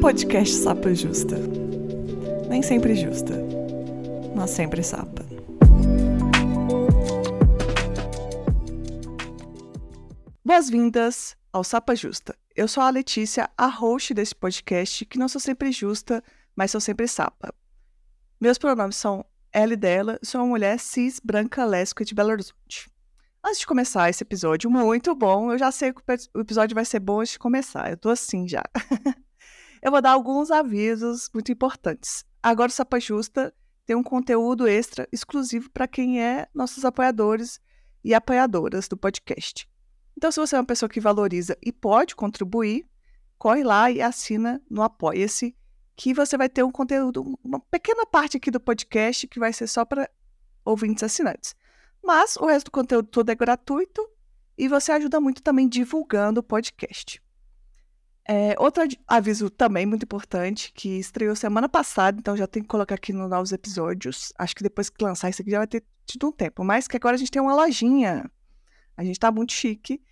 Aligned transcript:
Podcast 0.00 0.54
Sapa 0.54 0.94
Justa. 0.94 1.34
Nem 2.48 2.62
sempre 2.62 2.94
justa, 2.94 3.34
mas 4.34 4.50
sempre 4.50 4.80
sapa. 4.80 5.26
Boas-vindas 10.44 11.36
ao 11.52 11.64
Sapa 11.64 11.96
Justa. 11.96 12.36
Eu 12.54 12.68
sou 12.68 12.80
a 12.82 12.90
Letícia, 12.90 13.50
a 13.58 13.66
host 13.66 14.14
desse 14.14 14.36
podcast, 14.36 15.04
que 15.04 15.18
não 15.18 15.28
sou 15.28 15.40
sempre 15.40 15.72
justa, 15.72 16.22
mas 16.54 16.70
sou 16.70 16.80
sempre 16.80 17.08
sapa. 17.08 17.52
Meus 18.40 18.56
pronomes 18.56 18.94
são 18.94 19.24
ela 19.52 19.72
e 19.72 19.76
dela, 19.76 20.16
sou 20.22 20.40
uma 20.42 20.46
mulher 20.46 20.78
cis, 20.78 21.20
branca, 21.22 21.64
lésbica 21.64 22.04
de 22.04 22.14
Belo 22.14 22.30
Horizonte. 22.30 22.88
Antes 23.44 23.58
de 23.58 23.66
começar 23.66 24.08
esse 24.08 24.22
episódio 24.22 24.70
muito 24.70 25.12
bom, 25.16 25.50
eu 25.52 25.58
já 25.58 25.72
sei 25.72 25.92
que 25.92 26.00
o 26.34 26.40
episódio 26.40 26.74
vai 26.74 26.84
ser 26.84 27.00
bom 27.00 27.20
antes 27.20 27.32
de 27.32 27.38
começar. 27.40 27.90
Eu 27.90 27.96
tô 27.96 28.10
assim 28.10 28.46
já. 28.46 28.62
eu 29.82 29.90
vou 29.90 30.00
dar 30.00 30.12
alguns 30.12 30.50
avisos 30.50 31.30
muito 31.32 31.52
importantes. 31.52 32.24
Agora 32.42 32.70
o 32.70 32.72
Sapa 32.72 32.98
Justa 33.00 33.54
tem 33.86 33.96
um 33.96 34.02
conteúdo 34.02 34.66
extra 34.66 35.08
exclusivo 35.10 35.70
para 35.70 35.88
quem 35.88 36.22
é 36.22 36.46
nossos 36.54 36.84
apoiadores 36.84 37.60
e 38.04 38.14
apoiadoras 38.14 38.86
do 38.88 38.96
podcast. 38.96 39.68
Então, 40.16 40.30
se 40.30 40.40
você 40.40 40.56
é 40.56 40.58
uma 40.58 40.66
pessoa 40.66 40.88
que 40.88 41.00
valoriza 41.00 41.56
e 41.62 41.72
pode 41.72 42.16
contribuir, 42.16 42.84
corre 43.38 43.62
lá 43.62 43.90
e 43.90 44.02
assina 44.02 44.60
no 44.68 44.82
Apoia-se, 44.82 45.56
que 45.96 46.12
você 46.12 46.36
vai 46.36 46.48
ter 46.48 46.62
um 46.62 46.70
conteúdo, 46.70 47.38
uma 47.42 47.60
pequena 47.60 48.04
parte 48.04 48.36
aqui 48.36 48.50
do 48.50 48.60
podcast 48.60 49.26
que 49.26 49.38
vai 49.38 49.52
ser 49.52 49.66
só 49.66 49.84
para 49.84 50.10
ouvintes 50.64 51.02
assinantes. 51.02 51.54
Mas 52.02 52.36
o 52.36 52.46
resto 52.46 52.66
do 52.66 52.70
conteúdo 52.70 53.08
todo 53.08 53.30
é 53.30 53.34
gratuito 53.34 54.06
e 54.56 54.68
você 54.68 54.92
ajuda 54.92 55.20
muito 55.20 55.42
também 55.42 55.68
divulgando 55.68 56.40
o 56.40 56.42
podcast. 56.42 57.22
É, 58.30 58.54
outro 58.58 58.82
aviso 59.06 59.48
também 59.48 59.86
muito 59.86 60.02
importante, 60.02 60.70
que 60.74 60.98
estreou 60.98 61.34
semana 61.34 61.66
passada, 61.66 62.18
então 62.18 62.36
já 62.36 62.46
tem 62.46 62.62
que 62.62 62.68
colocar 62.68 62.96
aqui 62.96 63.10
nos 63.10 63.30
novos 63.30 63.52
episódios. 63.52 64.34
Acho 64.38 64.54
que 64.54 64.62
depois 64.62 64.90
que 64.90 65.02
lançar 65.02 65.30
isso 65.30 65.40
aqui 65.40 65.50
já 65.50 65.56
vai 65.56 65.66
ter 65.66 65.82
tido 66.04 66.28
um 66.28 66.32
tempo. 66.32 66.62
Mas 66.62 66.86
que 66.86 66.96
agora 66.96 67.14
a 67.16 67.18
gente 67.18 67.30
tem 67.30 67.40
uma 67.40 67.54
lojinha. 67.54 68.30
A 68.94 69.02
gente 69.02 69.18
tá 69.18 69.32
muito 69.32 69.54
chique. 69.54 70.02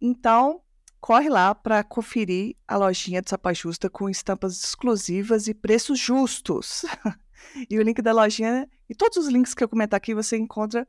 Então, 0.00 0.60
corre 1.00 1.28
lá 1.28 1.52
para 1.52 1.82
conferir 1.82 2.54
a 2.68 2.76
lojinha 2.76 3.20
de 3.20 3.28
Sapa 3.28 3.52
Justa 3.52 3.90
com 3.90 4.08
estampas 4.08 4.62
exclusivas 4.62 5.48
e 5.48 5.54
preços 5.54 5.98
justos. 5.98 6.84
e 7.68 7.76
o 7.76 7.82
link 7.82 8.00
da 8.00 8.12
lojinha 8.12 8.68
e 8.88 8.94
todos 8.94 9.16
os 9.16 9.26
links 9.26 9.52
que 9.52 9.64
eu 9.64 9.68
comentar 9.68 9.96
aqui 9.98 10.14
você 10.14 10.36
encontra 10.36 10.86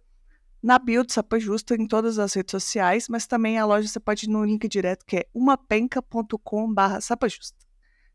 na 0.65 0.79
bio 0.79 1.03
do 1.03 1.13
Sapa 1.13 1.39
Justa 1.39 1.75
em 1.75 1.85
todas 1.85 2.17
as 2.17 2.33
redes 2.33 2.49
sociais, 2.49 3.07
mas 3.07 3.27
também 3.27 3.59
a 3.59 3.65
loja 3.67 3.87
você 3.87 3.99
pode 3.99 4.25
ir 4.25 4.29
no 4.29 4.43
link 4.43 4.67
direto 4.67 5.05
que 5.05 5.17
é 5.17 5.25
umapenca.com.br 5.31 7.01
sapajusta. 7.01 7.55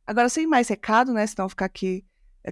Agora, 0.04 0.28
sem 0.28 0.48
mais 0.48 0.66
recado, 0.66 1.12
né? 1.12 1.24
Senão 1.28 1.48
ficar 1.48 1.66
aqui 1.66 2.04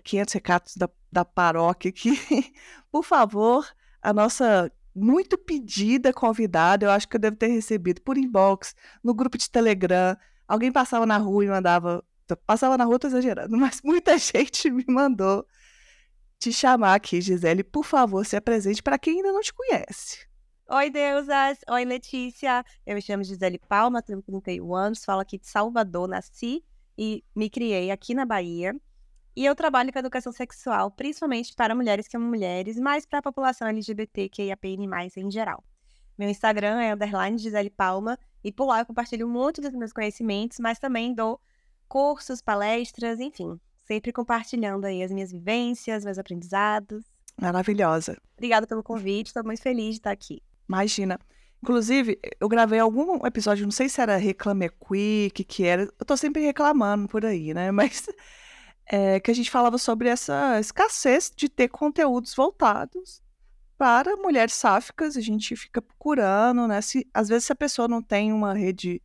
500 0.05 0.35
recados 0.35 0.77
da, 0.77 0.89
da 1.11 1.25
paróquia 1.25 1.89
aqui. 1.89 2.13
Por 2.93 3.03
favor, 3.03 3.67
a 4.01 4.13
nossa 4.13 4.71
muito 4.95 5.37
pedida 5.37 6.13
convidada, 6.13 6.87
eu 6.87 6.91
acho 6.93 7.09
que 7.09 7.17
eu 7.17 7.21
devo 7.21 7.35
ter 7.35 7.49
recebido 7.49 8.01
por 8.03 8.17
inbox, 8.17 8.77
no 9.03 9.13
grupo 9.13 9.37
de 9.37 9.51
Telegram. 9.51 10.17
Alguém 10.47 10.71
passava 10.71 11.07
na 11.07 11.17
rua 11.17 11.45
e 11.45 11.49
mandava. 11.49 12.05
Passava 12.47 12.79
na 12.79 12.85
rua, 12.85 13.01
tô 13.01 13.09
exagerando, 13.09 13.57
mas 13.59 13.81
muita 13.83 14.17
gente 14.17 14.71
me 14.71 14.85
mandou 14.87 15.45
te 16.39 16.53
chamar 16.53 16.95
aqui, 16.95 17.21
Gisele. 17.21 17.65
Por 17.65 17.85
favor, 17.85 18.25
se 18.25 18.37
apresente 18.37 18.83
para 18.83 18.99
quem 18.99 19.17
ainda 19.17 19.33
não 19.33 19.41
te 19.41 19.53
conhece. 19.53 20.27
Oi, 20.71 20.91
deusas! 20.91 21.59
Oi, 21.71 21.85
Letícia! 21.85 22.65
Eu 22.87 22.95
me 22.95 23.03
chamo 23.03 23.25
Gisele 23.25 23.59
Palma, 23.59 24.03
tenho 24.03 24.23
31 24.23 24.75
anos, 24.75 25.05
falo 25.05 25.21
aqui 25.21 25.39
de 25.39 25.49
Salvador, 25.49 26.07
nasci 26.07 26.63
e 26.97 27.25
me 27.35 27.49
criei 27.49 27.91
aqui 27.91 28.15
na 28.15 28.27
Bahia. 28.27 28.75
E 29.35 29.45
eu 29.45 29.55
trabalho 29.55 29.93
com 29.93 29.99
educação 29.99 30.33
sexual, 30.33 30.91
principalmente 30.91 31.55
para 31.55 31.75
mulheres 31.75 32.07
que 32.07 32.17
amam 32.17 32.29
mulheres, 32.29 32.79
mas 32.79 33.07
para 33.07 33.21
a 33.21 33.23
população 33.23 33.69
LGBTQIAPN+, 33.69 34.89
em 35.17 35.31
geral. 35.31 35.65
Meu 36.19 36.29
Instagram 36.29 36.81
é 36.81 36.93
underline 36.93 37.39
Gisele 37.39 37.71
Palma, 37.71 38.19
e 38.43 38.53
por 38.53 38.67
lá 38.67 38.81
eu 38.81 38.87
compartilho 38.87 39.29
muito 39.29 39.61
dos 39.61 39.73
meus 39.73 39.93
conhecimentos, 39.93 40.59
mas 40.59 40.79
também 40.79 41.15
dou 41.15 41.41
cursos, 41.89 42.43
palestras, 42.43 43.21
enfim, 43.21 43.59
sempre 43.89 44.13
compartilhando 44.13 44.85
aí 44.85 45.03
as 45.03 45.11
minhas 45.11 45.33
vivências, 45.33 46.05
meus 46.05 46.19
aprendizados. 46.19 47.05
Maravilhosa. 47.41 48.21
Obrigada 48.37 48.67
pelo 48.67 48.83
convite, 48.83 49.29
estou 49.29 49.43
muito 49.43 49.63
feliz 49.63 49.95
de 49.95 50.01
estar 50.01 50.11
aqui. 50.11 50.43
Imagina. 50.69 51.19
Inclusive, 51.63 52.21
eu 52.39 52.49
gravei 52.49 52.79
algum 52.79 53.27
episódio, 53.27 53.65
não 53.65 53.73
sei 53.73 53.89
se 53.89 54.01
era 54.01 54.17
Reclame 54.17 54.69
Quick, 54.69 55.43
que 55.43 55.65
era. 55.65 55.83
Eu 55.99 56.07
tô 56.07 56.17
sempre 56.17 56.43
reclamando 56.45 57.09
por 57.09 57.25
aí, 57.25 57.53
né? 57.53 57.71
Mas 57.73 58.07
é, 58.87 59.19
que 59.19 59.31
a 59.31 59.35
gente 59.35 59.51
falava 59.51 59.79
sobre 59.79 60.09
essa 60.09 60.61
escassez 60.61 61.33
de 61.35 61.49
ter 61.49 61.69
conteúdos 61.69 62.35
voltados 62.35 63.23
para 63.77 64.17
mulheres 64.17 64.55
sáficas. 64.55 65.17
A 65.17 65.21
gente 65.21 65.57
fica 65.57 65.83
procurando, 65.83 66.69
né? 66.69 66.81
Se, 66.81 67.09
às 67.13 67.29
vezes, 67.29 67.47
se 67.47 67.53
a 67.53 67.57
pessoa 67.57 67.89
não 67.89 68.03
tem 68.03 68.33
uma 68.33 68.55
rede 68.55 69.03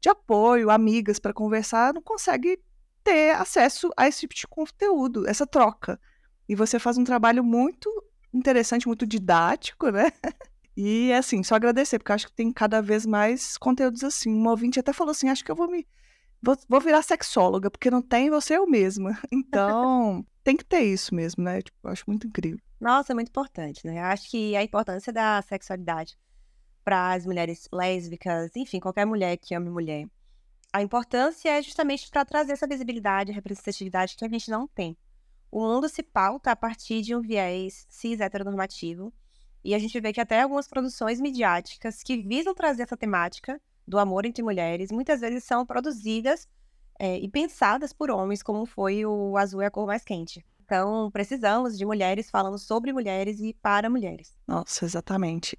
de 0.00 0.08
apoio, 0.08 0.70
amigas 0.70 1.18
para 1.18 1.32
conversar, 1.32 1.92
não 1.92 2.02
consegue 2.02 2.60
ter 3.06 3.30
acesso 3.36 3.88
a 3.96 4.08
esse 4.08 4.20
tipo 4.20 4.34
de 4.34 4.46
conteúdo, 4.48 5.28
essa 5.28 5.46
troca. 5.46 6.00
E 6.48 6.56
você 6.56 6.78
faz 6.78 6.98
um 6.98 7.04
trabalho 7.04 7.44
muito 7.44 7.88
interessante, 8.34 8.88
muito 8.88 9.06
didático, 9.06 9.90
né? 9.90 10.10
E 10.78 11.10
assim, 11.14 11.42
só 11.42 11.54
agradecer, 11.54 11.98
porque 11.98 12.12
acho 12.12 12.26
que 12.26 12.34
tem 12.34 12.52
cada 12.52 12.82
vez 12.82 13.06
mais 13.06 13.56
conteúdos 13.56 14.04
assim. 14.04 14.28
Um 14.28 14.46
ouvinte 14.46 14.78
até 14.78 14.92
falou 14.92 15.12
assim: 15.12 15.30
acho 15.30 15.42
que 15.42 15.50
eu 15.50 15.56
vou 15.56 15.70
me 15.70 15.86
vou, 16.42 16.54
vou 16.68 16.82
virar 16.82 17.00
sexóloga, 17.00 17.70
porque 17.70 17.90
não 17.90 18.02
tem, 18.02 18.28
você 18.28 18.58
eu 18.58 18.66
mesma. 18.66 19.18
Então, 19.32 20.22
tem 20.44 20.54
que 20.54 20.66
ter 20.66 20.82
isso 20.82 21.14
mesmo, 21.14 21.42
né? 21.42 21.62
Tipo, 21.62 21.88
acho 21.88 22.04
muito 22.06 22.26
incrível. 22.26 22.60
Nossa, 22.78 23.12
é 23.12 23.14
muito 23.14 23.28
importante, 23.28 23.86
né? 23.86 24.00
Acho 24.00 24.30
que 24.30 24.54
a 24.54 24.62
importância 24.62 25.10
da 25.10 25.40
sexualidade 25.40 26.14
para 26.84 27.14
as 27.14 27.24
mulheres 27.24 27.66
lésbicas, 27.72 28.54
enfim, 28.54 28.78
qualquer 28.78 29.06
mulher 29.06 29.38
que 29.38 29.54
ame 29.54 29.70
mulher. 29.70 30.06
A 30.72 30.82
importância 30.82 31.48
é 31.48 31.62
justamente 31.62 32.10
para 32.10 32.24
trazer 32.24 32.52
essa 32.52 32.66
visibilidade, 32.66 33.32
representatividade 33.32 34.16
que 34.16 34.24
a 34.24 34.28
gente 34.28 34.50
não 34.50 34.66
tem. 34.66 34.96
O 35.50 35.60
mundo 35.60 35.88
se 35.88 36.02
pauta 36.02 36.50
a 36.50 36.56
partir 36.56 37.02
de 37.02 37.14
um 37.14 37.20
viés 37.20 37.86
cis 37.88 38.20
heteronormativo, 38.20 39.12
e 39.64 39.74
a 39.74 39.78
gente 39.78 39.98
vê 40.00 40.12
que 40.12 40.20
até 40.20 40.42
algumas 40.42 40.68
produções 40.68 41.20
midiáticas 41.20 42.02
que 42.02 42.22
visam 42.22 42.54
trazer 42.54 42.84
essa 42.84 42.96
temática 42.96 43.60
do 43.86 43.98
amor 43.98 44.24
entre 44.24 44.42
mulheres, 44.42 44.92
muitas 44.92 45.20
vezes 45.20 45.44
são 45.44 45.64
produzidas 45.64 46.48
é, 46.98 47.18
e 47.18 47.28
pensadas 47.28 47.92
por 47.92 48.10
homens, 48.10 48.42
como 48.42 48.66
foi 48.66 49.04
o 49.04 49.36
Azul 49.36 49.62
é 49.62 49.66
a 49.66 49.70
Cor 49.70 49.86
Mais 49.86 50.04
Quente. 50.04 50.44
Então, 50.64 51.10
precisamos 51.12 51.78
de 51.78 51.84
mulheres 51.84 52.28
falando 52.28 52.58
sobre 52.58 52.92
mulheres 52.92 53.40
e 53.40 53.54
para 53.54 53.88
mulheres. 53.88 54.36
Nossa, 54.46 54.84
exatamente. 54.84 55.56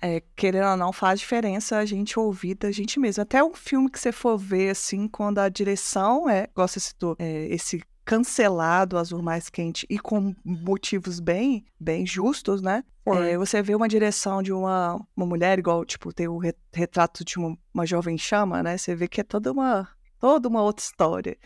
É, 0.00 0.22
querendo 0.36 0.70
ou 0.70 0.76
não, 0.76 0.92
faz 0.92 1.18
diferença 1.20 1.76
a 1.76 1.84
gente 1.84 2.18
ouvir 2.18 2.54
da 2.54 2.70
gente 2.70 3.00
mesmo. 3.00 3.22
Até 3.22 3.42
um 3.42 3.52
filme 3.52 3.90
que 3.90 3.98
você 3.98 4.12
for 4.12 4.38
ver, 4.38 4.70
assim, 4.70 5.08
quando 5.08 5.38
a 5.38 5.48
direção 5.48 6.28
é, 6.28 6.48
você 6.54 6.78
citou, 6.78 7.16
é, 7.18 7.46
esse 7.46 7.82
cancelado 8.04 8.96
Azul 8.96 9.22
Mais 9.22 9.50
Quente 9.50 9.86
e 9.90 9.98
com 9.98 10.34
motivos 10.42 11.20
bem, 11.20 11.66
bem 11.78 12.06
justos, 12.06 12.62
né? 12.62 12.82
É, 13.06 13.36
você 13.36 13.62
vê 13.62 13.74
uma 13.74 13.88
direção 13.88 14.42
de 14.42 14.52
uma, 14.52 15.00
uma 15.16 15.26
mulher, 15.26 15.58
igual, 15.58 15.84
tipo, 15.84 16.12
tem 16.12 16.28
o 16.28 16.40
retrato 16.72 17.24
de 17.24 17.38
uma, 17.38 17.56
uma 17.72 17.86
jovem 17.86 18.16
chama, 18.18 18.62
né? 18.62 18.76
Você 18.76 18.94
vê 18.94 19.08
que 19.08 19.20
é 19.20 19.24
toda 19.24 19.50
uma, 19.50 19.88
toda 20.18 20.48
uma 20.48 20.62
outra 20.62 20.84
história. 20.84 21.36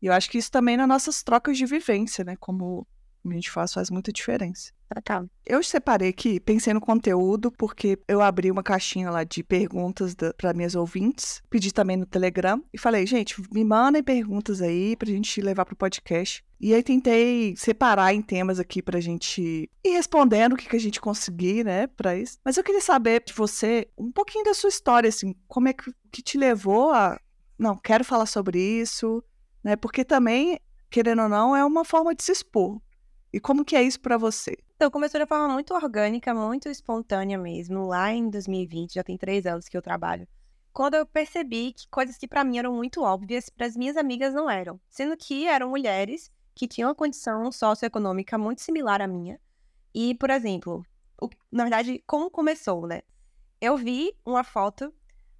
E 0.00 0.06
eu 0.06 0.12
acho 0.12 0.30
que 0.30 0.38
isso 0.38 0.50
também 0.50 0.76
nas 0.76 0.88
nossas 0.88 1.22
trocas 1.22 1.58
de 1.58 1.66
vivência, 1.66 2.24
né? 2.24 2.36
Como 2.36 2.86
a 3.24 3.32
gente 3.32 3.50
faz, 3.50 3.72
faz 3.72 3.90
muita 3.90 4.12
diferença. 4.12 4.72
Tá. 5.04 5.24
Eu 5.46 5.62
separei 5.62 6.08
aqui, 6.08 6.40
pensei 6.40 6.74
no 6.74 6.80
conteúdo, 6.80 7.52
porque 7.52 7.96
eu 8.08 8.20
abri 8.20 8.50
uma 8.50 8.62
caixinha 8.62 9.08
lá 9.08 9.22
de 9.22 9.42
perguntas 9.42 10.16
para 10.36 10.52
minhas 10.52 10.74
ouvintes, 10.74 11.40
pedi 11.48 11.72
também 11.72 11.96
no 11.96 12.04
Telegram 12.04 12.60
e 12.72 12.78
falei, 12.78 13.06
gente, 13.06 13.40
me 13.52 13.64
mandem 13.64 14.02
perguntas 14.02 14.60
aí 14.60 14.96
pra 14.96 15.08
gente 15.08 15.40
levar 15.40 15.64
pro 15.64 15.76
podcast. 15.76 16.44
E 16.60 16.74
aí 16.74 16.82
tentei 16.82 17.54
separar 17.56 18.12
em 18.12 18.20
temas 18.20 18.58
aqui 18.58 18.82
pra 18.82 19.00
gente 19.00 19.70
ir 19.84 19.90
respondendo 19.90 20.54
o 20.54 20.56
que, 20.56 20.68
que 20.68 20.76
a 20.76 20.80
gente 20.80 21.00
conseguir, 21.00 21.64
né, 21.64 21.86
pra 21.86 22.16
isso. 22.16 22.38
Mas 22.44 22.56
eu 22.56 22.64
queria 22.64 22.80
saber 22.80 23.22
de 23.24 23.32
você 23.32 23.88
um 23.96 24.10
pouquinho 24.10 24.44
da 24.44 24.54
sua 24.54 24.68
história, 24.68 25.08
assim, 25.08 25.34
como 25.46 25.68
é 25.68 25.72
que, 25.72 25.90
que 26.10 26.20
te 26.20 26.36
levou 26.36 26.90
a. 26.90 27.18
Não, 27.56 27.76
quero 27.76 28.04
falar 28.04 28.26
sobre 28.26 28.58
isso, 28.58 29.22
né? 29.62 29.76
Porque 29.76 30.04
também, 30.04 30.58
querendo 30.90 31.22
ou 31.22 31.28
não, 31.28 31.54
é 31.54 31.64
uma 31.64 31.84
forma 31.84 32.14
de 32.14 32.24
se 32.24 32.32
expor. 32.32 32.80
E 33.32 33.38
como 33.38 33.64
que 33.64 33.76
é 33.76 33.82
isso 33.82 34.00
para 34.00 34.18
você? 34.18 34.56
Então, 34.74 34.90
começou 34.90 35.20
de 35.20 35.26
forma 35.26 35.48
muito 35.48 35.72
orgânica, 35.74 36.34
muito 36.34 36.68
espontânea 36.68 37.38
mesmo, 37.38 37.86
lá 37.86 38.12
em 38.12 38.28
2020, 38.28 38.94
já 38.94 39.04
tem 39.04 39.16
três 39.16 39.46
anos 39.46 39.68
que 39.68 39.76
eu 39.76 39.82
trabalho. 39.82 40.26
Quando 40.72 40.94
eu 40.94 41.06
percebi 41.06 41.72
que 41.72 41.88
coisas 41.88 42.16
que 42.16 42.26
para 42.26 42.44
mim 42.44 42.58
eram 42.58 42.72
muito 42.72 43.02
óbvias, 43.02 43.48
para 43.48 43.66
as 43.66 43.76
minhas 43.76 43.96
amigas 43.96 44.32
não 44.32 44.48
eram. 44.48 44.80
Sendo 44.88 45.16
que 45.16 45.46
eram 45.46 45.70
mulheres 45.70 46.30
que 46.54 46.66
tinham 46.66 46.88
uma 46.88 46.94
condição 46.94 47.50
socioeconômica 47.50 48.36
muito 48.38 48.62
similar 48.62 49.00
à 49.00 49.06
minha. 49.06 49.40
E, 49.94 50.14
por 50.14 50.30
exemplo, 50.30 50.84
o, 51.20 51.28
na 51.50 51.64
verdade, 51.64 52.02
como 52.06 52.30
começou, 52.30 52.86
né? 52.86 53.02
Eu 53.60 53.76
vi 53.76 54.12
uma 54.24 54.42
foto 54.42 54.92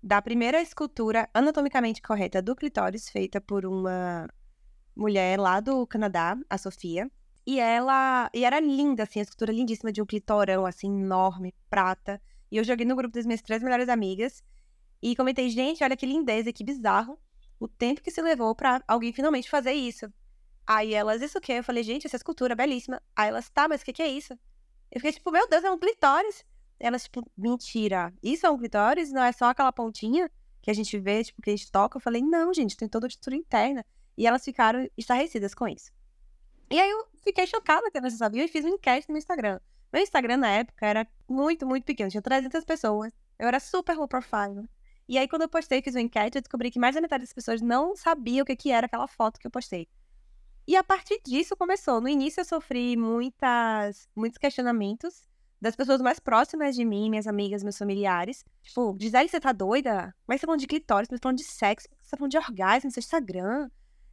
da 0.03 0.21
primeira 0.21 0.61
escultura 0.61 1.29
anatomicamente 1.33 2.03
correta 2.03 2.41
do 2.41 2.57
clitóris 2.57 3.09
feita 3.09 3.41
por 3.41 3.65
uma 3.65 4.29
mulher 4.97 5.39
lá 5.39 5.61
do 5.61 5.87
Canadá, 5.87 6.37
a 6.49 6.59
Sofia. 6.59 7.11
E 7.47 7.59
ela. 7.59 8.31
E 8.35 8.45
era 8.45 8.61
linda, 8.61 9.05
assim, 9.05 9.21
a 9.21 9.23
escultura 9.23 9.53
lindíssima 9.53 9.93
de 9.93 10.03
um 10.03 10.07
clitorão, 10.07 10.67
assim, 10.67 10.89
enorme, 10.89 11.55
prata. 11.69 12.21
E 12.51 12.57
eu 12.57 12.65
joguei 12.65 12.87
no 12.87 12.97
grupo 12.97 13.15
das 13.15 13.27
minhas 13.27 13.43
três 13.43 13.63
melhores 13.63 13.89
amigas. 13.89 14.43
E 15.03 15.17
comentei, 15.17 15.49
gente, 15.49 15.83
olha 15.83 15.97
que 15.97 16.07
lindeza, 16.07 16.53
que 16.53 16.65
bizarro. 16.65 17.19
O 17.59 17.69
tempo 17.69 18.03
que 18.03 18.11
se 18.11 18.21
levou 18.21 18.55
para 18.55 18.83
alguém 18.87 19.13
finalmente 19.13 19.49
fazer 19.49 19.73
isso. 19.73 20.13
Aí 20.67 20.95
elas, 20.95 21.23
isso 21.23 21.39
o 21.39 21.41
quê? 21.41 21.55
Eu 21.55 21.65
falei, 21.65 21.83
gente, 21.83 22.07
essa 22.07 22.17
escultura 22.17 22.53
é 22.53 22.57
belíssima. 22.57 23.03
Aí 23.17 23.29
elas, 23.29 23.49
tá, 23.51 23.67
mas 23.69 23.83
o 23.83 23.85
que, 23.85 23.93
que 23.93 24.03
é 24.03 24.09
isso? 24.09 24.35
Eu 24.91 25.01
fiquei 25.01 25.13
tipo, 25.13 25.31
meu 25.31 25.49
Deus, 25.49 25.65
é 25.65 25.71
um 25.71 25.79
clitóris. 25.79 26.45
Elas, 26.79 27.05
tipo, 27.05 27.29
mentira. 27.37 28.13
Isso 28.23 28.47
é 28.47 28.51
um 28.51 28.59
clitóris? 28.59 29.13
Não 29.13 29.23
é 29.23 29.33
só 29.33 29.47
aquela 29.47 29.73
pontinha 29.73 30.31
que 30.63 30.71
a 30.71 30.75
gente 30.75 30.99
vê, 30.99 31.25
tipo, 31.25 31.41
que 31.43 31.51
a 31.51 31.57
gente 31.57 31.71
toca? 31.71 31.97
Eu 31.97 32.01
falei, 32.01 32.23
não, 32.23 32.53
gente, 32.53 32.77
tem 32.77 32.89
toda 32.89 33.07
a 33.07 33.09
estrutura 33.09 33.37
interna. 33.37 33.85
E 34.17 34.27
elas 34.27 34.45
ficaram 34.45 34.89
estarrecidas 34.97 35.55
com 35.55 35.67
isso. 35.69 35.91
E 36.71 36.79
aí 36.79 36.91
fiquei 37.23 37.47
chocada 37.47 37.91
que 37.91 37.99
elas 37.99 38.15
sabiam 38.15 38.45
e 38.45 38.49
fiz 38.49 38.65
um 38.65 38.69
enquete 38.69 39.11
no 39.11 39.19
Instagram. 39.19 39.61
Meu 39.93 40.03
Instagram 40.03 40.37
na 40.37 40.49
época 40.49 40.87
era 40.87 41.07
muito, 41.29 41.67
muito 41.67 41.85
pequeno, 41.85 42.11
tinha 42.11 42.23
300 42.23 42.65
pessoas. 42.65 43.13
Eu 43.39 43.49
era 43.49 43.59
super 43.59 43.97
low 43.97 44.07
profile. 44.07 44.69
E 45.09 45.19
aí, 45.19 45.27
quando 45.27 45.43
eu 45.43 45.49
postei, 45.49 45.83
fiz 45.83 45.95
uma 45.95 46.01
enquete, 46.01 46.39
eu 46.39 46.43
descobri 46.43 46.71
que 46.71 46.79
mais 46.79 46.95
da 46.95 47.01
metade 47.01 47.25
das 47.25 47.33
pessoas 47.33 47.61
não 47.61 47.97
sabia 47.97 48.43
o 48.43 48.47
que, 48.47 48.55
que 48.55 48.71
era 48.71 48.87
aquela 48.87 49.09
foto 49.09 49.41
que 49.41 49.47
eu 49.47 49.51
postei. 49.51 49.89
E 50.69 50.77
a 50.77 50.85
partir 50.85 51.21
disso 51.27 51.57
começou. 51.57 52.01
No 52.01 52.09
início 52.09 52.41
eu 52.41 52.45
sofri 52.45 52.97
muitas, 52.97 54.09
muitos 54.15 54.39
questionamentos 54.39 55.29
das 55.61 55.75
pessoas 55.75 56.01
mais 56.01 56.21
próximas 56.21 56.77
de 56.77 56.85
mim, 56.85 57.11
minhas 57.11 57.27
amigas, 57.27 57.65
meus 57.65 57.77
familiares. 57.77 58.45
Tipo, 58.63 58.97
Gisele, 59.01 59.29
você 59.29 59.41
tá 59.41 59.51
doida? 59.51 60.15
Mas 60.29 60.41
você 60.41 60.43
tá 60.43 60.47
falando 60.47 60.61
de 60.61 60.69
clitóris, 60.69 61.09
você 61.09 61.17
tá 61.17 61.23
falando 61.23 61.39
de 61.39 61.45
sexo, 61.45 61.89
você 62.01 62.11
tá 62.11 62.17
falando 62.17 62.31
de 62.31 62.39
orgasmo 62.39 62.87
no 62.87 62.93
seu 62.93 63.01
Instagram. 63.01 63.69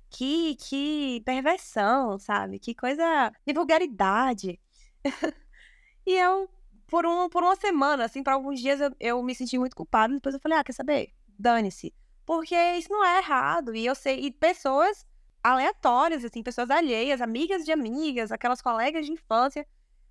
Que, 0.09 0.55
que 0.55 1.21
perversão, 1.25 2.17
sabe? 2.17 2.59
Que 2.59 2.73
coisa 2.73 3.31
de 3.45 3.53
vulgaridade. 3.53 4.59
e 6.05 6.13
eu 6.13 6.49
por, 6.87 7.05
um, 7.05 7.29
por 7.29 7.43
uma 7.43 7.55
semana, 7.55 8.05
assim, 8.05 8.23
por 8.23 8.31
alguns 8.31 8.59
dias 8.59 8.79
eu, 8.79 8.95
eu 8.99 9.21
me 9.21 9.35
senti 9.35 9.59
muito 9.59 9.75
culpada. 9.75 10.13
Depois 10.13 10.33
eu 10.33 10.41
falei, 10.41 10.57
ah, 10.57 10.63
quer 10.63 10.73
saber? 10.73 11.13
Dane-se. 11.37 11.93
Porque 12.25 12.55
isso 12.77 12.89
não 12.91 13.05
é 13.05 13.19
errado. 13.19 13.75
E 13.75 13.85
eu 13.85 13.93
sei, 13.93 14.19
e 14.21 14.31
pessoas 14.31 15.05
aleatórias, 15.43 16.25
assim, 16.25 16.41
pessoas 16.43 16.69
alheias, 16.69 17.21
amigas 17.21 17.63
de 17.63 17.71
amigas, 17.71 18.31
aquelas 18.31 18.61
colegas 18.61 19.05
de 19.05 19.11
infância, 19.11 19.65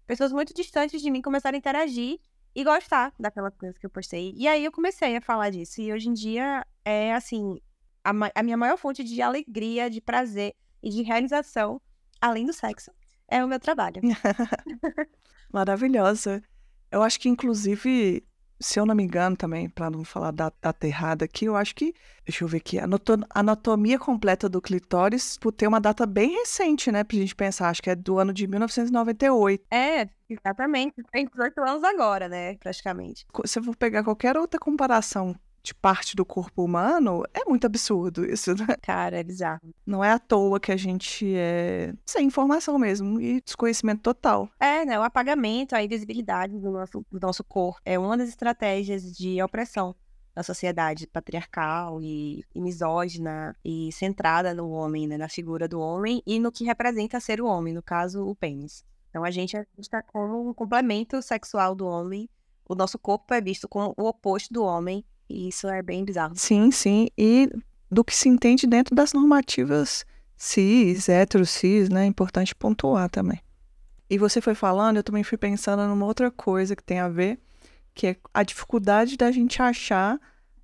pessoas 0.06 0.32
muito 0.32 0.54
distantes 0.54 1.02
de 1.02 1.10
mim 1.10 1.20
começaram 1.20 1.56
a 1.56 1.58
interagir 1.58 2.18
e 2.54 2.64
gostar 2.64 3.12
daquela 3.18 3.50
coisa 3.50 3.78
que 3.78 3.84
eu 3.84 3.90
postei. 3.90 4.32
E 4.36 4.48
aí 4.48 4.64
eu 4.64 4.72
comecei 4.72 5.16
a 5.16 5.20
falar 5.20 5.50
disso. 5.50 5.80
E 5.80 5.92
hoje 5.92 6.08
em 6.08 6.14
dia 6.14 6.66
é, 6.84 7.12
assim, 7.14 7.60
a, 8.06 8.40
a 8.40 8.42
minha 8.42 8.56
maior 8.56 8.76
fonte 8.76 9.02
de 9.02 9.20
alegria, 9.20 9.90
de 9.90 10.00
prazer 10.00 10.54
e 10.82 10.90
de 10.90 11.02
realização, 11.02 11.80
além 12.20 12.46
do 12.46 12.52
sexo, 12.52 12.92
é 13.28 13.44
o 13.44 13.48
meu 13.48 13.58
trabalho. 13.58 14.00
Maravilhosa. 15.52 16.42
Eu 16.90 17.02
acho 17.02 17.18
que, 17.18 17.28
inclusive, 17.28 18.24
se 18.60 18.78
eu 18.78 18.86
não 18.86 18.94
me 18.94 19.02
engano 19.02 19.36
também, 19.36 19.68
para 19.68 19.90
não 19.90 20.04
falar 20.04 20.30
da 20.30 20.52
data 20.62 20.86
errada 20.86 21.24
aqui, 21.24 21.46
eu 21.46 21.56
acho 21.56 21.74
que, 21.74 21.92
deixa 22.24 22.44
eu 22.44 22.48
ver 22.48 22.58
aqui, 22.58 22.78
a 22.78 22.86
anatomia 23.30 23.98
completa 23.98 24.48
do 24.48 24.62
clitóris 24.62 25.36
por 25.38 25.50
ter 25.50 25.66
uma 25.66 25.80
data 25.80 26.06
bem 26.06 26.30
recente, 26.30 26.92
né, 26.92 27.02
pra 27.02 27.16
gente 27.16 27.34
pensar, 27.34 27.68
acho 27.68 27.82
que 27.82 27.90
é 27.90 27.96
do 27.96 28.18
ano 28.18 28.32
de 28.32 28.46
1998. 28.46 29.64
É, 29.70 30.08
exatamente, 30.28 31.02
tem 31.10 31.26
18 31.26 31.60
anos 31.60 31.82
agora, 31.82 32.28
né, 32.28 32.54
praticamente. 32.56 33.26
Se 33.44 33.58
eu 33.58 33.64
for 33.64 33.76
pegar 33.76 34.04
qualquer 34.04 34.36
outra 34.36 34.60
comparação 34.60 35.36
de 35.66 35.74
parte 35.74 36.14
do 36.14 36.24
corpo 36.24 36.62
humano, 36.62 37.24
é 37.34 37.44
muito 37.44 37.66
absurdo 37.66 38.24
isso, 38.24 38.54
né? 38.54 38.76
Cara, 38.80 39.18
é 39.18 39.24
bizarro. 39.24 39.74
Não 39.84 40.02
é 40.02 40.12
à 40.12 40.18
toa 40.18 40.60
que 40.60 40.70
a 40.70 40.76
gente 40.76 41.34
é 41.34 41.92
sem 42.06 42.26
informação 42.26 42.78
mesmo 42.78 43.20
e 43.20 43.40
desconhecimento 43.40 44.00
total. 44.00 44.48
É, 44.60 44.84
né? 44.84 44.98
O 44.98 45.02
apagamento, 45.02 45.74
a 45.74 45.82
invisibilidade 45.82 46.56
do 46.56 46.70
nosso, 46.70 47.04
do 47.10 47.18
nosso 47.20 47.42
corpo 47.42 47.80
é 47.84 47.98
uma 47.98 48.16
das 48.16 48.28
estratégias 48.28 49.12
de 49.12 49.42
opressão 49.42 49.94
da 50.36 50.42
sociedade 50.42 51.06
patriarcal 51.08 52.00
e, 52.00 52.44
e, 52.54 52.60
misógina 52.60 53.56
e 53.64 53.90
centrada 53.90 54.54
no 54.54 54.70
homem, 54.70 55.08
né, 55.08 55.16
na 55.16 55.30
figura 55.30 55.66
do 55.66 55.80
homem 55.80 56.22
e 56.26 56.38
no 56.38 56.52
que 56.52 56.62
representa 56.62 57.18
ser 57.18 57.40
o 57.40 57.46
homem, 57.46 57.72
no 57.72 57.82
caso, 57.82 58.24
o 58.24 58.36
pênis. 58.36 58.84
Então 59.08 59.24
a 59.24 59.30
gente 59.30 59.56
está 59.78 60.02
como 60.02 60.48
um 60.48 60.52
complemento 60.54 61.20
sexual 61.22 61.74
do 61.74 61.86
homem. 61.86 62.28
O 62.68 62.74
nosso 62.74 62.98
corpo 62.98 63.32
é 63.32 63.40
visto 63.40 63.66
como 63.66 63.94
o 63.96 64.06
oposto 64.06 64.52
do 64.52 64.62
homem 64.62 65.04
e 65.28 65.48
isso 65.48 65.68
é 65.68 65.82
bem 65.82 66.04
bizarro. 66.04 66.34
Sim, 66.36 66.70
sim. 66.70 67.08
E 67.16 67.50
do 67.90 68.04
que 68.04 68.14
se 68.14 68.28
entende 68.28 68.66
dentro 68.66 68.94
das 68.94 69.12
normativas 69.12 70.04
cis, 70.36 71.08
hétero, 71.08 71.46
cis, 71.46 71.88
né? 71.88 72.04
É 72.04 72.06
importante 72.06 72.54
pontuar 72.54 73.08
também. 73.08 73.40
E 74.08 74.18
você 74.18 74.40
foi 74.40 74.54
falando, 74.54 74.98
eu 74.98 75.02
também 75.02 75.24
fui 75.24 75.36
pensando 75.36 75.86
numa 75.86 76.06
outra 76.06 76.30
coisa 76.30 76.76
que 76.76 76.82
tem 76.82 77.00
a 77.00 77.08
ver, 77.08 77.38
que 77.94 78.06
é 78.08 78.16
a 78.32 78.42
dificuldade 78.42 79.16
da 79.16 79.32
gente 79.32 79.60
achar 79.60 80.20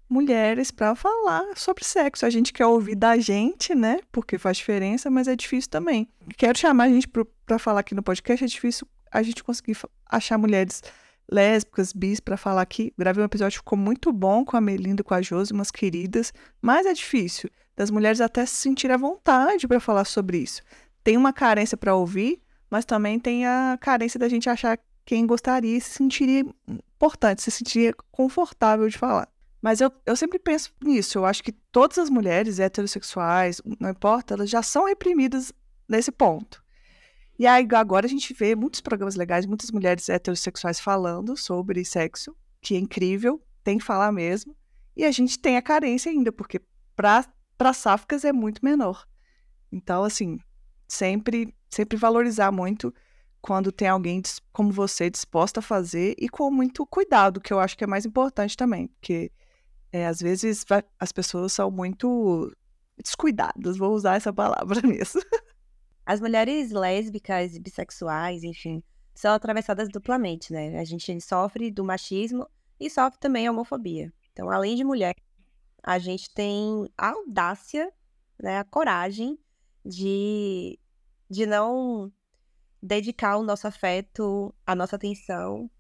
mulheres 0.09 0.71
para 0.71 0.95
falar 0.95 1.57
sobre 1.57 1.85
sexo. 1.85 2.27
A 2.27 2.31
gente 2.31 2.53
quer 2.53 2.67
ouvir 2.67 2.95
da 2.95 3.17
gente, 3.19 3.75
né? 3.75 3.99
Porque 4.13 4.39
faz 4.39 4.59
diferença, 4.59 5.11
mas 5.11 5.27
é 5.27 5.35
difícil 5.35 5.71
também. 5.71 6.09
Quero 6.37 6.59
chamar 6.59 6.85
a 6.85 6.89
gente 6.89 7.09
para 7.09 7.59
falar 7.59 7.81
aqui 7.81 7.95
no 7.95 8.03
podcast, 8.03 8.45
é 8.45 8.47
difícil 8.47 8.87
a 9.11 9.23
gente 9.23 9.43
conseguir 9.43 9.77
achar 10.07 10.39
mulheres 10.39 10.83
lésbicas, 11.33 11.93
bis, 11.93 12.21
para 12.21 12.37
falar 12.37 12.63
aqui. 12.63 12.93
Gravei 12.97 13.23
um 13.23 13.27
episódio 13.27 13.59
que 13.59 13.65
ficou 13.65 13.79
muito 13.79 14.13
bom 14.13 14.45
com 14.45 14.57
a 14.57 14.61
Melinda 14.61 15.01
e 15.01 15.05
com 15.05 15.15
a 15.15 15.23
Josi, 15.23 15.53
umas 15.53 15.71
queridas, 15.71 16.33
mas 16.61 16.87
é 16.87 16.93
difícil 16.93 17.51
das 17.75 17.91
mulheres 17.91 18.21
até 18.21 18.45
se 18.45 18.55
sentirem 18.57 18.95
à 18.95 18.99
vontade 18.99 19.67
para 19.67 19.81
falar 19.81 20.05
sobre 20.05 20.39
isso. 20.39 20.61
Tem 21.03 21.17
uma 21.17 21.33
carência 21.33 21.77
para 21.77 21.95
ouvir, 21.95 22.41
mas 22.71 22.85
também 22.85 23.19
tem 23.19 23.47
a 23.47 23.79
carência 23.81 24.21
da 24.21 24.29
gente 24.29 24.49
achar 24.49 24.79
quem 25.05 25.27
gostaria 25.27 25.77
e 25.77 25.81
se 25.81 25.91
sentiria 25.91 26.45
importante, 26.69 27.43
se 27.43 27.51
sentiria 27.51 27.93
confortável 28.11 28.89
de 28.89 28.97
falar. 28.97 29.29
Mas 29.61 29.81
eu, 29.81 29.91
eu 30.05 30.17
sempre 30.17 30.39
penso 30.39 30.73
nisso. 30.83 31.19
Eu 31.19 31.25
acho 31.25 31.43
que 31.43 31.53
todas 31.53 31.99
as 31.99 32.11
mulheres 32.11 32.59
heterossexuais, 32.59 33.61
não 33.81 33.91
importa, 33.91 34.35
elas 34.35 34.51
já 34.51 34.63
são 34.63 34.87
reprimidas 34.87 35.53
nesse 35.89 36.11
ponto. 36.11 36.62
E 37.43 37.47
aí 37.49 37.67
agora 37.75 38.07
a 38.07 38.09
gente 38.09 38.33
vê 38.33 38.55
muitos 38.55 38.81
programas 38.81 39.17
legais, 39.17 39.47
muitas 39.47 39.73
mulheres 39.73 40.09
heterossexuais 40.09 40.79
falando 40.79 41.37
sobre 41.37 41.85
sexo, 41.85 42.37
que 42.61 42.77
é 42.77 42.79
incrível, 42.79 43.43
tem 43.65 43.79
que 43.79 43.85
falar 43.85 44.13
mesmo. 44.13 44.55
E 44.95 45.05
a 45.05 45.11
gente 45.11 45.37
tem 45.37 45.57
a 45.57 45.61
carência 45.61 46.13
ainda, 46.13 46.31
porque 46.31 46.61
para 46.95 47.73
sáficas 47.75 48.25
é 48.25 48.33
muito 48.33 48.65
menor. 48.65 49.05
Então, 49.73 50.05
assim, 50.05 50.39
sempre, 50.87 51.53
sempre 51.69 51.99
valorizar 51.99 52.53
muito 52.53 52.95
quando 53.41 53.73
tem 53.73 53.89
alguém 53.89 54.23
como 54.53 54.71
você 54.71 55.11
disposta 55.11 55.59
a 55.59 55.65
fazer 55.65 56.15
e 56.21 56.29
com 56.29 56.49
muito 56.49 56.87
cuidado, 56.87 57.41
que 57.41 57.53
eu 57.53 57.59
acho 57.59 57.77
que 57.77 57.83
é 57.83 57.89
mais 57.89 58.07
importante 58.07 58.57
também, 58.57 58.87
porque 58.87 59.33
é, 59.91 60.07
às 60.07 60.21
vezes 60.21 60.65
as 60.97 61.11
pessoas 61.11 61.53
são 61.53 61.73
muito 61.73 62.53
descuidadas, 63.03 63.77
vou 63.77 63.93
usar 63.93 64.15
essa 64.15 64.33
palavra 64.33 64.81
mesmo. 64.87 65.21
As 66.05 66.21
mulheres 66.21 66.71
lésbicas 66.73 67.57
bissexuais, 67.59 68.43
enfim, 68.43 68.83
são 69.15 69.33
atravessadas 69.33 69.89
duplamente, 69.89 70.53
né? 70.53 70.79
A 70.79 70.85
gente 70.85 71.21
sofre 71.21 71.71
do 71.71 71.85
machismo 71.85 72.49
e 72.79 72.91
sofre 72.91 73.19
também 73.21 73.47
a 73.47 73.53
homofobia. 73.53 74.13
Então, 74.33 74.51
além 74.51 74.75
de 74.75 74.85
mulher, 74.85 75.15
a 75.83 75.99
gente 75.99 76.31
tem 76.33 76.89
a 76.97 77.11
audácia, 77.11 77.93
né, 78.41 78.59
a 78.59 78.65
coragem 78.65 79.39
de, 79.85 80.79
de 81.29 81.47
não 81.47 82.13
dedicar 82.83 83.37
o 83.37 83.43
nosso 83.43 83.67
afeto, 83.67 84.55
a 84.67 84.75
nossa 84.75 84.97
atenção 84.97 85.71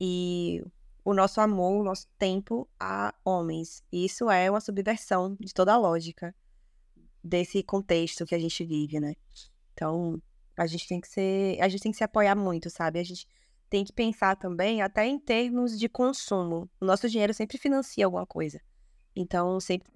e 0.00 0.62
o 1.04 1.14
nosso 1.14 1.40
amor, 1.40 1.80
o 1.80 1.84
nosso 1.84 2.06
tempo 2.18 2.68
a 2.78 3.14
homens. 3.24 3.82
E 3.92 4.04
isso 4.04 4.30
é 4.30 4.50
uma 4.50 4.60
subversão 4.60 5.36
de 5.38 5.52
toda 5.54 5.72
a 5.72 5.78
lógica 5.78 6.34
desse 7.22 7.62
contexto 7.62 8.26
que 8.26 8.34
a 8.34 8.38
gente 8.38 8.64
vive, 8.64 9.00
né? 9.00 9.14
Então, 9.74 10.22
a 10.56 10.66
gente 10.66 10.86
tem 10.86 11.00
que 11.00 11.08
ser, 11.08 11.60
a 11.60 11.68
gente 11.68 11.82
tem 11.82 11.92
que 11.92 11.98
se 11.98 12.04
apoiar 12.04 12.34
muito, 12.36 12.70
sabe? 12.70 13.00
A 13.00 13.02
gente 13.02 13.26
tem 13.68 13.84
que 13.84 13.92
pensar 13.92 14.36
também 14.36 14.82
até 14.82 15.04
em 15.04 15.18
termos 15.18 15.78
de 15.78 15.88
consumo. 15.88 16.70
O 16.80 16.84
nosso 16.84 17.08
dinheiro 17.08 17.34
sempre 17.34 17.58
financia 17.58 18.04
alguma 18.04 18.24
coisa. 18.24 18.60
Então, 19.16 19.58
sempre 19.60 19.90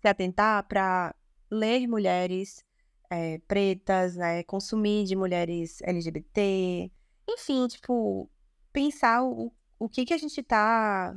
se 0.00 0.08
atentar 0.08 0.66
para 0.66 1.14
ler 1.50 1.86
mulheres 1.86 2.64
é, 3.10 3.38
pretas, 3.46 4.16
né? 4.16 4.42
Consumir 4.44 5.04
de 5.04 5.14
mulheres 5.14 5.80
LGBT. 5.82 6.90
Enfim, 7.28 7.66
tipo, 7.68 8.30
pensar 8.72 9.22
o, 9.24 9.52
o 9.78 9.88
que 9.88 10.06
que 10.06 10.14
a 10.14 10.18
gente 10.18 10.42
tá... 10.42 11.14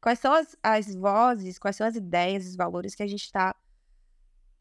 Quais 0.00 0.18
são 0.18 0.32
as, 0.32 0.56
as 0.60 0.92
vozes, 0.96 1.58
quais 1.58 1.76
são 1.76 1.86
as 1.86 1.94
ideias, 1.94 2.46
os 2.46 2.56
valores 2.56 2.96
que 2.96 3.04
a 3.04 3.06
gente 3.06 3.22
está 3.22 3.54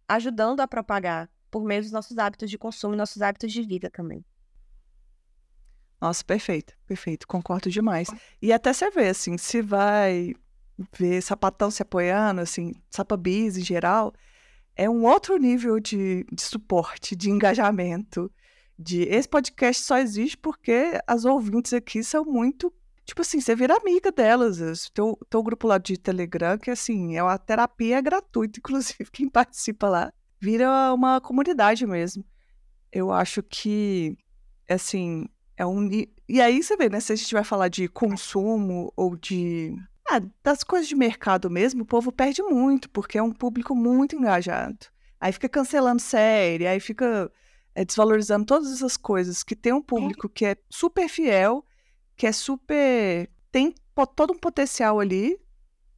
ajudando 0.07 0.59
a 0.59 0.67
propagar 0.67 1.27
por 1.51 1.63
meio 1.63 1.81
dos 1.81 1.91
nossos 1.91 2.17
hábitos 2.17 2.49
de 2.49 2.57
consumo 2.57 2.93
e 2.93 2.97
nossos 2.97 3.21
hábitos 3.21 3.51
de 3.51 3.61
vida 3.61 3.89
também. 3.89 4.25
Nossa, 5.99 6.23
perfeito, 6.23 6.73
perfeito, 6.87 7.27
concordo 7.27 7.69
demais. 7.69 8.07
E 8.41 8.51
até 8.51 8.73
você 8.73 8.89
vê, 8.89 9.09
assim, 9.09 9.37
se 9.37 9.61
vai 9.61 10.33
ver 10.97 11.21
sapatão 11.21 11.69
se 11.69 11.83
apoiando, 11.83 12.41
assim, 12.41 12.73
sapabis 12.89 13.57
em 13.57 13.63
geral, 13.63 14.11
é 14.75 14.89
um 14.89 15.05
outro 15.05 15.37
nível 15.37 15.79
de, 15.79 16.25
de 16.31 16.41
suporte, 16.41 17.15
de 17.15 17.29
engajamento. 17.29 18.31
De 18.79 19.03
esse 19.03 19.29
podcast 19.29 19.83
só 19.83 19.99
existe 19.99 20.35
porque 20.35 20.99
as 21.05 21.23
ouvintes 21.23 21.71
aqui 21.71 22.03
são 22.03 22.25
muito 22.25 22.73
tipo 23.05 23.21
assim, 23.21 23.41
você 23.41 23.55
vira 23.55 23.75
amiga 23.75 24.11
delas. 24.11 24.89
Teu, 24.93 25.17
teu 25.29 25.43
grupo 25.43 25.67
lá 25.67 25.77
de 25.77 25.97
Telegram, 25.97 26.57
que 26.57 26.71
assim, 26.71 27.15
é 27.15 27.23
uma 27.23 27.37
terapia 27.37 28.01
gratuita, 28.01 28.57
inclusive, 28.59 29.09
quem 29.11 29.29
participa 29.29 29.89
lá, 29.89 30.13
vira 30.41 30.93
uma 30.93 31.21
comunidade 31.21 31.85
mesmo. 31.85 32.25
Eu 32.91 33.11
acho 33.11 33.41
que, 33.43 34.17
assim, 34.69 35.27
é 35.55 35.65
um. 35.65 35.89
E 36.27 36.41
aí 36.41 36.61
você 36.61 36.75
vê, 36.75 36.89
né? 36.89 36.99
Se 36.99 37.13
a 37.13 37.15
gente 37.15 37.33
vai 37.33 37.43
falar 37.43 37.67
de 37.67 37.87
consumo 37.87 38.91
ou 38.95 39.15
de. 39.15 39.73
Ah, 40.09 40.21
das 40.43 40.63
coisas 40.63 40.89
de 40.89 40.95
mercado 40.95 41.49
mesmo, 41.49 41.83
o 41.83 41.85
povo 41.85 42.11
perde 42.11 42.41
muito, 42.43 42.89
porque 42.89 43.17
é 43.17 43.23
um 43.23 43.31
público 43.31 43.73
muito 43.73 44.15
engajado. 44.15 44.87
Aí 45.19 45.31
fica 45.31 45.47
cancelando 45.47 46.01
série, 46.01 46.67
aí 46.67 46.79
fica 46.79 47.31
é, 47.75 47.85
desvalorizando 47.85 48.45
todas 48.45 48.73
essas 48.73 48.97
coisas, 48.97 49.43
que 49.43 49.55
tem 49.55 49.71
um 49.71 49.81
público 49.81 50.27
que 50.27 50.45
é 50.45 50.57
super 50.69 51.07
fiel 51.07 51.63
que 52.21 52.27
é 52.27 52.31
super. 52.31 53.27
tem 53.51 53.73
todo 54.15 54.33
um 54.33 54.37
potencial 54.37 54.99
ali. 54.99 55.39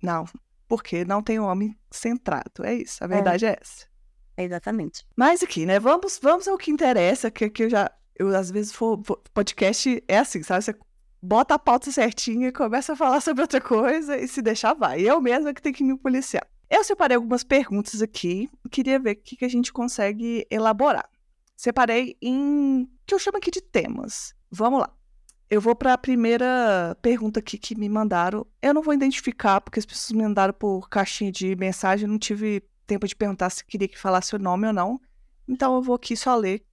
Não, 0.01 0.23
porque 0.69 1.03
não 1.03 1.21
tem 1.21 1.37
um 1.37 1.43
homem 1.43 1.77
centrado. 1.91 2.63
É 2.63 2.73
isso, 2.75 3.03
a 3.03 3.05
é. 3.05 3.09
verdade 3.09 3.45
é, 3.45 3.49
é 3.49 3.57
essa. 3.59 3.85
Exatamente. 4.37 5.05
Mas 5.15 5.43
aqui, 5.43 5.65
né? 5.65 5.79
Vamos, 5.79 6.19
vamos 6.21 6.47
ao 6.47 6.57
que 6.57 6.71
interessa, 6.71 7.29
que, 7.29 7.49
que 7.49 7.63
eu 7.63 7.69
já. 7.69 7.91
Eu, 8.15 8.35
às 8.35 8.51
vezes, 8.51 8.71
for, 8.71 8.97
podcast 9.33 10.03
é 10.07 10.19
assim, 10.19 10.43
sabe? 10.43 10.63
Você 10.63 10.75
bota 11.21 11.55
a 11.55 11.59
pauta 11.59 11.91
certinha 11.91 12.49
e 12.49 12.51
começa 12.51 12.93
a 12.93 12.95
falar 12.95 13.21
sobre 13.21 13.41
outra 13.41 13.61
coisa 13.61 14.17
e 14.17 14.27
se 14.27 14.41
deixar 14.41 14.73
vai. 14.73 15.01
Eu 15.01 15.21
mesma 15.21 15.53
que 15.53 15.61
tenho 15.61 15.75
que 15.75 15.83
me 15.83 15.97
policiar. 15.97 16.47
Eu 16.69 16.83
separei 16.83 17.15
algumas 17.15 17.43
perguntas 17.43 18.01
aqui 18.01 18.49
queria 18.73 18.99
ver 18.99 19.11
o 19.11 19.15
que, 19.15 19.35
que 19.37 19.45
a 19.45 19.49
gente 19.49 19.71
consegue 19.71 20.45
elaborar. 20.49 21.07
Separei 21.55 22.17
em 22.19 22.89
que 23.05 23.13
eu 23.13 23.19
chamo 23.19 23.37
aqui 23.37 23.51
de 23.51 23.61
temas. 23.61 24.33
Vamos 24.49 24.79
lá. 24.79 24.91
Eu 25.49 25.61
vou 25.61 25.75
para 25.75 25.93
a 25.93 25.97
primeira 25.97 26.97
pergunta 27.01 27.39
aqui 27.39 27.59
que 27.59 27.77
me 27.77 27.87
mandaram. 27.87 28.45
Eu 28.59 28.73
não 28.73 28.81
vou 28.81 28.93
identificar, 28.93 29.61
porque 29.61 29.79
as 29.79 29.85
pessoas 29.85 30.11
me 30.17 30.23
mandaram 30.23 30.53
por 30.53 30.89
caixinha 30.89 31.31
de 31.31 31.55
mensagem. 31.55 32.07
Não 32.07 32.17
tive 32.17 32.63
tempo 32.85 33.07
de 33.07 33.15
perguntar 33.15 33.49
se 33.49 33.65
queria 33.65 33.87
que 33.87 33.99
falasse 33.99 34.35
o 34.35 34.39
nome 34.39 34.67
ou 34.67 34.73
não. 34.73 34.99
Então 35.47 35.75
eu 35.75 35.81
vou 35.81 35.95
aqui 35.95 36.15
só 36.15 36.35
ler. 36.35 36.63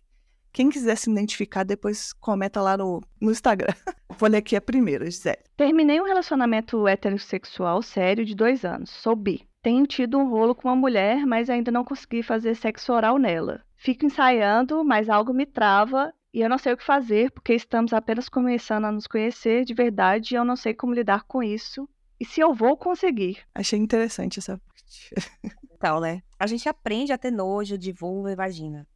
Quem 0.52 0.69
quiser 0.69 0.97
se 0.97 1.11
identificar, 1.11 1.64
depois 1.64 2.12
comenta 2.12 2.61
lá 2.61 2.76
no, 2.76 3.00
no 3.21 3.31
Instagram. 3.31 3.73
vou 4.19 4.29
ler 4.29 4.38
aqui 4.38 4.57
a 4.57 4.61
primeira, 4.61 5.05
Gisele. 5.05 5.38
Terminei 5.57 6.00
um 6.00 6.05
relacionamento 6.05 6.88
heterossexual 6.88 7.83
sério 7.83 8.25
de 8.25 8.35
dois 8.35 8.64
anos. 8.64 8.90
Sou 8.90 9.14
bi. 9.14 9.47
Tenho 9.62 9.87
tido 9.87 10.19
um 10.19 10.29
rolo 10.29 10.55
com 10.55 10.69
uma 10.69 10.76
mulher, 10.76 11.26
mas 11.26 11.50
ainda 11.50 11.71
não 11.71 11.85
consegui 11.85 12.23
fazer 12.23 12.55
sexo 12.57 12.93
oral 12.93 13.19
nela. 13.19 13.62
Fico 13.76 14.07
ensaiando, 14.07 14.85
mas 14.85 15.09
algo 15.09 15.33
me 15.33 15.47
trava 15.47 16.12
e 16.33 16.40
eu 16.40 16.49
não 16.49 16.59
sei 16.59 16.73
o 16.73 16.76
que 16.76 16.85
fazer 16.85 17.31
porque 17.31 17.55
estamos 17.55 17.93
apenas 17.93 18.29
começando 18.29 18.85
a 18.87 18.93
nos 18.93 19.07
conhecer 19.07 19.64
de 19.64 19.75
verdade 19.75 20.35
e 20.35 20.37
eu 20.37 20.45
não 20.45 20.57
sei 20.57 20.73
como 20.73 20.95
lidar 20.95 21.25
com 21.25 21.43
isso 21.43 21.88
e 22.19 22.25
se 22.25 22.40
eu 22.40 22.55
vou 22.55 22.76
conseguir. 22.76 23.38
Achei 23.55 23.79
interessante 23.79 24.38
essa 24.38 24.59
parte. 24.59 25.14
Né? 26.00 26.22
A 26.38 26.46
gente 26.46 26.68
aprende 26.68 27.12
a 27.12 27.18
ter 27.18 27.30
nojo 27.30 27.78
de 27.78 27.92
vulva 27.92 28.32
e 28.32 28.37
vagina. 28.37 28.87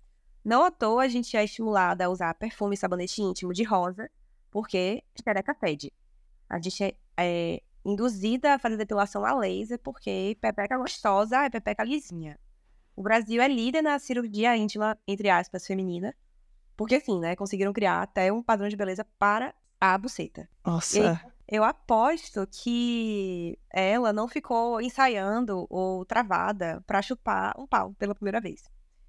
Não 0.44 0.64
à 0.64 0.70
toa 0.70 1.04
a 1.04 1.08
gente 1.08 1.36
é 1.36 1.42
estimulada 1.42 2.04
a 2.04 2.10
usar 2.10 2.34
perfume 2.34 2.74
e 2.74 2.78
sabonete 2.78 3.22
íntimo 3.22 3.52
de 3.52 3.64
rosa, 3.64 4.10
porque 4.50 5.02
xereca 5.22 5.54
fede. 5.54 5.90
A 6.48 6.60
gente 6.60 6.84
é, 6.84 6.94
é 7.16 7.62
induzida 7.84 8.54
a 8.54 8.58
fazer 8.58 8.76
depilação 8.76 9.24
a 9.24 9.34
laser, 9.34 9.78
porque 9.78 10.36
pepeca 10.40 10.76
gostosa 10.76 11.44
é 11.44 11.50
pepeca 11.50 11.82
lisinha. 11.82 12.38
O 12.94 13.02
Brasil 13.02 13.42
é 13.42 13.48
líder 13.48 13.82
na 13.82 13.98
cirurgia 13.98 14.56
íntima, 14.56 14.96
entre 15.08 15.28
aspas, 15.28 15.66
feminina, 15.66 16.14
porque 16.76 16.96
assim, 16.96 17.18
né, 17.18 17.34
conseguiram 17.34 17.72
criar 17.72 18.02
até 18.02 18.32
um 18.32 18.42
padrão 18.42 18.68
de 18.68 18.76
beleza 18.76 19.04
para 19.18 19.54
a 19.80 19.96
buceta. 19.98 20.48
Nossa. 20.64 21.33
Eu 21.46 21.62
aposto 21.62 22.46
que 22.50 23.58
ela 23.70 24.12
não 24.12 24.26
ficou 24.26 24.80
ensaiando 24.80 25.66
ou 25.68 26.04
travada 26.04 26.82
para 26.86 27.02
chupar 27.02 27.54
um 27.58 27.66
pau 27.66 27.94
pela 27.98 28.14
primeira 28.14 28.40
vez. 28.40 28.64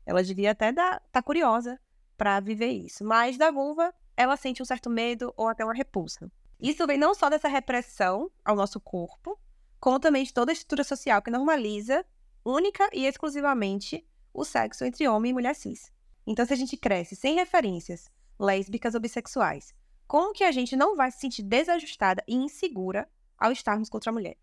Ela 0.05 0.23
devia 0.23 0.51
até 0.51 0.69
estar 0.69 1.01
tá 1.11 1.21
curiosa 1.21 1.79
para 2.17 2.39
viver 2.39 2.71
isso. 2.71 3.03
Mas 3.03 3.37
da 3.37 3.51
vulva, 3.51 3.93
ela 4.15 4.37
sente 4.37 4.61
um 4.61 4.65
certo 4.65 4.89
medo 4.89 5.33
ou 5.35 5.47
até 5.47 5.63
uma 5.63 5.73
repulsa. 5.73 6.31
Isso 6.59 6.85
vem 6.85 6.97
não 6.97 7.13
só 7.13 7.29
dessa 7.29 7.47
repressão 7.47 8.29
ao 8.43 8.55
nosso 8.55 8.79
corpo, 8.79 9.39
como 9.79 9.99
também 9.99 10.23
de 10.23 10.33
toda 10.33 10.51
a 10.51 10.53
estrutura 10.53 10.83
social 10.83 11.21
que 11.21 11.31
normaliza 11.31 12.05
única 12.43 12.89
e 12.93 13.05
exclusivamente 13.05 14.05
o 14.33 14.45
sexo 14.45 14.83
entre 14.83 15.07
homem 15.07 15.31
e 15.31 15.33
mulher 15.33 15.55
cis. 15.55 15.91
Então, 16.27 16.45
se 16.45 16.53
a 16.53 16.57
gente 16.57 16.77
cresce 16.77 17.15
sem 17.15 17.35
referências 17.35 18.09
lésbicas 18.39 18.93
ou 18.93 19.01
bissexuais, 19.01 19.73
como 20.07 20.33
que 20.33 20.43
a 20.43 20.51
gente 20.51 20.75
não 20.75 20.95
vai 20.95 21.11
se 21.11 21.19
sentir 21.19 21.43
desajustada 21.43 22.23
e 22.27 22.35
insegura 22.35 23.07
ao 23.37 23.51
estarmos 23.51 23.89
contra 23.89 24.11
a 24.11 24.13
mulher? 24.13 24.37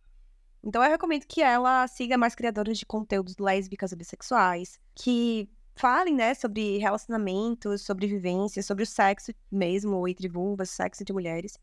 Então, 0.63 0.83
eu 0.83 0.91
recomendo 0.91 1.27
que 1.27 1.43
ela 1.43 1.87
siga 1.89 2.17
mais 2.17 2.35
criadoras 2.35 2.79
de 2.79 2.87
conteúdos 2.87 3.37
lésbicas 3.39 3.91
ou 3.93 3.99
bissexuais, 3.99 4.79
que 4.95 5.51
falem, 5.75 6.15
né, 6.15 6.35
sobre 6.35 6.79
relacionamentos, 6.79 7.83
sobre 7.83 8.07
vivências, 8.07 8.67
sobre 8.67 8.85
o 8.85 8.87
sexo 8.87 9.33
mesmo, 9.51 10.07
entre 10.07 10.29
vulvas, 10.29 10.71
sexo 10.71 11.03
entre 11.03 11.13
mulheres. 11.13 11.59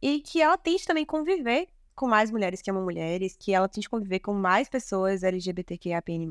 E 0.00 0.20
que 0.20 0.42
ela 0.42 0.58
tente 0.58 0.86
também 0.86 1.06
conviver 1.06 1.68
com 1.94 2.06
mais 2.06 2.30
mulheres 2.30 2.60
que 2.60 2.70
amam 2.70 2.82
mulheres, 2.84 3.36
que 3.38 3.52
ela 3.54 3.68
tente 3.68 3.88
conviver 3.88 4.20
com 4.20 4.34
mais 4.34 4.68
pessoas 4.68 5.22
LGBTQIAPN+, 5.22 6.28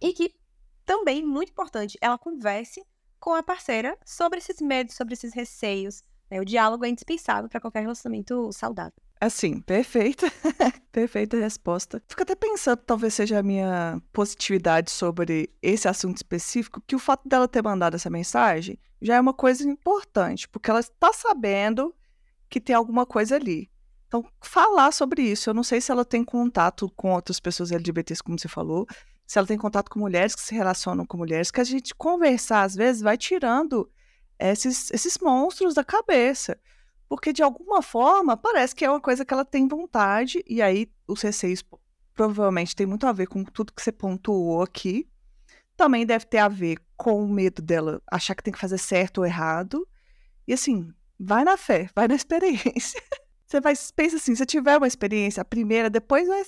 e 0.00 0.12
que 0.12 0.34
também, 0.84 1.24
muito 1.24 1.50
importante, 1.50 1.96
ela 2.00 2.18
converse 2.18 2.84
com 3.18 3.34
a 3.34 3.42
parceira 3.42 3.96
sobre 4.04 4.38
esses 4.38 4.60
medos, 4.60 4.94
sobre 4.94 5.14
esses 5.14 5.32
receios. 5.32 6.02
Né? 6.30 6.40
O 6.40 6.44
diálogo 6.44 6.84
é 6.84 6.88
indispensável 6.88 7.48
para 7.48 7.60
qualquer 7.60 7.80
relacionamento 7.80 8.50
saudável. 8.52 8.94
Assim, 9.20 9.60
perfeita. 9.60 10.30
perfeita 10.92 11.36
resposta. 11.38 12.02
Fico 12.08 12.22
até 12.22 12.34
pensando, 12.34 12.78
talvez 12.78 13.14
seja 13.14 13.38
a 13.38 13.42
minha 13.42 14.00
positividade 14.12 14.90
sobre 14.90 15.50
esse 15.62 15.88
assunto 15.88 16.18
específico, 16.18 16.82
que 16.86 16.96
o 16.96 16.98
fato 16.98 17.28
dela 17.28 17.48
ter 17.48 17.62
mandado 17.62 17.94
essa 17.94 18.10
mensagem 18.10 18.78
já 19.00 19.16
é 19.16 19.20
uma 19.20 19.34
coisa 19.34 19.68
importante, 19.68 20.48
porque 20.48 20.70
ela 20.70 20.80
está 20.80 21.12
sabendo 21.12 21.94
que 22.48 22.60
tem 22.60 22.74
alguma 22.74 23.06
coisa 23.06 23.36
ali. 23.36 23.70
Então, 24.06 24.24
falar 24.40 24.92
sobre 24.92 25.22
isso. 25.22 25.50
Eu 25.50 25.54
não 25.54 25.64
sei 25.64 25.80
se 25.80 25.90
ela 25.90 26.04
tem 26.04 26.22
contato 26.22 26.90
com 26.94 27.12
outras 27.12 27.40
pessoas 27.40 27.72
LGBTs, 27.72 28.22
como 28.22 28.38
você 28.38 28.48
falou, 28.48 28.86
se 29.26 29.38
ela 29.38 29.46
tem 29.46 29.58
contato 29.58 29.90
com 29.90 29.98
mulheres 29.98 30.34
que 30.34 30.42
se 30.42 30.54
relacionam 30.54 31.06
com 31.06 31.16
mulheres, 31.16 31.50
que 31.50 31.60
a 31.60 31.64
gente 31.64 31.94
conversar, 31.94 32.62
às 32.62 32.74
vezes, 32.74 33.02
vai 33.02 33.16
tirando 33.16 33.90
esses, 34.38 34.90
esses 34.90 35.18
monstros 35.18 35.74
da 35.74 35.84
cabeça. 35.84 36.58
Porque, 37.08 37.32
de 37.32 37.42
alguma 37.42 37.82
forma, 37.82 38.36
parece 38.36 38.74
que 38.74 38.84
é 38.84 38.90
uma 38.90 39.00
coisa 39.00 39.24
que 39.24 39.32
ela 39.32 39.44
tem 39.44 39.68
vontade, 39.68 40.42
e 40.46 40.60
aí 40.60 40.90
os 41.06 41.20
receios 41.22 41.62
provavelmente 42.14 42.74
tem 42.74 42.86
muito 42.86 43.06
a 43.06 43.12
ver 43.12 43.26
com 43.26 43.44
tudo 43.44 43.72
que 43.72 43.82
você 43.82 43.92
pontuou 43.92 44.62
aqui. 44.62 45.08
Também 45.76 46.06
deve 46.06 46.24
ter 46.24 46.38
a 46.38 46.48
ver 46.48 46.78
com 46.96 47.22
o 47.24 47.28
medo 47.28 47.60
dela 47.60 48.00
achar 48.10 48.34
que 48.34 48.42
tem 48.42 48.52
que 48.52 48.60
fazer 48.60 48.78
certo 48.78 49.18
ou 49.18 49.26
errado. 49.26 49.86
E 50.46 50.52
assim, 50.52 50.92
vai 51.18 51.44
na 51.44 51.56
fé, 51.56 51.88
vai 51.94 52.08
na 52.08 52.14
experiência. 52.16 53.02
Você 53.46 53.60
vai, 53.60 53.74
pensa 53.94 54.16
assim, 54.16 54.34
se 54.34 54.46
tiver 54.46 54.76
uma 54.78 54.86
experiência, 54.86 55.40
a 55.40 55.44
primeira, 55.44 55.90
depois 55.90 56.26
vai 56.26 56.42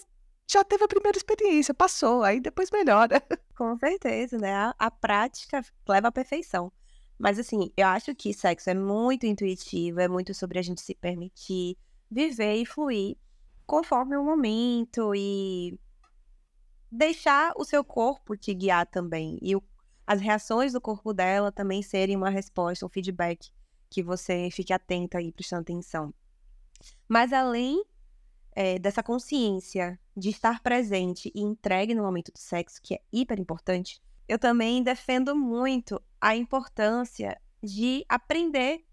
já 0.49 0.63
teve 0.63 0.85
a 0.85 0.89
primeira 0.89 1.19
experiência, 1.19 1.75
passou, 1.75 2.23
aí 2.23 2.41
depois 2.41 2.71
melhora. 2.71 3.21
Com 3.57 3.77
certeza, 3.79 4.39
né? 4.39 4.55
A, 4.55 4.75
a 4.79 4.91
prática 4.91 5.61
leva 5.89 6.09
à 6.09 6.13
perfeição. 6.13 6.73
Mas 7.19 7.39
assim, 7.39 7.71
eu 7.77 7.87
acho 7.87 8.15
que 8.15 8.35
sexo 8.35 8.71
é 8.71 8.75
muito 8.75 9.27
intuitivo, 9.27 10.01
é 10.01 10.09
muito 10.09 10.35
sobre 10.35 10.59
a 10.59 10.63
gente 10.63 10.81
se 10.81 10.95
permitir 10.95 11.77
viver 12.11 12.57
e 12.57 12.67
fluir 12.67 13.17
conforme 13.67 14.17
o 14.17 14.25
momento 14.25 15.13
e 15.15 15.79
deixar 16.91 17.53
o 17.57 17.65
seu 17.65 17.83
corpo 17.85 18.37
te 18.37 18.55
guiar 18.55 18.87
também. 18.87 19.39
E 19.43 19.57
o, 19.57 19.63
as 20.07 20.21
reações 20.21 20.73
do 20.73 20.81
corpo 20.81 21.13
dela 21.13 21.51
também 21.51 21.83
serem 21.83 22.17
uma 22.17 22.31
resposta, 22.31 22.87
um 22.87 22.89
feedback 22.89 23.51
que 23.91 24.03
você 24.03 24.49
fique 24.51 24.73
atenta 24.73 25.21
e 25.21 25.33
prestando 25.33 25.63
atenção. 25.63 26.15
Mas 27.09 27.33
além 27.33 27.83
é, 28.53 28.79
dessa 28.79 29.03
consciência 29.03 29.99
de 30.17 30.31
estar 30.31 30.63
presente 30.63 31.31
e 31.35 31.43
entregue 31.43 31.95
no 31.95 32.03
momento 32.03 32.33
do 32.33 32.39
sexo, 32.39 32.81
que 32.83 32.95
é 32.95 33.01
hiper 33.13 33.39
importante, 33.39 34.01
eu 34.29 34.39
também 34.39 34.83
defendo 34.83 35.37
muito 35.37 36.01
a 36.21 36.37
importância 36.37 37.41
de 37.63 38.05
aprender 38.09 38.85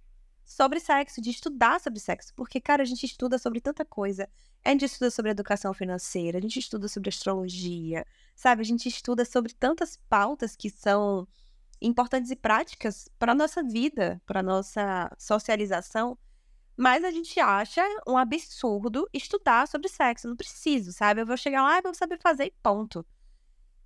sobre 0.46 0.80
sexo, 0.80 1.22
de 1.22 1.30
estudar 1.30 1.80
sobre 1.80 2.00
sexo, 2.00 2.34
porque, 2.36 2.60
cara, 2.60 2.84
a 2.84 2.86
gente 2.86 3.06
estuda 3.06 3.38
sobre 3.38 3.62
tanta 3.62 3.86
coisa. 3.86 4.30
A 4.64 4.70
gente 4.70 4.86
estuda 4.86 5.12
sobre 5.12 5.32
educação 5.32 5.74
financeira, 5.74 6.38
a 6.38 6.42
gente 6.42 6.58
estuda 6.58 6.88
sobre 6.88 7.10
astrologia, 7.10 8.06
sabe? 8.36 8.62
A 8.62 8.66
gente 8.66 8.88
estuda 8.88 9.26
sobre 9.26 9.54
tantas 9.54 9.98
pautas 10.10 10.56
que 10.56 10.70
são 10.70 11.28
importantes 11.82 12.32
e 12.32 12.36
práticas 12.36 13.10
para 13.20 13.36
nossa 13.36 13.62
vida, 13.62 14.22
para 14.26 14.42
nossa 14.42 15.12
socialização, 15.18 16.18
mas 16.78 17.04
a 17.04 17.12
gente 17.12 17.40
acha 17.40 17.84
um 18.08 18.18
absurdo 18.18 19.08
estudar 19.14 19.68
sobre 19.68 19.90
sexo. 19.90 20.28
Não 20.28 20.36
preciso, 20.36 20.92
sabe? 20.94 21.22
Eu 21.22 21.26
vou 21.26 21.38
chegar 21.38 21.62
lá 21.62 21.78
e 21.78 21.82
vou 21.82 21.94
saber 21.94 22.20
fazer 22.20 22.46
e 22.46 22.54
ponto. 22.64 23.06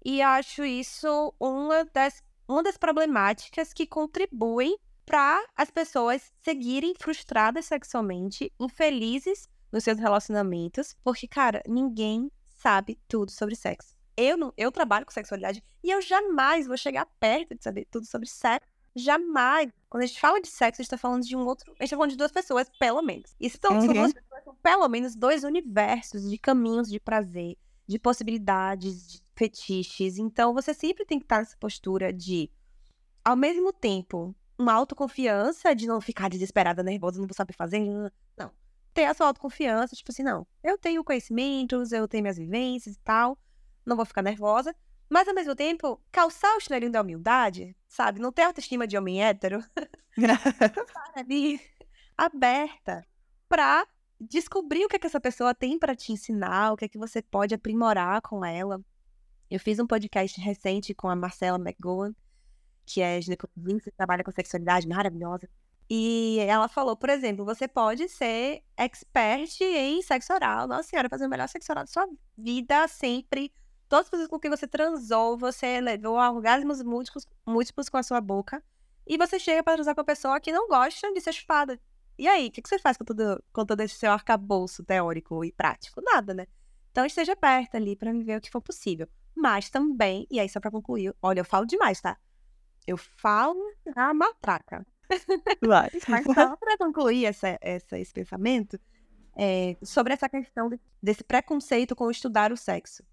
E 0.09 0.21
acho 0.21 0.63
isso 0.63 1.33
uma 1.37 1.83
das, 1.83 2.23
uma 2.47 2.63
das 2.63 2.77
problemáticas 2.77 3.73
que 3.73 3.85
contribuem 3.85 4.79
para 5.05 5.45
as 5.53 5.69
pessoas 5.69 6.31
seguirem 6.41 6.93
frustradas 6.97 7.65
sexualmente, 7.65 8.49
infelizes 8.57 9.49
nos 9.69 9.83
seus 9.83 9.99
relacionamentos, 9.99 10.95
porque, 11.03 11.27
cara, 11.27 11.61
ninguém 11.67 12.31
sabe 12.55 12.97
tudo 13.05 13.31
sobre 13.31 13.53
sexo. 13.53 13.93
Eu 14.15 14.37
não, 14.37 14.53
eu 14.55 14.71
trabalho 14.71 15.05
com 15.05 15.11
sexualidade 15.11 15.61
e 15.83 15.91
eu 15.91 16.01
jamais 16.01 16.67
vou 16.67 16.77
chegar 16.77 17.05
perto 17.19 17.55
de 17.55 17.61
saber 17.61 17.85
tudo 17.91 18.05
sobre 18.05 18.29
sexo. 18.29 18.69
Jamais. 18.95 19.69
Quando 19.89 20.03
a 20.03 20.05
gente 20.05 20.21
fala 20.21 20.39
de 20.39 20.47
sexo, 20.47 20.81
a 20.81 20.83
gente 20.83 20.89
tá 20.89 20.97
falando 20.97 21.23
de 21.23 21.35
um 21.35 21.45
outro. 21.45 21.69
A 21.77 21.83
gente 21.83 21.89
tá 21.89 21.97
falando 21.97 22.11
de 22.11 22.17
duas 22.17 22.31
pessoas, 22.31 22.71
pelo 22.79 23.01
menos. 23.01 23.35
E 23.41 23.49
são, 23.49 23.73
uhum. 23.73 23.93
duas 23.93 24.13
pessoas, 24.13 24.43
são 24.45 24.55
pelo 24.63 24.87
menos 24.87 25.17
dois 25.17 25.43
universos 25.43 26.29
de 26.29 26.37
caminhos 26.37 26.87
de 26.87 26.97
prazer, 26.97 27.57
de 27.87 27.97
possibilidades, 27.97 29.07
de 29.07 29.23
fetiches. 29.35 30.17
Então 30.17 30.53
você 30.53 30.73
sempre 30.73 31.05
tem 31.05 31.19
que 31.19 31.25
estar 31.25 31.39
nessa 31.39 31.57
postura 31.57 32.11
de, 32.11 32.51
ao 33.23 33.35
mesmo 33.35 33.71
tempo, 33.71 34.35
uma 34.57 34.73
autoconfiança 34.73 35.73
de 35.73 35.87
não 35.87 36.01
ficar 36.01 36.29
desesperada, 36.29 36.83
nervosa, 36.83 37.19
não 37.19 37.27
vou 37.27 37.35
saber 37.35 37.53
fazer. 37.53 37.79
Não. 38.37 38.51
Ter 38.93 39.05
a 39.05 39.13
sua 39.13 39.27
autoconfiança, 39.27 39.95
tipo 39.95 40.11
assim, 40.11 40.23
não. 40.23 40.45
Eu 40.63 40.77
tenho 40.77 41.03
conhecimentos, 41.03 41.91
eu 41.91 42.07
tenho 42.07 42.23
minhas 42.23 42.37
vivências 42.37 42.95
e 42.95 42.99
tal 42.99 43.37
não 43.87 43.95
vou 43.95 44.05
ficar 44.05 44.21
nervosa. 44.21 44.75
Mas, 45.09 45.27
ao 45.27 45.33
mesmo 45.33 45.55
tempo, 45.55 46.01
calçar 46.11 46.57
o 46.57 46.59
chinelinho 46.59 46.91
da 46.91 47.01
humildade, 47.01 47.75
sabe? 47.87 48.19
Não 48.19 48.31
ter 48.31 48.41
autoestima 48.41 48.85
de 48.85 48.97
homem 48.97 49.23
hétero. 49.23 49.63
ali, 51.15 51.61
aberta 52.17 53.07
pra 53.47 53.87
descobrir 54.19 54.85
o 54.85 54.87
que, 54.87 54.95
é 54.95 54.99
que 54.99 55.07
essa 55.07 55.19
pessoa 55.19 55.53
tem 55.53 55.77
para 55.77 55.95
te 55.95 56.11
ensinar, 56.11 56.73
o 56.73 56.77
que 56.77 56.85
é 56.85 56.87
que 56.87 56.97
você 56.97 57.21
pode 57.21 57.53
aprimorar 57.53 58.21
com 58.21 58.43
ela. 58.43 58.81
Eu 59.49 59.59
fiz 59.59 59.79
um 59.79 59.87
podcast 59.87 60.39
recente 60.41 60.93
com 60.93 61.09
a 61.09 61.15
Marcela 61.15 61.57
McGowan, 61.57 62.13
que 62.85 63.01
é 63.01 63.21
ginecologista, 63.21 63.91
trabalha 63.95 64.23
com 64.23 64.31
sexualidade 64.31 64.87
maravilhosa. 64.87 65.49
E 65.89 66.37
ela 66.41 66.67
falou, 66.67 66.97
por 66.97 67.09
exemplo, 67.09 67.45
você 67.45 67.67
pode 67.67 68.09
ser 68.09 68.61
expert 68.75 69.61
em 69.61 70.01
sexo 70.01 70.33
oral. 70.33 70.67
Nossa 70.67 70.89
senhora, 70.89 71.07
fazer 71.09 71.25
o 71.25 71.29
melhor 71.29 71.47
sexo 71.47 71.71
oral 71.71 71.85
da 71.85 71.91
sua 71.91 72.07
vida 72.37 72.87
sempre 72.87 73.51
Todas 73.89 74.07
as 74.07 74.09
pessoas 74.09 74.29
com 74.29 74.39
quem 74.39 74.51
você 74.51 74.67
transou, 74.67 75.37
você 75.37 75.79
levou 75.79 76.19
a 76.19 76.29
orgasmos 76.29 76.83
múltiplos, 76.83 77.25
múltiplos 77.45 77.87
com 77.87 77.97
a 77.97 78.03
sua 78.03 78.19
boca. 78.19 78.61
E 79.05 79.17
você 79.17 79.39
chega 79.39 79.63
para 79.63 79.75
transar 79.75 79.95
com 79.95 80.01
uma 80.01 80.05
pessoa 80.05 80.39
que 80.41 80.51
não 80.51 80.67
gosta 80.67 81.11
de 81.13 81.21
ser 81.21 81.31
chupada. 81.31 81.79
E 82.17 82.27
aí, 82.27 82.47
o 82.47 82.51
que, 82.51 82.61
que 82.61 82.69
você 82.69 82.79
faz 82.79 82.97
com 82.97 83.05
todo, 83.05 83.43
com 83.53 83.65
todo 83.65 83.81
esse 83.81 83.95
seu 83.95 84.11
arcabouço 84.11 84.83
teórico 84.83 85.43
e 85.45 85.51
prático? 85.51 86.01
Nada, 86.01 86.33
né? 86.33 86.47
Então 86.91 87.05
esteja 87.05 87.35
perto 87.35 87.75
ali 87.75 87.95
para 87.95 88.11
viver 88.11 88.37
o 88.37 88.41
que 88.41 88.49
for 88.49 88.61
possível. 88.61 89.07
Mas 89.35 89.69
também, 89.69 90.25
e 90.31 90.39
aí 90.39 90.49
só 90.49 90.59
para 90.59 90.71
concluir, 90.71 91.13
olha, 91.21 91.41
eu 91.41 91.45
falo 91.45 91.65
demais, 91.65 92.01
tá? 92.01 92.17
Eu 92.87 92.97
falo 92.97 93.61
a 93.95 94.13
matraca. 94.13 94.85
Vai. 95.61 95.89
Mas 96.09 96.25
só 96.25 96.55
para 96.57 96.77
concluir 96.77 97.25
essa, 97.25 97.57
essa, 97.61 97.99
esse 97.99 98.11
pensamento, 98.11 98.79
é, 99.37 99.77
sobre 99.83 100.13
essa 100.13 100.27
questão 100.27 100.69
desse 101.01 101.23
preconceito 101.23 101.95
com 101.95 102.09
estudar 102.09 102.51
o 102.51 102.57
sexo. 102.57 103.03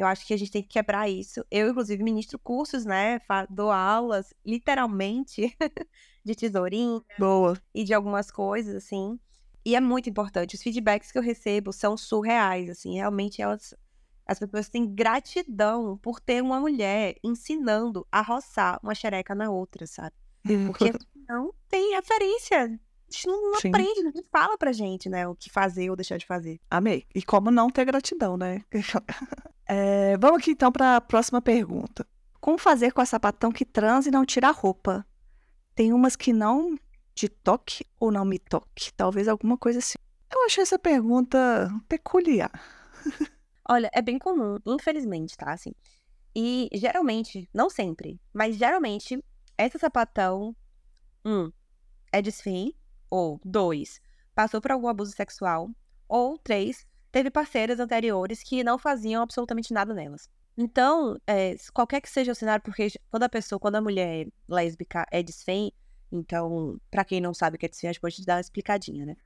Eu 0.00 0.06
acho 0.06 0.26
que 0.26 0.32
a 0.32 0.36
gente 0.38 0.50
tem 0.50 0.62
que 0.62 0.68
quebrar 0.70 1.10
isso. 1.10 1.44
Eu, 1.50 1.68
inclusive, 1.68 2.02
ministro 2.02 2.38
cursos, 2.38 2.86
né? 2.86 3.20
Dou 3.50 3.70
aulas, 3.70 4.32
literalmente, 4.46 5.54
de 6.24 6.34
tesourinha. 6.34 7.02
Boa. 7.18 7.60
E 7.74 7.84
de 7.84 7.92
algumas 7.92 8.30
coisas, 8.30 8.74
assim. 8.74 9.20
E 9.62 9.76
é 9.76 9.80
muito 9.80 10.08
importante. 10.08 10.54
Os 10.54 10.62
feedbacks 10.62 11.12
que 11.12 11.18
eu 11.18 11.22
recebo 11.22 11.70
são 11.70 11.98
surreais, 11.98 12.70
assim. 12.70 12.94
Realmente, 12.94 13.42
elas, 13.42 13.74
as 14.24 14.38
pessoas 14.38 14.70
têm 14.70 14.86
gratidão 14.86 15.98
por 15.98 16.18
ter 16.18 16.42
uma 16.42 16.58
mulher 16.58 17.16
ensinando 17.22 18.06
a 18.10 18.22
roçar 18.22 18.80
uma 18.82 18.94
xereca 18.94 19.34
na 19.34 19.50
outra, 19.50 19.86
sabe? 19.86 20.16
Porque 20.66 20.94
não 21.28 21.52
tem 21.68 21.94
referência. 21.94 22.64
A 22.64 23.12
gente 23.12 23.26
não, 23.26 23.50
não 23.50 23.58
aprende, 23.58 24.02
não 24.02 24.24
fala 24.32 24.56
pra 24.56 24.72
gente, 24.72 25.10
né, 25.10 25.28
o 25.28 25.34
que 25.34 25.50
fazer 25.50 25.90
ou 25.90 25.96
deixar 25.96 26.16
de 26.16 26.24
fazer. 26.24 26.58
Amei. 26.70 27.04
E 27.14 27.22
como 27.22 27.50
não 27.50 27.68
ter 27.68 27.84
gratidão, 27.84 28.38
né? 28.38 28.64
É, 29.72 30.16
vamos 30.16 30.40
aqui 30.40 30.50
então 30.50 30.72
para 30.72 30.96
a 30.96 31.00
próxima 31.00 31.40
pergunta. 31.40 32.04
Como 32.40 32.58
fazer 32.58 32.90
com 32.90 33.00
a 33.00 33.06
sapatão 33.06 33.52
que 33.52 33.64
transa 33.64 34.08
e 34.08 34.10
não 34.10 34.26
tira 34.26 34.48
a 34.48 34.50
roupa? 34.50 35.06
Tem 35.76 35.92
umas 35.92 36.16
que 36.16 36.32
não 36.32 36.76
te 37.14 37.28
toque 37.28 37.86
ou 38.00 38.10
não 38.10 38.24
me 38.24 38.36
toque. 38.36 38.92
Talvez 38.96 39.28
alguma 39.28 39.56
coisa 39.56 39.78
assim. 39.78 39.96
Eu 40.28 40.44
achei 40.44 40.64
essa 40.64 40.76
pergunta 40.76 41.70
peculiar. 41.88 42.50
Olha, 43.68 43.88
é 43.92 44.02
bem 44.02 44.18
comum, 44.18 44.56
infelizmente, 44.66 45.36
tá? 45.36 45.52
Assim. 45.52 45.72
E 46.34 46.68
geralmente, 46.72 47.48
não 47.54 47.70
sempre, 47.70 48.20
mas 48.32 48.56
geralmente, 48.56 49.24
essa 49.56 49.78
sapatão, 49.78 50.56
um, 51.24 51.48
é 52.10 52.20
desfim, 52.20 52.74
ou 53.08 53.40
dois, 53.44 54.00
passou 54.34 54.60
por 54.60 54.72
algum 54.72 54.88
abuso 54.88 55.12
sexual, 55.12 55.70
ou 56.08 56.36
três, 56.38 56.84
teve 57.10 57.30
parceiras 57.30 57.80
anteriores 57.80 58.42
que 58.42 58.62
não 58.62 58.78
faziam 58.78 59.22
absolutamente 59.22 59.72
nada 59.72 59.92
nelas. 59.94 60.28
Então, 60.56 61.16
é, 61.26 61.56
qualquer 61.72 62.00
que 62.00 62.10
seja 62.10 62.32
o 62.32 62.34
cenário, 62.34 62.62
porque 62.62 62.88
quando 63.10 63.22
a 63.22 63.28
pessoa, 63.28 63.58
quando 63.58 63.76
a 63.76 63.80
mulher 63.80 64.26
lésbica 64.48 65.06
é 65.10 65.22
desfém, 65.22 65.72
então, 66.12 66.78
para 66.90 67.04
quem 67.04 67.20
não 67.20 67.32
sabe 67.32 67.56
o 67.56 67.58
que 67.58 67.66
é 67.66 67.68
desfém, 67.68 67.88
a 67.88 67.92
gente 67.92 68.00
pode 68.00 68.24
dar 68.24 68.34
uma 68.34 68.40
explicadinha, 68.40 69.06
né? 69.06 69.16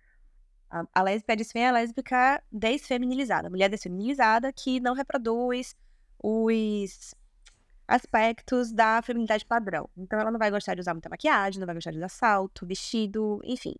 A, 0.70 0.84
a 0.94 1.02
lésbica 1.02 1.36
desfém 1.36 1.64
é 1.64 1.68
a 1.68 1.72
lésbica 1.72 2.42
desfeminilizada, 2.52 3.48
a 3.48 3.50
mulher 3.50 3.68
desfeminilizada 3.68 4.52
que 4.52 4.80
não 4.80 4.94
reproduz 4.94 5.74
os 6.22 7.14
aspectos 7.88 8.72
da 8.72 9.02
feminilidade 9.02 9.44
padrão. 9.44 9.88
Então, 9.96 10.18
ela 10.18 10.30
não 10.30 10.38
vai 10.38 10.50
gostar 10.50 10.74
de 10.74 10.80
usar 10.80 10.94
muita 10.94 11.08
maquiagem, 11.08 11.58
não 11.58 11.66
vai 11.66 11.74
gostar 11.74 11.90
de 11.90 11.98
usar 11.98 12.08
salto, 12.08 12.66
vestido, 12.66 13.40
enfim. 13.44 13.74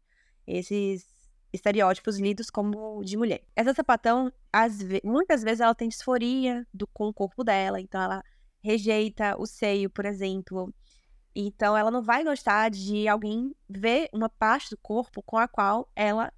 Esses 0.47 1.14
estereótipos 1.55 2.19
lidos 2.19 2.51
como 2.51 3.03
de 3.05 3.17
mulher. 3.17 3.43
Essa 3.55 3.73
sapatão, 3.73 4.33
ve 4.81 5.01
muitas 5.05 5.43
vezes, 5.43 5.61
ela 5.61 5.75
tem 5.75 5.89
disforia 5.89 6.67
do, 6.75 6.87
com 6.89 7.07
o 7.07 7.15
corpo 7.15 7.45
dela, 7.45 7.81
então 7.81 8.03
ela 8.03 8.23
rejeita 8.63 9.37
o 9.39 9.47
seio, 9.47 9.89
por 9.89 10.05
exemplo. 10.05 10.75
Então 11.35 11.77
ela 11.77 11.91
não 11.91 12.03
vai 12.03 12.25
gostar 12.25 12.71
de 12.71 13.07
alguém 13.09 13.55
ver 13.69 14.09
uma 14.13 14.29
parte 14.29 14.71
do 14.71 14.77
corpo 14.79 15.23
com 15.23 15.39
a 15.39 15.47
qual 15.47 15.89
ela 15.95 16.33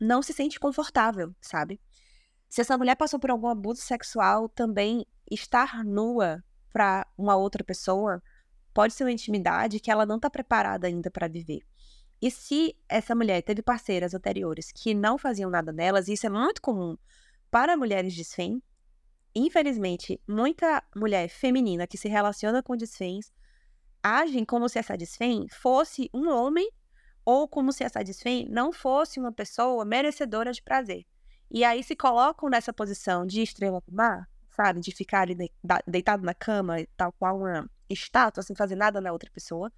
não 0.00 0.22
se 0.22 0.32
sente 0.32 0.60
confortável, 0.60 1.34
sabe? 1.40 1.80
Se 2.48 2.60
essa 2.60 2.78
mulher 2.78 2.96
passou 2.96 3.18
por 3.18 3.30
algum 3.30 3.48
abuso 3.48 3.80
sexual, 3.80 4.48
também 4.48 5.06
estar 5.30 5.84
nua 5.84 6.42
para 6.72 7.06
uma 7.16 7.36
outra 7.36 7.64
pessoa 7.64 8.22
pode 8.72 8.94
ser 8.94 9.04
uma 9.04 9.12
intimidade 9.12 9.80
que 9.80 9.90
ela 9.90 10.06
não 10.06 10.16
está 10.16 10.30
preparada 10.30 10.86
ainda 10.86 11.10
para 11.10 11.28
viver. 11.28 11.62
E 12.20 12.30
se 12.30 12.76
essa 12.88 13.14
mulher 13.14 13.42
teve 13.42 13.62
parceiras 13.62 14.14
anteriores 14.14 14.72
que 14.72 14.92
não 14.94 15.16
faziam 15.16 15.50
nada 15.50 15.72
nelas, 15.72 16.08
isso 16.08 16.26
é 16.26 16.30
muito 16.30 16.60
comum 16.60 16.96
para 17.50 17.76
mulheres 17.76 18.14
desfém, 18.14 18.62
infelizmente, 19.34 20.20
muita 20.26 20.82
mulher 20.94 21.28
feminina 21.28 21.86
que 21.86 21.96
se 21.96 22.08
relaciona 22.08 22.62
com 22.62 22.76
desféns 22.76 23.32
agem 24.02 24.44
como 24.44 24.68
se 24.68 24.78
essa 24.78 24.96
desfém 24.96 25.46
fosse 25.48 26.10
um 26.14 26.28
homem 26.28 26.70
ou 27.24 27.48
como 27.48 27.72
se 27.72 27.84
essa 27.84 28.02
desfém 28.02 28.48
não 28.48 28.72
fosse 28.72 29.20
uma 29.20 29.32
pessoa 29.32 29.84
merecedora 29.84 30.52
de 30.52 30.62
prazer. 30.62 31.04
E 31.50 31.64
aí 31.64 31.82
se 31.82 31.96
colocam 31.96 32.48
nessa 32.48 32.72
posição 32.72 33.26
de 33.26 33.42
estrela 33.42 33.82
do 33.86 33.94
mar, 33.94 34.28
sabe? 34.50 34.80
De 34.80 34.94
ficar 34.94 35.26
deitado 35.86 36.24
na 36.24 36.34
cama, 36.34 36.76
tal 36.96 37.12
qual 37.12 37.38
uma 37.38 37.68
estátua, 37.88 38.42
sem 38.42 38.54
fazer 38.54 38.76
nada 38.76 39.00
na 39.00 39.12
outra 39.12 39.30
pessoa. 39.30 39.72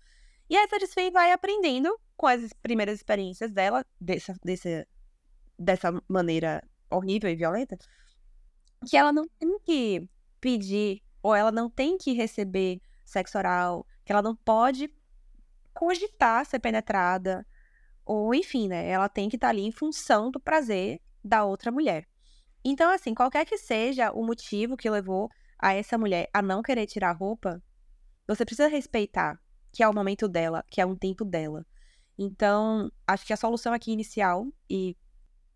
E 0.48 0.56
essa 0.56 0.78
desfém 0.78 1.10
vai 1.10 1.32
aprendendo 1.32 1.96
com 2.20 2.26
as 2.26 2.52
primeiras 2.52 2.98
experiências 2.98 3.50
dela, 3.50 3.82
dessa, 3.98 4.34
dessa, 4.44 4.86
dessa 5.58 6.02
maneira 6.06 6.62
horrível 6.90 7.30
e 7.30 7.34
violenta, 7.34 7.78
que 8.86 8.94
ela 8.94 9.10
não 9.10 9.26
tem 9.38 9.58
que 9.60 10.06
pedir 10.38 11.02
ou 11.22 11.34
ela 11.34 11.50
não 11.50 11.70
tem 11.70 11.96
que 11.96 12.12
receber 12.12 12.78
sexo 13.06 13.38
oral, 13.38 13.86
que 14.04 14.12
ela 14.12 14.20
não 14.20 14.36
pode 14.36 14.92
cogitar 15.72 16.44
ser 16.44 16.58
penetrada, 16.58 17.46
ou 18.04 18.34
enfim, 18.34 18.68
né? 18.68 18.86
Ela 18.86 19.08
tem 19.08 19.26
que 19.26 19.36
estar 19.36 19.46
tá 19.46 19.50
ali 19.52 19.62
em 19.62 19.72
função 19.72 20.30
do 20.30 20.38
prazer 20.38 21.00
da 21.24 21.46
outra 21.46 21.72
mulher. 21.72 22.06
Então, 22.62 22.90
assim, 22.90 23.14
qualquer 23.14 23.46
que 23.46 23.56
seja 23.56 24.12
o 24.12 24.22
motivo 24.22 24.76
que 24.76 24.90
levou 24.90 25.30
a 25.58 25.72
essa 25.72 25.96
mulher 25.96 26.28
a 26.34 26.42
não 26.42 26.60
querer 26.60 26.86
tirar 26.86 27.12
a 27.12 27.14
roupa, 27.14 27.62
você 28.28 28.44
precisa 28.44 28.68
respeitar 28.68 29.40
que 29.72 29.82
é 29.82 29.88
o 29.88 29.94
momento 29.94 30.28
dela, 30.28 30.62
que 30.70 30.82
é 30.82 30.84
um 30.84 30.94
tempo 30.94 31.24
dela. 31.24 31.64
Então, 32.22 32.92
acho 33.06 33.24
que 33.24 33.32
a 33.32 33.36
solução 33.36 33.72
aqui 33.72 33.90
inicial 33.90 34.46
e 34.68 34.94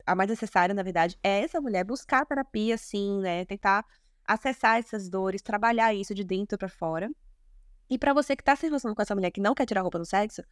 a 0.07 0.15
mais 0.15 0.31
necessária, 0.31 0.75
na 0.75 0.83
verdade, 0.83 1.19
é 1.23 1.41
essa 1.41 1.61
mulher 1.61 1.85
buscar 1.85 2.25
terapia, 2.25 2.79
sim, 2.79 3.21
né? 3.21 3.45
Tentar 3.45 3.85
acessar 4.27 4.79
essas 4.79 5.11
dores, 5.11 5.43
trabalhar 5.43 5.93
isso 5.93 6.15
de 6.15 6.25
dentro 6.25 6.57
para 6.57 6.71
fora. 6.71 7.11
E 7.91 7.99
para 7.99 8.15
você 8.15 8.35
que 8.35 8.43
tá 8.43 8.57
se 8.57 8.65
relacionando 8.65 8.97
com 8.97 9.03
essa 9.03 9.15
mulher 9.15 9.31
que 9.31 9.43
não 9.43 9.55
quer 9.55 9.67
tirar 9.67 9.83
roupa 9.83 9.99
no 9.99 10.07
sexo, 10.07 10.43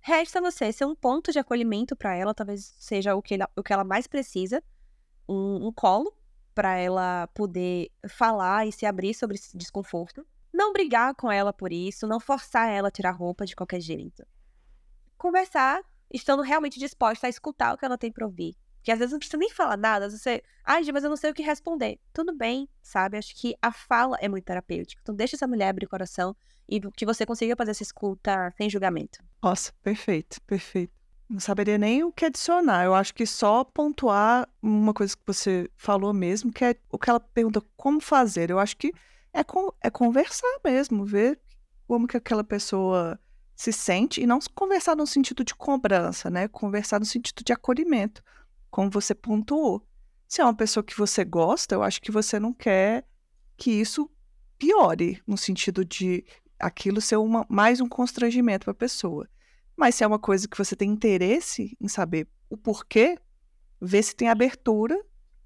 resta 0.00 0.40
você 0.40 0.72
ser 0.72 0.84
um 0.84 0.96
ponto 0.96 1.30
de 1.30 1.38
acolhimento 1.38 1.94
para 1.94 2.12
ela, 2.16 2.34
talvez 2.34 2.74
seja 2.76 3.14
o 3.14 3.22
que, 3.22 3.34
ela, 3.34 3.48
o 3.56 3.62
que 3.62 3.72
ela 3.72 3.84
mais 3.84 4.08
precisa, 4.08 4.60
um, 5.28 5.68
um 5.68 5.72
colo, 5.72 6.12
para 6.56 6.76
ela 6.76 7.28
poder 7.28 7.92
falar 8.08 8.66
e 8.66 8.72
se 8.72 8.84
abrir 8.84 9.14
sobre 9.14 9.36
esse 9.36 9.56
desconforto. 9.56 10.26
Não 10.52 10.72
brigar 10.72 11.14
com 11.14 11.30
ela 11.30 11.52
por 11.52 11.72
isso, 11.72 12.04
não 12.04 12.18
forçar 12.18 12.68
ela 12.68 12.88
a 12.88 12.90
tirar 12.90 13.12
roupa 13.12 13.46
de 13.46 13.54
qualquer 13.54 13.80
jeito. 13.80 14.26
Conversar, 15.16 15.82
estando 16.12 16.42
realmente 16.42 16.78
disposta 16.78 17.26
a 17.26 17.30
escutar 17.30 17.74
o 17.74 17.78
que 17.78 17.84
ela 17.84 17.98
tem 17.98 18.12
para 18.12 18.26
ouvir. 18.26 18.54
Que 18.82 18.92
às 18.92 18.98
vezes 18.98 19.12
não 19.12 19.18
precisa 19.18 19.36
nem 19.36 19.50
falar 19.50 19.76
nada, 19.76 20.08
você, 20.08 20.42
ai, 20.64 20.84
mas 20.92 21.02
eu 21.02 21.10
não 21.10 21.16
sei 21.16 21.30
o 21.30 21.34
que 21.34 21.42
responder. 21.42 21.98
Tudo 22.12 22.36
bem, 22.36 22.68
sabe? 22.80 23.18
Acho 23.18 23.34
que 23.34 23.56
a 23.60 23.72
fala 23.72 24.16
é 24.20 24.28
muito 24.28 24.44
terapêutica. 24.44 25.00
Então 25.02 25.14
deixa 25.14 25.34
essa 25.34 25.46
mulher 25.46 25.70
abrir 25.70 25.86
o 25.86 25.90
coração 25.90 26.36
e 26.68 26.80
que 26.92 27.04
você 27.04 27.26
consiga 27.26 27.56
fazer 27.56 27.72
essa 27.72 27.82
escuta 27.82 28.52
sem 28.56 28.70
julgamento. 28.70 29.18
Nossa, 29.42 29.72
perfeito, 29.82 30.40
perfeito. 30.42 30.92
Não 31.28 31.40
saberia 31.40 31.76
nem 31.76 32.04
o 32.04 32.12
que 32.12 32.24
adicionar. 32.24 32.84
Eu 32.84 32.94
acho 32.94 33.12
que 33.12 33.26
só 33.26 33.64
pontuar 33.64 34.48
uma 34.62 34.94
coisa 34.94 35.16
que 35.16 35.22
você 35.26 35.68
falou 35.76 36.12
mesmo, 36.12 36.52
que 36.52 36.64
é 36.64 36.76
o 36.90 36.98
que 36.98 37.10
ela 37.10 37.18
pergunta 37.18 37.60
como 37.76 38.00
fazer. 38.00 38.50
Eu 38.50 38.60
acho 38.60 38.76
que 38.76 38.92
é, 39.32 39.42
com, 39.42 39.72
é 39.82 39.90
conversar 39.90 40.60
mesmo, 40.64 41.04
ver 41.04 41.40
como 41.88 42.06
que 42.06 42.16
aquela 42.16 42.44
pessoa 42.44 43.18
se 43.56 43.72
sente 43.72 44.20
e 44.20 44.26
não 44.26 44.38
conversar 44.54 44.94
no 44.94 45.06
sentido 45.06 45.42
de 45.42 45.54
cobrança, 45.54 46.28
né? 46.28 46.46
Conversar 46.46 47.00
no 47.00 47.06
sentido 47.06 47.42
de 47.42 47.52
acolhimento 47.54 48.22
como 48.70 48.90
você 48.90 49.14
pontuou. 49.14 49.82
Se 50.28 50.42
é 50.42 50.44
uma 50.44 50.54
pessoa 50.54 50.84
que 50.84 50.96
você 50.96 51.24
gosta, 51.24 51.74
eu 51.74 51.82
acho 51.82 52.02
que 52.02 52.12
você 52.12 52.38
não 52.38 52.52
quer 52.52 53.06
que 53.56 53.70
isso 53.70 54.10
piore, 54.58 55.22
no 55.26 55.38
sentido 55.38 55.84
de 55.84 56.22
aquilo 56.58 57.00
ser 57.00 57.16
uma, 57.16 57.46
mais 57.48 57.80
um 57.80 57.88
constrangimento 57.88 58.64
para 58.64 58.72
a 58.72 58.74
pessoa. 58.74 59.26
Mas 59.74 59.94
se 59.94 60.04
é 60.04 60.06
uma 60.06 60.18
coisa 60.18 60.46
que 60.46 60.58
você 60.58 60.76
tem 60.76 60.90
interesse 60.90 61.76
em 61.80 61.88
saber 61.88 62.28
o 62.50 62.56
porquê, 62.56 63.18
ver 63.80 64.02
se 64.02 64.14
tem 64.14 64.28
abertura 64.28 65.02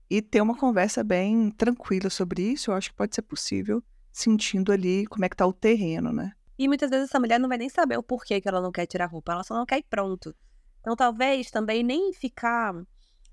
e 0.09 0.21
ter 0.21 0.41
uma 0.41 0.57
conversa 0.57 1.05
bem 1.05 1.51
tranquila 1.51 2.11
sobre 2.11 2.43
isso, 2.43 2.71
eu 2.71 2.75
acho 2.75 2.91
que 2.91 2.97
pode 2.97 3.15
ser 3.15 3.23
possível, 3.23 3.83
sentindo 4.11 4.73
ali 4.73 5.07
como 5.07 5.25
é 5.25 5.29
que 5.29 5.37
tá 5.37 5.47
o 5.47 5.53
terreno, 5.53 6.13
né? 6.13 6.33
E 6.61 6.69
muitas 6.69 6.91
vezes 6.91 7.09
essa 7.09 7.19
mulher 7.19 7.41
não 7.41 7.49
vai 7.49 7.57
nem 7.57 7.71
saber 7.71 7.97
o 7.97 8.03
porquê 8.03 8.39
que 8.39 8.47
ela 8.47 8.61
não 8.61 8.71
quer 8.71 8.85
tirar 8.85 9.07
roupa, 9.07 9.33
ela 9.33 9.43
só 9.43 9.55
não 9.55 9.65
quer 9.65 9.79
ir 9.79 9.87
pronto. 9.89 10.37
Então 10.81 10.95
talvez 10.95 11.51
também 11.51 11.83
nem 11.83 12.13
ficar 12.13 12.75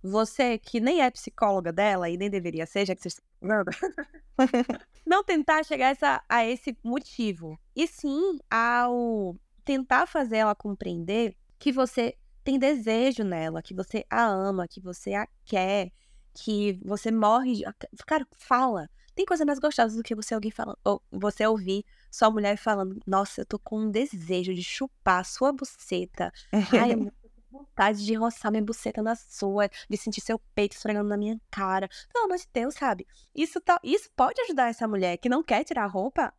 você 0.02 0.58
que 0.58 0.80
nem 0.80 1.02
é 1.02 1.12
psicóloga 1.12 1.74
dela 1.74 2.10
e 2.10 2.16
nem 2.16 2.30
deveria 2.30 2.66
ser, 2.66 2.86
já 2.86 2.96
que 2.96 3.02
você 3.02 3.22
não 5.06 5.26
tentar 5.26 5.66
chegar 5.66 5.88
essa, 5.88 6.24
a 6.30 6.46
esse 6.46 6.78
motivo. 6.82 7.60
E 7.76 7.86
sim 7.86 8.40
ao 8.50 9.36
tentar 9.66 10.08
fazer 10.08 10.38
ela 10.38 10.56
compreender 10.56 11.36
que 11.60 11.70
você 11.70 12.16
tem 12.46 12.58
desejo 12.58 13.26
nela, 13.26 13.62
que 13.62 13.74
você 13.74 14.06
a 14.10 14.26
ama, 14.26 14.70
que 14.70 14.80
você 14.80 15.14
a 15.14 15.28
quer, 15.44 15.92
que 16.34 16.80
você 16.82 17.12
morre. 17.12 17.62
Cara, 18.06 18.26
fala. 18.38 18.90
Tem 19.18 19.26
coisa 19.26 19.44
mais 19.44 19.58
gostosa 19.58 19.98
do 19.98 20.04
que 20.04 20.14
você 20.14 20.36
alguém 20.36 20.52
falando, 20.52 20.78
ou 20.86 21.02
você 21.12 21.44
ouvir 21.48 21.84
sua 22.12 22.30
mulher 22.30 22.56
falando, 22.56 23.02
nossa, 23.04 23.42
eu 23.42 23.46
tô 23.48 23.58
com 23.58 23.80
um 23.80 23.90
desejo 23.90 24.54
de 24.54 24.64
chupar 24.64 25.26
sua 25.26 25.52
buceta. 25.52 26.32
Ai, 26.54 26.92
vontade 27.52 28.06
de 28.06 28.14
roçar 28.14 28.52
minha 28.52 28.64
buceta 28.64 29.02
na 29.02 29.16
sua, 29.16 29.72
de 29.90 29.98
sentir 29.98 30.22
seu 30.22 30.38
peito 30.54 30.74
esfregando 30.74 31.10
na 31.10 31.18
minha 31.18 31.42
cara. 31.50 31.90
Pelo 32.14 32.26
amor 32.26 32.38
de 32.38 32.48
Deus, 32.54 32.76
sabe? 32.76 33.08
Isso, 33.34 33.60
tá, 33.60 33.80
isso 33.84 34.08
pode 34.16 34.40
ajudar 34.42 34.70
essa 34.70 34.88
mulher 34.88 35.18
que 35.18 35.28
não 35.28 35.42
quer 35.42 35.64
tirar 35.64 35.86
a 35.86 35.88
roupa 35.88 36.32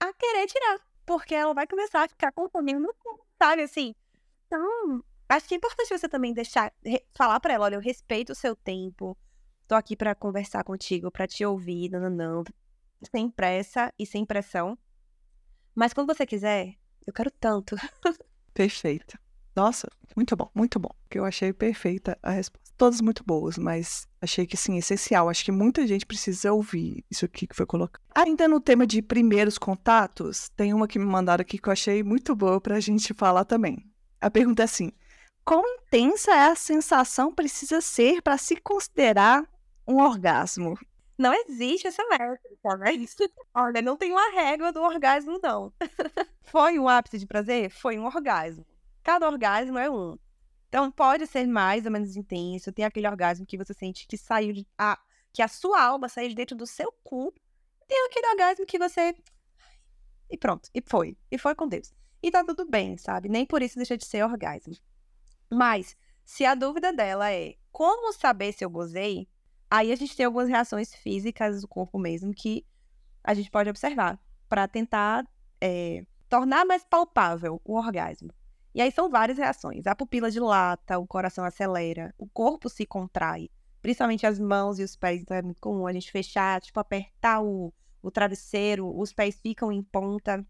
a 0.00 0.12
querer 0.12 0.48
tirar. 0.48 0.80
Porque 1.06 1.36
ela 1.36 1.54
vai 1.54 1.68
começar 1.68 2.02
a 2.02 2.08
ficar 2.08 2.32
com 2.32 2.48
fome 2.48 2.72
no 2.72 2.92
cu, 2.94 3.24
sabe? 3.38 3.62
Assim. 3.62 3.94
Então, 4.48 5.04
acho 5.28 5.46
que 5.46 5.54
é 5.54 5.56
importante 5.56 5.96
você 5.96 6.08
também 6.08 6.34
deixar, 6.34 6.72
falar 7.14 7.38
para 7.38 7.54
ela: 7.54 7.66
olha, 7.66 7.76
eu 7.76 7.80
respeito 7.80 8.32
o 8.32 8.34
seu 8.34 8.56
tempo, 8.56 9.16
tô 9.72 9.76
aqui 9.76 9.96
para 9.96 10.14
conversar 10.14 10.62
contigo, 10.64 11.10
para 11.10 11.26
te 11.26 11.46
ouvir, 11.46 11.90
não. 11.92 12.44
Sem 13.10 13.30
pressa 13.30 13.90
e 13.98 14.04
sem 14.04 14.22
pressão. 14.22 14.76
Mas 15.74 15.94
quando 15.94 16.14
você 16.14 16.26
quiser, 16.26 16.74
eu 17.06 17.12
quero 17.12 17.30
tanto. 17.30 17.74
Perfeito. 18.52 19.18
Nossa, 19.56 19.88
muito 20.14 20.36
bom, 20.36 20.50
muito 20.54 20.78
bom. 20.78 20.90
Que 21.08 21.18
eu 21.18 21.24
achei 21.24 21.54
perfeita 21.54 22.18
a 22.22 22.32
resposta. 22.32 22.70
Todas 22.76 23.00
muito 23.00 23.24
boas, 23.24 23.56
mas 23.56 24.06
achei 24.20 24.46
que 24.46 24.58
sim, 24.58 24.76
essencial. 24.76 25.30
Acho 25.30 25.42
que 25.42 25.52
muita 25.52 25.86
gente 25.86 26.04
precisa 26.04 26.52
ouvir 26.52 27.02
isso 27.10 27.24
aqui 27.24 27.46
que 27.46 27.56
foi 27.56 27.64
colocado. 27.64 28.02
Ainda 28.14 28.46
no 28.46 28.60
tema 28.60 28.86
de 28.86 29.00
primeiros 29.00 29.56
contatos, 29.56 30.50
tem 30.50 30.74
uma 30.74 30.86
que 30.86 30.98
me 30.98 31.06
mandaram 31.06 31.40
aqui 31.40 31.56
que 31.56 31.68
eu 31.68 31.72
achei 31.72 32.02
muito 32.02 32.36
boa 32.36 32.60
pra 32.60 32.78
gente 32.78 33.14
falar 33.14 33.46
também. 33.46 33.78
A 34.20 34.30
pergunta 34.30 34.62
é 34.62 34.64
assim: 34.64 34.92
quão 35.46 35.64
intensa 35.78 36.30
é 36.30 36.50
a 36.50 36.56
sensação 36.56 37.34
precisa 37.34 37.80
ser 37.80 38.20
para 38.20 38.36
se 38.36 38.56
considerar 38.56 39.46
um 39.86 39.98
orgasmo? 40.00 40.78
Não 41.18 41.32
existe 41.34 41.86
essa 41.86 42.02
métrica, 42.08 42.76
né? 42.78 42.92
Olha, 43.54 43.82
não 43.82 43.96
tem 43.96 44.10
uma 44.12 44.30
régua 44.32 44.72
do 44.72 44.80
orgasmo, 44.80 45.38
não. 45.42 45.72
Foi 46.42 46.78
um 46.78 46.88
ápice 46.88 47.18
de 47.18 47.26
prazer? 47.26 47.70
Foi 47.70 47.98
um 47.98 48.06
orgasmo. 48.06 48.66
Cada 49.02 49.28
orgasmo 49.28 49.78
é 49.78 49.90
um. 49.90 50.18
Então 50.68 50.90
pode 50.90 51.26
ser 51.26 51.46
mais 51.46 51.84
ou 51.84 51.92
menos 51.92 52.16
intenso. 52.16 52.72
Tem 52.72 52.84
aquele 52.84 53.06
orgasmo 53.06 53.46
que 53.46 53.58
você 53.58 53.74
sente 53.74 54.06
que 54.06 54.16
saiu 54.16 54.52
de, 54.52 54.66
a, 54.78 54.98
que 55.32 55.42
a 55.42 55.48
sua 55.48 55.82
alma 55.82 56.08
saiu 56.08 56.30
de 56.30 56.34
dentro 56.34 56.56
do 56.56 56.66
seu 56.66 56.92
cu. 57.04 57.32
Tem 57.86 58.06
aquele 58.06 58.28
orgasmo 58.28 58.64
que 58.64 58.78
você 58.78 59.14
e 60.32 60.38
pronto, 60.38 60.70
e 60.74 60.80
foi. 60.80 61.14
E 61.30 61.36
foi 61.36 61.54
com 61.54 61.68
Deus. 61.68 61.92
E 62.22 62.30
tá 62.30 62.42
tudo 62.42 62.64
bem, 62.64 62.96
sabe? 62.96 63.28
Nem 63.28 63.44
por 63.44 63.60
isso 63.60 63.76
deixa 63.76 63.98
de 63.98 64.06
ser 64.06 64.24
orgasmo. 64.24 64.74
Mas 65.50 65.94
se 66.24 66.46
a 66.46 66.54
dúvida 66.54 66.90
dela 66.90 67.30
é 67.30 67.56
como 67.70 68.12
saber 68.14 68.52
se 68.54 68.64
eu 68.64 68.70
gozei, 68.70 69.28
aí 69.72 69.90
a 69.90 69.96
gente 69.96 70.14
tem 70.14 70.26
algumas 70.26 70.50
reações 70.50 70.94
físicas 70.94 71.62
do 71.62 71.68
corpo 71.68 71.98
mesmo 71.98 72.34
que 72.34 72.62
a 73.24 73.32
gente 73.32 73.50
pode 73.50 73.70
observar 73.70 74.20
para 74.46 74.68
tentar 74.68 75.26
é, 75.58 76.04
tornar 76.28 76.66
mais 76.66 76.84
palpável 76.84 77.58
o 77.64 77.78
orgasmo. 77.78 78.30
E 78.74 78.82
aí 78.82 78.92
são 78.92 79.08
várias 79.08 79.38
reações. 79.38 79.86
A 79.86 79.94
pupila 79.94 80.30
dilata, 80.30 80.98
o 80.98 81.06
coração 81.06 81.42
acelera, 81.42 82.14
o 82.18 82.26
corpo 82.26 82.68
se 82.68 82.84
contrai, 82.84 83.48
principalmente 83.80 84.26
as 84.26 84.38
mãos 84.38 84.78
e 84.78 84.82
os 84.82 84.94
pés. 84.94 85.22
Então 85.22 85.34
é 85.34 85.40
muito 85.40 85.60
comum 85.60 85.86
a 85.86 85.92
gente 85.92 86.12
fechar, 86.12 86.60
tipo, 86.60 86.78
apertar 86.78 87.42
o, 87.42 87.72
o 88.02 88.10
travesseiro, 88.10 88.94
os 88.94 89.10
pés 89.14 89.40
ficam 89.40 89.72
em 89.72 89.82
ponta. 89.82 90.46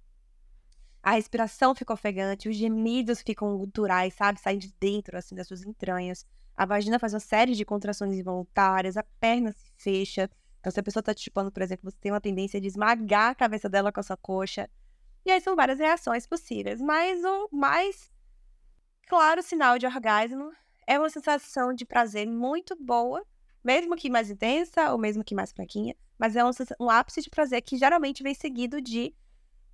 A 1.00 1.12
respiração 1.12 1.76
fica 1.76 1.92
ofegante, 1.92 2.48
os 2.48 2.56
gemidos 2.56 3.22
ficam 3.22 3.56
guturais, 3.56 4.14
sabe? 4.14 4.40
Saem 4.40 4.58
de 4.58 4.74
dentro, 4.80 5.16
assim, 5.16 5.36
das 5.36 5.46
suas 5.46 5.62
entranhas. 5.62 6.26
A 6.62 6.64
vagina 6.64 6.96
faz 6.96 7.12
uma 7.12 7.18
série 7.18 7.56
de 7.56 7.64
contrações 7.64 8.16
involuntárias, 8.16 8.96
a 8.96 9.02
perna 9.18 9.50
se 9.50 9.72
fecha. 9.76 10.30
Então, 10.60 10.70
se 10.70 10.78
a 10.78 10.82
pessoa 10.82 11.02
tá 11.02 11.12
te 11.12 11.24
chupando, 11.24 11.50
por 11.50 11.60
exemplo, 11.60 11.90
você 11.90 11.96
tem 12.00 12.12
uma 12.12 12.20
tendência 12.20 12.60
de 12.60 12.68
esmagar 12.68 13.30
a 13.30 13.34
cabeça 13.34 13.68
dela 13.68 13.90
com 13.90 13.98
a 13.98 14.02
sua 14.04 14.16
coxa. 14.16 14.70
E 15.26 15.32
aí 15.32 15.40
são 15.40 15.56
várias 15.56 15.80
reações 15.80 16.24
possíveis. 16.24 16.80
Mas 16.80 17.20
o 17.24 17.48
mais 17.50 18.12
claro 19.08 19.42
sinal 19.42 19.76
de 19.76 19.86
orgasmo 19.86 20.52
é 20.86 20.96
uma 21.00 21.10
sensação 21.10 21.74
de 21.74 21.84
prazer 21.84 22.28
muito 22.28 22.76
boa, 22.76 23.26
mesmo 23.64 23.96
que 23.96 24.08
mais 24.08 24.30
intensa 24.30 24.92
ou 24.92 24.98
mesmo 24.98 25.24
que 25.24 25.34
mais 25.34 25.50
fraquinha, 25.50 25.96
mas 26.16 26.36
é 26.36 26.44
um, 26.44 26.50
um 26.78 26.88
ápice 26.88 27.22
de 27.22 27.28
prazer 27.30 27.60
que 27.62 27.76
geralmente 27.76 28.22
vem 28.22 28.34
seguido 28.34 28.80
de 28.80 29.12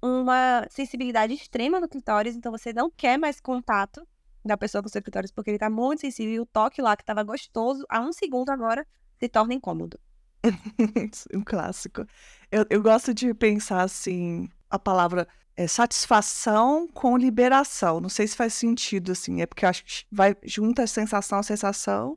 uma 0.01 0.67
sensibilidade 0.71 1.35
extrema 1.35 1.81
no 1.81 1.89
clitóris, 1.89 2.35
então 2.35 2.51
você 2.51 2.73
não 2.73 2.91
quer 2.91 3.19
mais 3.19 3.41
contato 3.41 4.09
da 4.45 4.57
pessoa 4.57 4.83
com 4.83 4.89
clitóris 4.89 5.31
porque 5.31 5.51
ele 5.51 5.59
tá 5.59 5.69
muito 5.69 6.01
sensível 6.01 6.35
e 6.35 6.41
o 6.41 6.47
toque 6.47 6.81
lá 6.81 6.97
que 6.97 7.05
tava 7.05 7.23
gostoso 7.23 7.85
há 7.89 8.01
um 8.01 8.13
segundo 8.13 8.51
agora 8.51 8.87
se 9.19 9.29
torna 9.29 9.55
incômodo. 9.55 9.99
um 11.35 11.43
clássico. 11.43 12.07
Eu, 12.51 12.65
eu 12.71 12.83
gosto 12.83 13.13
de 13.13 13.35
pensar 13.35 13.83
assim, 13.83 14.49
a 14.71 14.79
palavra 14.79 15.27
é, 15.57 15.67
satisfação 15.67 16.87
com 16.87 17.17
liberação. 17.17 18.01
Não 18.01 18.09
sei 18.09 18.29
se 18.29 18.37
faz 18.37 18.55
sentido, 18.55 19.13
assim. 19.13 19.43
É 19.43 19.47
porque 19.47 19.67
acho 19.67 19.85
que 19.85 20.05
vai 20.11 20.37
junto 20.45 20.81
a 20.81 20.87
sensação, 20.87 21.41
a 21.41 21.43
sensação, 21.43 22.17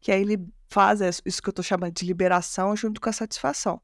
que 0.00 0.12
aí 0.12 0.22
ele 0.22 0.48
faz 0.68 1.00
isso 1.24 1.42
que 1.42 1.48
eu 1.48 1.52
tô 1.52 1.62
chamando 1.62 1.92
de 1.92 2.06
liberação 2.06 2.76
junto 2.76 3.00
com 3.00 3.08
a 3.08 3.12
satisfação. 3.12 3.80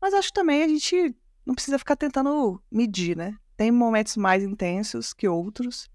Mas 0.00 0.14
acho 0.14 0.28
que 0.28 0.34
também 0.34 0.62
a 0.62 0.68
gente 0.68 1.14
não 1.44 1.54
precisa 1.54 1.78
ficar 1.78 1.96
tentando 1.96 2.62
medir, 2.70 3.16
né? 3.16 3.36
Tem 3.56 3.70
momentos 3.70 4.16
mais 4.16 4.42
intensos 4.42 5.12
que 5.12 5.28
outros. 5.28 5.90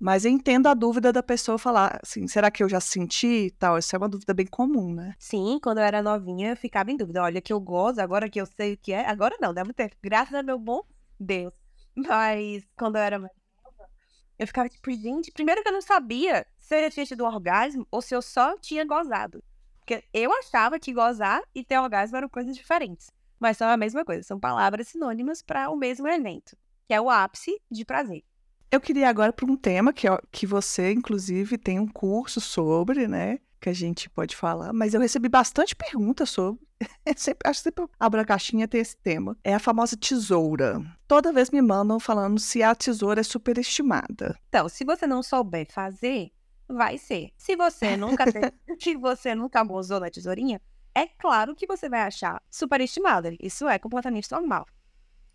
Mas 0.00 0.24
entendo 0.24 0.66
a 0.66 0.72
dúvida 0.72 1.12
da 1.12 1.22
pessoa 1.22 1.58
falar 1.58 2.00
assim, 2.02 2.26
será 2.26 2.50
que 2.50 2.62
eu 2.62 2.68
já 2.70 2.80
senti 2.80 3.46
e 3.46 3.50
tal? 3.50 3.76
Essa 3.76 3.96
é 3.96 3.98
uma 3.98 4.08
dúvida 4.08 4.32
bem 4.32 4.46
comum, 4.46 4.94
né? 4.94 5.14
Sim, 5.18 5.60
quando 5.62 5.76
eu 5.76 5.84
era 5.84 6.02
novinha, 6.02 6.48
eu 6.48 6.56
ficava 6.56 6.90
em 6.90 6.96
dúvida. 6.96 7.22
Olha, 7.22 7.38
que 7.42 7.52
eu 7.52 7.60
gosto, 7.60 7.98
agora 7.98 8.26
que 8.30 8.40
eu 8.40 8.46
sei 8.46 8.72
o 8.72 8.78
que 8.78 8.94
é. 8.94 9.06
Agora 9.06 9.36
não, 9.38 9.52
deve 9.52 9.74
ter. 9.74 9.92
Graças 10.02 10.32
a 10.34 10.42
meu 10.42 10.58
bom 10.58 10.82
Deus. 11.18 11.52
Mas 11.94 12.66
quando 12.78 12.96
eu 12.96 13.02
era 13.02 13.18
mais 13.18 13.32
nova, 13.62 13.90
eu 14.38 14.46
ficava 14.46 14.70
tipo, 14.70 14.90
gente, 14.90 15.30
primeiro 15.32 15.62
que 15.62 15.68
eu 15.68 15.72
não 15.72 15.82
sabia 15.82 16.46
se 16.58 16.74
eu 16.76 16.84
já 16.84 16.90
tinha 16.90 17.04
tido 17.04 17.24
um 17.24 17.26
orgasmo 17.26 17.86
ou 17.90 18.00
se 18.00 18.14
eu 18.14 18.22
só 18.22 18.56
tinha 18.56 18.86
gozado. 18.86 19.44
Porque 19.80 20.02
eu 20.14 20.32
achava 20.32 20.78
que 20.78 20.94
gozar 20.94 21.42
e 21.54 21.62
ter 21.62 21.78
orgasmo 21.78 22.16
eram 22.16 22.28
coisas 22.30 22.56
diferentes. 22.56 23.10
Mas 23.38 23.58
são 23.58 23.68
a 23.68 23.76
mesma 23.76 24.02
coisa, 24.02 24.22
são 24.22 24.40
palavras 24.40 24.88
sinônimas 24.88 25.42
para 25.42 25.68
o 25.68 25.76
mesmo 25.76 26.08
evento, 26.08 26.56
que 26.86 26.94
é 26.94 27.00
o 27.00 27.10
ápice 27.10 27.60
de 27.70 27.84
prazer. 27.84 28.24
Eu 28.70 28.80
queria 28.80 29.08
agora 29.08 29.32
para 29.32 29.50
um 29.50 29.56
tema 29.56 29.92
que, 29.92 30.06
que 30.30 30.46
você, 30.46 30.92
inclusive, 30.92 31.58
tem 31.58 31.80
um 31.80 31.88
curso 31.88 32.40
sobre, 32.40 33.08
né? 33.08 33.38
que 33.60 33.68
a 33.68 33.74
gente 33.74 34.08
pode 34.08 34.34
falar, 34.34 34.72
mas 34.72 34.94
eu 34.94 35.00
recebi 35.00 35.28
bastante 35.28 35.76
perguntas 35.76 36.30
sobre. 36.30 36.62
sempre, 37.14 37.48
acho 37.48 37.60
que 37.60 37.64
sempre 37.64 37.84
abro 37.98 38.20
a 38.20 38.24
caixinha 38.24 38.66
tem 38.66 38.80
esse 38.80 38.96
tema. 38.96 39.36
É 39.44 39.54
a 39.54 39.58
famosa 39.58 39.96
tesoura. 39.96 40.82
Toda 41.06 41.32
vez 41.32 41.50
me 41.50 41.60
mandam 41.60 42.00
falando 42.00 42.40
se 42.40 42.62
a 42.62 42.74
tesoura 42.74 43.20
é 43.20 43.22
superestimada. 43.22 44.38
Então, 44.48 44.68
se 44.68 44.84
você 44.84 45.06
não 45.06 45.22
souber 45.22 45.70
fazer, 45.70 46.30
vai 46.66 46.96
ser. 46.96 47.30
Se 47.36 47.54
você 47.54 47.96
nunca 47.96 48.24
teve, 48.32 48.50
se 48.80 48.96
você 48.96 49.34
nunca 49.34 49.62
usou 49.62 50.00
na 50.00 50.10
tesourinha, 50.10 50.60
é 50.94 51.06
claro 51.06 51.54
que 51.54 51.66
você 51.66 51.88
vai 51.88 52.00
achar 52.00 52.42
superestimada. 52.50 53.34
Isso 53.38 53.68
é 53.68 53.78
completamente 53.78 54.30
normal. 54.32 54.66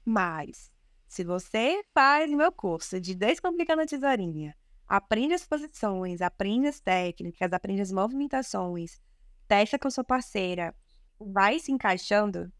Mas, 0.03 0.71
se 1.15 1.23
você 1.23 1.81
faz 1.93 2.29
o 2.29 2.35
meu 2.35 2.51
curso 2.51 2.99
de 2.99 3.15
Descomplicando 3.15 3.81
a 3.81 3.85
Tesourinha, 3.85 4.53
aprende 4.85 5.33
as 5.33 5.47
posições, 5.47 6.21
aprende 6.21 6.67
as 6.67 6.81
técnicas, 6.81 7.53
aprende 7.53 7.81
as 7.81 7.89
movimentações, 7.89 8.99
testa 9.47 9.79
com 9.79 9.89
sua 9.89 10.03
parceira, 10.03 10.75
vai 11.17 11.57
se 11.57 11.71
encaixando, 11.71 12.51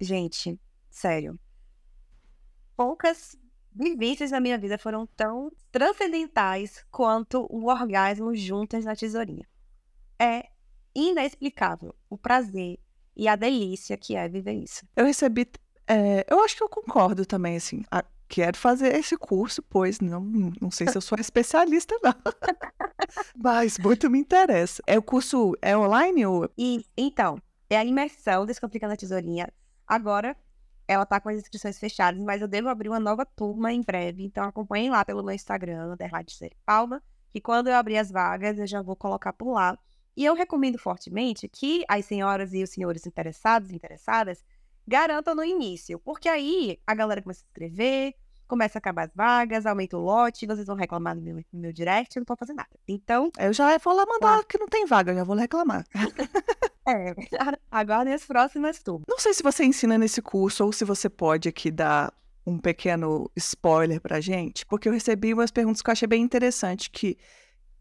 gente, 0.00 0.56
sério. 0.88 1.36
Poucas 2.76 3.36
vivências 3.74 4.30
na 4.30 4.38
minha 4.38 4.56
vida 4.56 4.78
foram 4.78 5.04
tão 5.04 5.50
transcendentais 5.72 6.86
quanto 6.92 7.44
o 7.50 7.66
orgasmo 7.68 8.36
juntas 8.36 8.84
na 8.84 8.94
tesourinha. 8.94 9.48
É 10.16 10.48
inexplicável 10.94 11.92
o 12.08 12.16
prazer 12.16 12.78
e 13.16 13.26
a 13.26 13.34
delícia 13.34 13.96
que 13.96 14.14
é 14.14 14.28
viver 14.28 14.54
isso. 14.54 14.86
Eu 14.94 15.06
recebi. 15.06 15.50
É, 15.86 16.26
eu 16.28 16.42
acho 16.42 16.56
que 16.56 16.62
eu 16.62 16.68
concordo 16.68 17.24
também, 17.24 17.56
assim. 17.56 17.84
A, 17.90 18.04
quero 18.28 18.56
fazer 18.56 18.94
esse 18.94 19.16
curso, 19.16 19.62
pois 19.62 20.00
não, 20.00 20.20
não 20.60 20.70
sei 20.70 20.88
se 20.88 20.96
eu 20.96 21.00
sou 21.00 21.18
especialista, 21.18 21.96
não. 22.02 22.14
Mas 23.36 23.78
muito 23.78 24.10
me 24.10 24.18
interessa. 24.18 24.82
É 24.86 24.98
o 24.98 25.02
curso 25.02 25.54
é 25.62 25.76
online 25.76 26.26
ou. 26.26 26.50
E, 26.58 26.84
então, 26.96 27.40
é 27.70 27.76
a 27.76 27.84
imersão 27.84 28.46
Descomplicando 28.46 28.94
a 28.94 28.96
Tesourinha. 28.96 29.52
Agora, 29.86 30.36
ela 30.88 31.06
tá 31.06 31.20
com 31.20 31.28
as 31.28 31.38
inscrições 31.38 31.78
fechadas, 31.78 32.20
mas 32.22 32.40
eu 32.40 32.48
devo 32.48 32.68
abrir 32.68 32.88
uma 32.88 33.00
nova 33.00 33.24
turma 33.24 33.72
em 33.72 33.82
breve. 33.82 34.24
Então, 34.24 34.44
acompanhem 34.44 34.90
lá 34.90 35.04
pelo 35.04 35.22
meu 35.22 35.34
Instagram, 35.34 35.92
underline 35.92 36.26
Palma, 36.64 37.02
que 37.30 37.40
quando 37.40 37.68
eu 37.68 37.74
abrir 37.74 37.98
as 37.98 38.10
vagas, 38.10 38.58
eu 38.58 38.66
já 38.66 38.82
vou 38.82 38.96
colocar 38.96 39.32
por 39.32 39.52
lá. 39.52 39.78
E 40.16 40.24
eu 40.24 40.34
recomendo 40.34 40.78
fortemente 40.78 41.48
que 41.48 41.84
as 41.88 42.06
senhoras 42.06 42.54
e 42.54 42.62
os 42.62 42.70
senhores 42.70 43.06
interessados 43.06 43.70
e 43.70 43.74
interessadas 43.74 44.42
garantam 44.86 45.34
no 45.34 45.44
início, 45.44 45.98
porque 45.98 46.28
aí 46.28 46.78
a 46.86 46.94
galera 46.94 47.22
começa 47.22 47.40
a 47.40 47.42
se 47.42 47.46
inscrever, 47.48 48.14
começa 48.46 48.78
a 48.78 48.80
acabar 48.80 49.06
as 49.06 49.14
vagas, 49.14 49.66
aumenta 49.66 49.96
o 49.96 50.00
lote, 50.00 50.46
vocês 50.46 50.66
vão 50.66 50.76
reclamar 50.76 51.14
no 51.14 51.22
meu, 51.22 51.36
no 51.36 51.60
meu 51.60 51.72
direct, 51.72 52.16
eu 52.16 52.20
não 52.20 52.24
posso 52.24 52.38
fazer 52.40 52.54
nada. 52.54 52.70
Então. 52.86 53.30
Eu 53.38 53.52
já 53.52 53.76
vou 53.78 53.94
lá 53.94 54.06
mandar 54.06 54.44
que 54.44 54.58
não 54.58 54.68
tem 54.68 54.86
vaga, 54.86 55.14
já 55.14 55.24
vou 55.24 55.36
reclamar. 55.36 55.84
é, 56.88 57.14
agora 57.70 58.14
as 58.14 58.24
próximas 58.24 58.82
turmas. 58.82 59.04
Não 59.08 59.18
sei 59.18 59.34
se 59.34 59.42
você 59.42 59.64
ensina 59.64 59.98
nesse 59.98 60.22
curso 60.22 60.64
ou 60.64 60.72
se 60.72 60.84
você 60.84 61.08
pode 61.08 61.48
aqui 61.48 61.70
dar 61.70 62.12
um 62.46 62.58
pequeno 62.58 63.28
spoiler 63.34 64.00
pra 64.00 64.20
gente, 64.20 64.64
porque 64.66 64.88
eu 64.88 64.92
recebi 64.92 65.34
umas 65.34 65.50
perguntas 65.50 65.82
que 65.82 65.90
eu 65.90 65.92
achei 65.92 66.06
bem 66.06 66.22
interessante, 66.22 66.90
que 66.90 67.18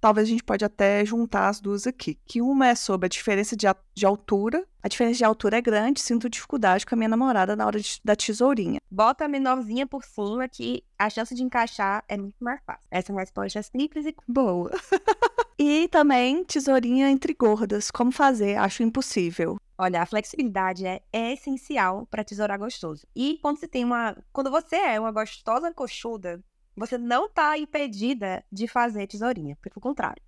talvez 0.06 0.28
a 0.28 0.30
gente 0.30 0.44
pode 0.44 0.64
até 0.64 1.04
juntar 1.04 1.50
as 1.50 1.60
duas 1.60 1.88
aqui. 1.88 2.20
Que 2.28 2.40
uma 2.40 2.68
é 2.68 2.76
sobre 2.76 3.08
a 3.08 3.10
diferença 3.10 3.56
de, 3.56 3.66
de 3.96 4.06
altura. 4.06 4.64
A 4.84 4.88
diferença 4.88 5.18
de 5.18 5.26
altura 5.26 5.58
é 5.58 5.62
grande, 5.62 6.00
sinto 6.00 6.30
dificuldade 6.30 6.86
com 6.86 6.94
a 6.94 6.96
minha 6.96 7.10
namorada 7.10 7.56
na 7.56 7.66
hora 7.66 7.80
de, 7.80 8.00
da 8.06 8.16
tesourinha. 8.16 8.80
Bota 8.92 9.26
a 9.26 9.28
menorzinha 9.28 9.88
por 9.88 10.04
cima 10.04 10.48
que 10.48 10.84
a 11.00 11.10
chance 11.10 11.34
de 11.34 11.42
encaixar 11.42 12.04
é 12.08 12.18
muito 12.18 12.36
mais 12.40 12.62
fácil. 12.64 12.84
Essa 12.92 13.12
é 13.12 13.14
uma 13.16 13.22
resposta 13.22 13.64
simples 13.64 14.06
e 14.06 14.16
boa. 14.28 14.70
e 15.58 15.88
também 15.88 16.44
tesourinha 16.44 17.10
entre 17.10 17.34
gordas. 17.34 17.90
Como 17.90 18.12
fazer? 18.12 18.58
Acho 18.58 18.84
impossível. 18.84 19.58
Olha, 19.76 20.04
a 20.04 20.06
flexibilidade 20.06 20.86
é, 20.86 21.02
é 21.12 21.34
essencial 21.34 22.06
para 22.12 22.24
tesourar 22.24 22.60
gostoso. 22.60 23.08
E 23.16 23.40
quando 23.42 23.58
você 23.58 23.68
tem 23.68 23.84
uma, 23.84 24.16
quando 24.32 24.52
você 24.52 24.76
é 24.76 25.00
uma 25.00 25.12
gostosa 25.12 25.74
coxuda, 25.74 26.44
você 26.76 26.98
não 26.98 27.26
está 27.26 27.58
impedida 27.58 28.44
de 28.52 28.68
fazer 28.68 29.08
tesourinha, 29.08 29.58
pelo 29.62 29.80
contrário. 29.80 30.22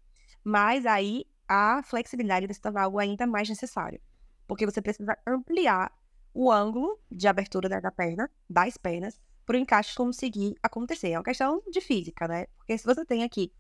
Mas 0.44 0.86
aí 0.86 1.26
a 1.48 1.82
flexibilidade 1.84 2.52
se 2.54 2.62
torna 2.62 2.82
algo 2.82 3.00
ainda 3.00 3.28
mais 3.28 3.50
necessário, 3.50 4.02
porque 4.48 4.66
você 4.66 4.82
precisa 4.82 5.18
ampliar 5.26 5.92
o 6.34 6.52
ângulo 6.52 7.00
de 7.12 7.28
abertura 7.28 7.68
da 7.82 7.92
perna, 7.92 8.30
das 8.50 8.78
pernas, 8.78 9.20
para 9.46 9.56
o 9.56 9.60
encaixe 9.60 9.96
conseguir 9.96 10.56
acontecer. 10.62 11.12
É 11.12 11.18
uma 11.18 11.24
questão 11.24 11.64
de 11.72 11.82
física, 11.82 12.28
né? 12.28 12.46
Porque 12.58 12.78
se 12.78 12.86
você 12.86 13.06
tem 13.06 13.24
aqui 13.24 13.52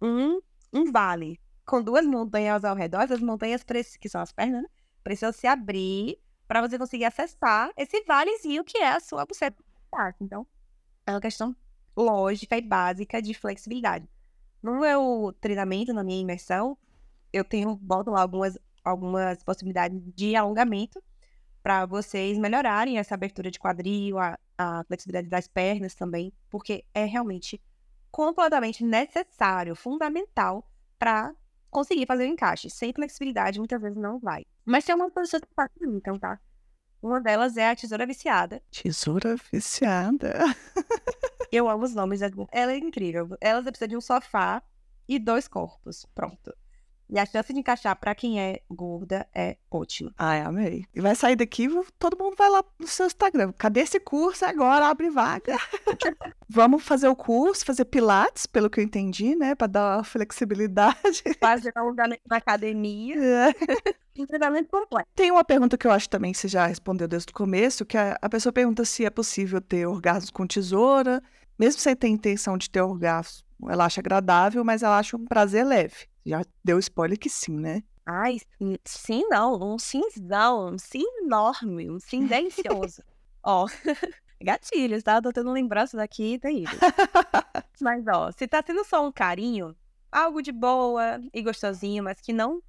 um, 0.00 0.40
um 0.72 0.90
vale 0.90 1.38
com 1.64 1.82
duas 1.82 2.04
montanhas 2.06 2.64
ao 2.64 2.74
redor, 2.74 3.12
as 3.12 3.20
montanhas, 3.20 3.62
que 4.00 4.08
são 4.08 4.20
as 4.20 4.32
pernas, 4.32 4.62
né? 4.62 4.68
precisam 5.04 5.32
se 5.32 5.46
abrir 5.46 6.18
para 6.48 6.60
você 6.60 6.78
conseguir 6.78 7.04
acessar 7.04 7.70
esse 7.76 8.02
valezinho 8.04 8.64
que 8.64 8.78
é 8.78 8.88
a 8.88 9.00
sua 9.00 9.24
buceta. 9.24 9.62
Então, 10.20 10.46
é 11.06 11.12
uma 11.12 11.20
questão 11.20 11.54
lógica 12.00 12.56
e 12.56 12.60
básica 12.60 13.20
de 13.20 13.34
flexibilidade. 13.34 14.08
No 14.62 14.80
meu 14.80 15.34
treinamento, 15.40 15.92
na 15.92 16.04
minha 16.04 16.20
imersão, 16.20 16.76
eu 17.32 17.44
tenho, 17.44 17.76
boto 17.76 18.10
lá 18.10 18.22
algumas, 18.22 18.58
algumas 18.84 19.42
possibilidades 19.42 20.00
de 20.14 20.36
alongamento 20.36 21.02
para 21.62 21.86
vocês 21.86 22.38
melhorarem 22.38 22.98
essa 22.98 23.14
abertura 23.14 23.50
de 23.50 23.58
quadril, 23.58 24.18
a, 24.18 24.38
a 24.56 24.84
flexibilidade 24.84 25.28
das 25.28 25.46
pernas 25.46 25.94
também, 25.94 26.32
porque 26.48 26.84
é 26.94 27.04
realmente 27.04 27.60
completamente 28.10 28.84
necessário, 28.84 29.74
fundamental 29.76 30.68
para 30.98 31.34
conseguir 31.70 32.06
fazer 32.06 32.24
o 32.24 32.26
encaixe. 32.26 32.68
Sem 32.68 32.92
flexibilidade, 32.92 33.58
muitas 33.58 33.80
vezes 33.80 33.96
não 33.96 34.18
vai. 34.18 34.44
Mas 34.64 34.84
tem 34.84 34.94
uma 34.94 35.10
posição 35.10 35.40
que 35.40 35.48
faz 35.54 35.70
então, 35.82 36.18
tá? 36.18 36.38
Uma 37.02 37.20
delas 37.20 37.56
é 37.56 37.70
a 37.70 37.76
tesoura 37.76 38.06
viciada. 38.06 38.62
Tesoura 38.70 39.36
viciada. 39.50 40.38
Eu 41.52 41.68
amo 41.68 41.84
os 41.84 41.94
nomes. 41.94 42.20
Ela 42.22 42.72
é 42.72 42.76
incrível. 42.76 43.36
Ela 43.40 43.62
precisa 43.62 43.88
de 43.88 43.96
um 43.96 44.00
sofá 44.00 44.62
e 45.08 45.18
dois 45.18 45.48
corpos. 45.48 46.06
Pronto. 46.14 46.54
E 47.12 47.18
a 47.18 47.26
chance 47.26 47.52
de 47.52 47.58
encaixar 47.58 47.96
para 47.96 48.14
quem 48.14 48.40
é 48.40 48.60
gorda 48.70 49.26
é 49.34 49.56
ótima. 49.68 50.14
Ai, 50.16 50.42
amei. 50.42 50.84
E 50.94 51.00
vai 51.00 51.16
sair 51.16 51.34
daqui, 51.34 51.68
todo 51.98 52.16
mundo 52.16 52.36
vai 52.38 52.48
lá 52.48 52.64
no 52.78 52.86
seu 52.86 53.06
Instagram. 53.06 53.52
Cadê 53.58 53.80
esse 53.80 53.98
curso 53.98 54.44
agora? 54.44 54.86
Abre 54.86 55.10
vaga. 55.10 55.58
Vamos 56.48 56.84
fazer 56.84 57.08
o 57.08 57.16
curso, 57.16 57.64
fazer 57.64 57.86
pilates, 57.86 58.46
pelo 58.46 58.70
que 58.70 58.78
eu 58.78 58.84
entendi, 58.84 59.34
né? 59.34 59.56
Para 59.56 59.66
dar 59.66 59.96
uma 59.96 60.04
flexibilidade. 60.04 61.24
Fazer 61.40 61.72
alongamento 61.74 62.22
na 62.28 62.36
academia. 62.36 63.16
É. 63.16 63.54
treinamento 64.26 64.68
completo. 64.68 65.08
Tem 65.14 65.30
uma 65.30 65.44
pergunta 65.44 65.78
que 65.78 65.86
eu 65.86 65.90
acho 65.90 66.08
também 66.08 66.32
que 66.32 66.38
você 66.38 66.48
já 66.48 66.66
respondeu 66.66 67.08
desde 67.08 67.30
o 67.30 67.34
começo, 67.34 67.86
que 67.86 67.96
a, 67.96 68.18
a 68.20 68.28
pessoa 68.28 68.52
pergunta 68.52 68.84
se 68.84 69.04
é 69.04 69.10
possível 69.10 69.60
ter 69.60 69.86
orgasmo 69.86 70.32
com 70.32 70.46
tesoura, 70.46 71.22
mesmo 71.60 71.78
sem 71.78 71.94
ter 71.94 72.08
intenção 72.08 72.56
de 72.56 72.70
ter 72.70 72.80
orgasmo. 72.80 73.44
Ela 73.68 73.84
acha 73.84 74.00
agradável, 74.00 74.64
mas 74.64 74.82
ela 74.82 74.98
acha 74.98 75.14
um 75.14 75.26
prazer 75.26 75.62
leve. 75.66 76.08
Já 76.24 76.42
deu 76.64 76.78
spoiler 76.78 77.18
que 77.18 77.28
sim, 77.28 77.54
né? 77.54 77.82
Ai, 78.06 78.38
sim 78.82 79.28
não, 79.28 79.74
um 79.74 79.78
cinzão, 79.78 80.72
um 80.72 80.78
sim 80.78 81.04
enorme, 81.22 81.90
um 81.90 82.00
sim 82.00 82.24
delicioso. 82.24 83.02
ó, 83.44 83.66
gatilhos, 84.40 85.02
tá? 85.02 85.20
Tô 85.20 85.30
tendo 85.30 85.52
lembrança 85.52 85.98
daqui, 85.98 86.38
terrível. 86.38 86.78
mas, 87.78 88.06
ó, 88.08 88.32
se 88.32 88.48
tá 88.48 88.62
tendo 88.62 88.82
só 88.82 89.06
um 89.06 89.12
carinho, 89.12 89.76
algo 90.10 90.40
de 90.40 90.52
boa 90.52 91.20
e 91.30 91.42
gostosinho, 91.42 92.02
mas 92.02 92.22
que 92.22 92.32
não 92.32 92.62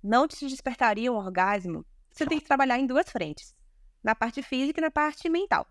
não 0.00 0.28
te 0.28 0.46
despertaria 0.46 1.12
um 1.12 1.16
orgasmo, 1.16 1.84
você 2.12 2.24
tem 2.24 2.38
que 2.38 2.46
trabalhar 2.46 2.78
em 2.78 2.86
duas 2.86 3.10
frentes. 3.10 3.56
Na 4.04 4.14
parte 4.14 4.40
física 4.40 4.80
e 4.80 4.84
na 4.84 4.90
parte 4.90 5.28
mental. 5.28 5.66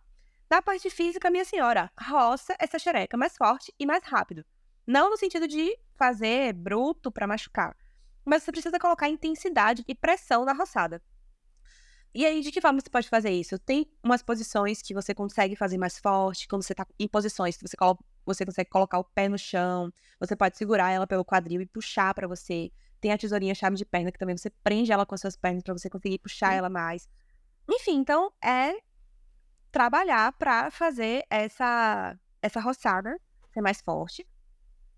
Na 0.50 0.64
parte 0.64 0.90
física, 0.90 1.30
minha 1.30 1.46
senhora, 1.46 1.92
roça 2.02 2.56
essa 2.58 2.80
xereca 2.80 3.16
mais 3.16 3.38
forte 3.38 3.72
e 3.80 3.86
mais 3.86 4.04
rápido. 4.04 4.44
Não 4.86 5.12
no 5.12 5.16
sentido 5.16 5.48
de 5.48 5.78
fazer 5.96 6.54
bruto 6.54 7.12
para 7.12 7.28
machucar, 7.28 7.78
mas 8.26 8.42
você 8.42 8.52
precisa 8.52 8.80
colocar 8.80 9.08
intensidade 9.08 9.84
e 9.88 9.94
pressão 9.94 10.44
na 10.44 10.54
roçada. 10.54 11.00
E 12.16 12.26
aí, 12.26 12.42
de 12.42 12.52
que 12.52 12.60
forma 12.60 12.82
você 12.82 12.90
pode 12.90 13.08
fazer 13.08 13.30
isso? 13.30 13.60
Tem 13.60 13.86
umas 14.04 14.24
posições 14.24 14.82
que 14.82 14.92
você 14.92 15.14
consegue 15.14 15.56
fazer 15.56 15.78
mais 15.78 16.00
forte, 16.00 16.48
quando 16.48 16.64
você 16.64 16.74
tá 16.74 16.84
em 17.00 17.08
posições 17.08 17.56
que 17.56 17.68
você, 17.68 17.78
você 18.26 18.44
consegue 18.44 18.72
colocar 18.72 18.98
o 18.98 19.04
pé 19.04 19.30
no 19.30 19.38
chão, 19.38 19.94
você 20.20 20.36
pode 20.36 20.58
segurar 20.58 20.90
ela 20.90 21.06
pelo 21.06 21.24
quadril 21.24 21.62
e 21.62 21.68
puxar 21.68 22.12
para 22.16 22.28
você. 22.28 22.72
Tem 23.00 23.14
a 23.14 23.18
tesourinha 23.20 23.54
chave 23.54 23.76
de 23.76 23.86
perna, 23.86 24.12
que 24.12 24.18
também 24.18 24.36
você 24.36 24.50
prende 24.64 24.92
ela 24.92 25.06
com 25.06 25.14
as 25.14 25.22
suas 25.22 25.38
pernas 25.38 25.62
para 25.62 25.78
você 25.78 25.88
conseguir 25.88 26.18
puxar 26.18 26.56
ela 26.56 26.70
mais. 26.70 27.08
Enfim, 27.70 27.98
então 27.98 28.34
é 28.44 28.74
trabalhar 29.72 30.32
para 30.34 30.72
fazer 30.72 31.24
essa, 31.30 32.18
essa 32.42 32.60
roçada 32.60 33.20
ser 33.52 33.62
mais 33.62 33.82
forte. 33.82 34.26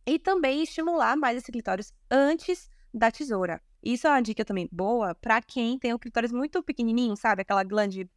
E 0.06 0.18
também 0.18 0.64
estimular 0.64 1.16
mais 1.16 1.38
esse 1.38 1.52
clitóris 1.52 1.94
antes 2.10 2.70
da 2.94 3.12
tesoura. 3.12 3.62
Isso 3.84 4.08
é 4.08 4.10
uma 4.10 4.22
dica 4.22 4.44
também 4.46 4.68
boa 4.72 5.16
para 5.16 5.42
quem 5.42 5.78
tem 5.78 5.94
o 5.94 6.00
clitóris 6.00 6.32
muito 6.32 6.62
pequenininho, 6.64 7.16
sabe? 7.16 7.42
Aquela 7.42 7.64
glande 7.64 8.10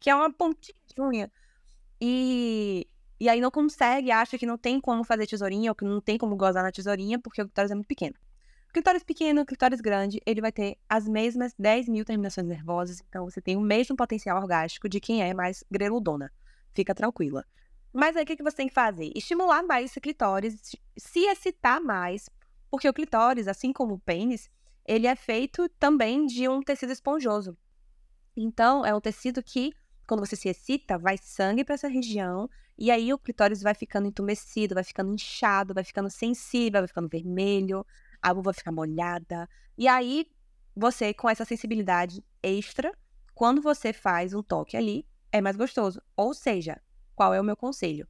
que 0.00 0.10
é 0.10 0.14
uma 0.14 0.32
pontinha. 0.32 1.30
E, 2.00 2.86
e 3.20 3.28
aí 3.28 3.40
não 3.40 3.50
consegue, 3.50 4.10
acha 4.10 4.38
que 4.38 4.46
não 4.46 4.58
tem 4.58 4.80
como 4.80 5.04
fazer 5.04 5.26
tesourinha 5.26 5.70
ou 5.70 5.74
que 5.74 5.84
não 5.84 6.00
tem 6.00 6.18
como 6.18 6.36
gozar 6.36 6.62
na 6.62 6.72
tesourinha 6.72 7.18
porque 7.18 7.42
o 7.42 7.44
clitóris 7.44 7.70
é 7.70 7.74
muito 7.74 7.86
pequeno. 7.86 8.14
Clitóris 8.72 9.02
pequeno, 9.02 9.44
clitóris 9.44 9.82
grande, 9.82 10.18
ele 10.24 10.40
vai 10.40 10.50
ter 10.50 10.78
as 10.88 11.06
mesmas 11.06 11.54
10 11.58 11.88
mil 11.88 12.06
terminações 12.06 12.46
nervosas, 12.46 13.02
então 13.06 13.28
você 13.28 13.38
tem 13.38 13.54
o 13.54 13.60
mesmo 13.60 13.94
potencial 13.94 14.40
orgástico 14.40 14.88
de 14.88 14.98
quem 14.98 15.22
é 15.22 15.34
mais 15.34 15.62
greludona. 15.70 16.32
Fica 16.72 16.94
tranquila. 16.94 17.44
Mas 17.92 18.16
aí 18.16 18.22
o 18.22 18.26
que, 18.26 18.42
você 18.42 18.56
tem 18.56 18.68
que 18.68 18.74
fazer? 18.74 19.12
Estimular 19.14 19.62
mais 19.62 19.90
esse 19.90 20.00
clitóris, 20.00 20.74
se 20.96 21.20
excitar 21.20 21.82
mais, 21.82 22.30
porque 22.70 22.88
o 22.88 22.94
clitóris, 22.94 23.46
assim 23.46 23.74
como 23.74 23.94
o 23.94 23.98
pênis, 23.98 24.48
ele 24.86 25.06
é 25.06 25.14
feito 25.14 25.68
também 25.78 26.24
de 26.24 26.48
um 26.48 26.62
tecido 26.62 26.92
esponjoso. 26.92 27.54
Então, 28.34 28.86
é 28.86 28.94
um 28.94 29.00
tecido 29.02 29.42
que, 29.42 29.74
quando 30.06 30.20
você 30.20 30.34
se 30.34 30.48
excita, 30.48 30.96
vai 30.96 31.18
sangue 31.18 31.62
para 31.62 31.74
essa 31.74 31.88
região, 31.88 32.48
e 32.78 32.90
aí 32.90 33.12
o 33.12 33.18
clitóris 33.18 33.60
vai 33.60 33.74
ficando 33.74 34.08
entumecido, 34.08 34.74
vai 34.74 34.82
ficando 34.82 35.12
inchado, 35.12 35.74
vai 35.74 35.84
ficando 35.84 36.08
sensível, 36.08 36.80
vai 36.80 36.88
ficando 36.88 37.08
vermelho, 37.08 37.86
a 38.22 38.32
vulva 38.32 38.52
fica 38.52 38.70
molhada. 38.70 39.48
E 39.76 39.88
aí, 39.88 40.26
você, 40.74 41.12
com 41.12 41.28
essa 41.28 41.44
sensibilidade 41.44 42.24
extra, 42.42 42.92
quando 43.34 43.60
você 43.60 43.92
faz 43.92 44.32
um 44.32 44.42
toque 44.42 44.76
ali, 44.76 45.06
é 45.30 45.40
mais 45.40 45.56
gostoso. 45.56 46.00
Ou 46.16 46.32
seja, 46.32 46.80
qual 47.14 47.34
é 47.34 47.40
o 47.40 47.44
meu 47.44 47.56
conselho? 47.56 48.06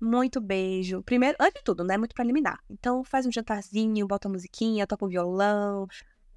Muito 0.00 0.40
beijo. 0.40 1.02
Primeiro, 1.02 1.36
antes 1.40 1.58
de 1.60 1.64
tudo, 1.64 1.82
né? 1.82 1.96
Muito 1.96 2.14
preliminar. 2.14 2.60
Então, 2.70 3.02
faz 3.02 3.26
um 3.26 3.32
jantarzinho, 3.32 4.06
bota 4.06 4.28
musiquinha, 4.28 4.86
toca 4.86 5.04
um 5.04 5.08
violão, 5.08 5.88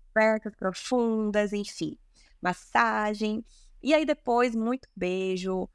abertas 0.10 0.56
profundas, 0.56 1.54
enfim. 1.54 1.98
Massagem. 2.42 3.46
E 3.84 3.94
aí 3.94 4.06
depois, 4.06 4.56
muito 4.56 4.88
beijo, 4.96 5.70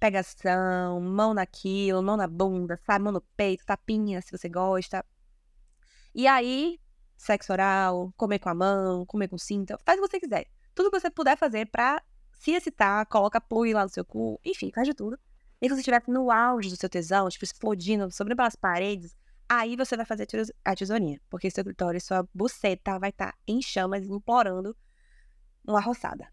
pegação, 0.00 1.00
mão 1.00 1.32
naquilo, 1.34 2.02
mão 2.02 2.16
na 2.16 2.26
bunda, 2.26 2.78
sabe? 2.84 3.04
Mão 3.04 3.12
no 3.12 3.20
peito, 3.36 3.64
tapinha, 3.64 4.20
se 4.20 4.36
você 4.36 4.48
gosta. 4.48 5.04
E 6.14 6.26
aí, 6.26 6.78
sexo 7.16 7.52
oral, 7.52 8.12
comer 8.16 8.38
com 8.38 8.48
a 8.48 8.54
mão, 8.54 9.06
comer 9.06 9.28
com 9.28 9.38
cinta, 9.38 9.78
faz 9.84 9.98
o 9.98 10.02
que 10.02 10.10
você 10.10 10.20
quiser. 10.20 10.46
Tudo 10.74 10.90
que 10.90 11.00
você 11.00 11.10
puder 11.10 11.36
fazer 11.36 11.66
pra 11.66 12.02
se 12.32 12.52
excitar, 12.52 13.06
coloca 13.06 13.40
plug 13.40 13.72
lá 13.72 13.84
no 13.84 13.88
seu 13.88 14.04
cu, 14.04 14.40
enfim, 14.44 14.70
faz 14.74 14.86
de 14.86 14.94
tudo. 14.94 15.18
E 15.60 15.68
se 15.68 15.74
você 15.74 15.80
estiver 15.80 16.02
no 16.08 16.30
auge 16.30 16.68
do 16.68 16.76
seu 16.76 16.88
tesão, 16.88 17.28
tipo, 17.28 17.44
explodindo 17.44 18.10
sobre 18.10 18.34
as 18.36 18.56
paredes, 18.56 19.16
aí 19.48 19.76
você 19.76 19.96
vai 19.96 20.04
fazer 20.04 20.26
a 20.64 20.74
tesourinha. 20.74 21.20
Porque 21.30 21.50
seu 21.50 21.62
clitóris, 21.62 22.04
sua 22.04 22.28
buceta 22.34 22.98
vai 22.98 23.10
estar 23.10 23.32
tá 23.32 23.38
em 23.46 23.62
chamas, 23.62 24.04
implorando 24.04 24.76
uma 25.64 25.80
roçada. 25.80 26.28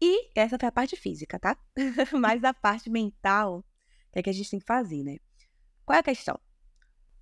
E 0.00 0.30
essa 0.38 0.58
foi 0.58 0.68
a 0.68 0.72
parte 0.72 0.96
física, 0.96 1.38
tá? 1.38 1.56
Mas 2.20 2.44
a 2.44 2.54
parte 2.54 2.88
mental 2.88 3.64
é 4.12 4.22
que 4.22 4.30
a 4.30 4.32
gente 4.32 4.50
tem 4.50 4.60
que 4.60 4.66
fazer, 4.66 5.02
né? 5.02 5.16
Qual 5.84 5.96
é 5.96 6.00
a 6.00 6.04
questão? 6.04 6.38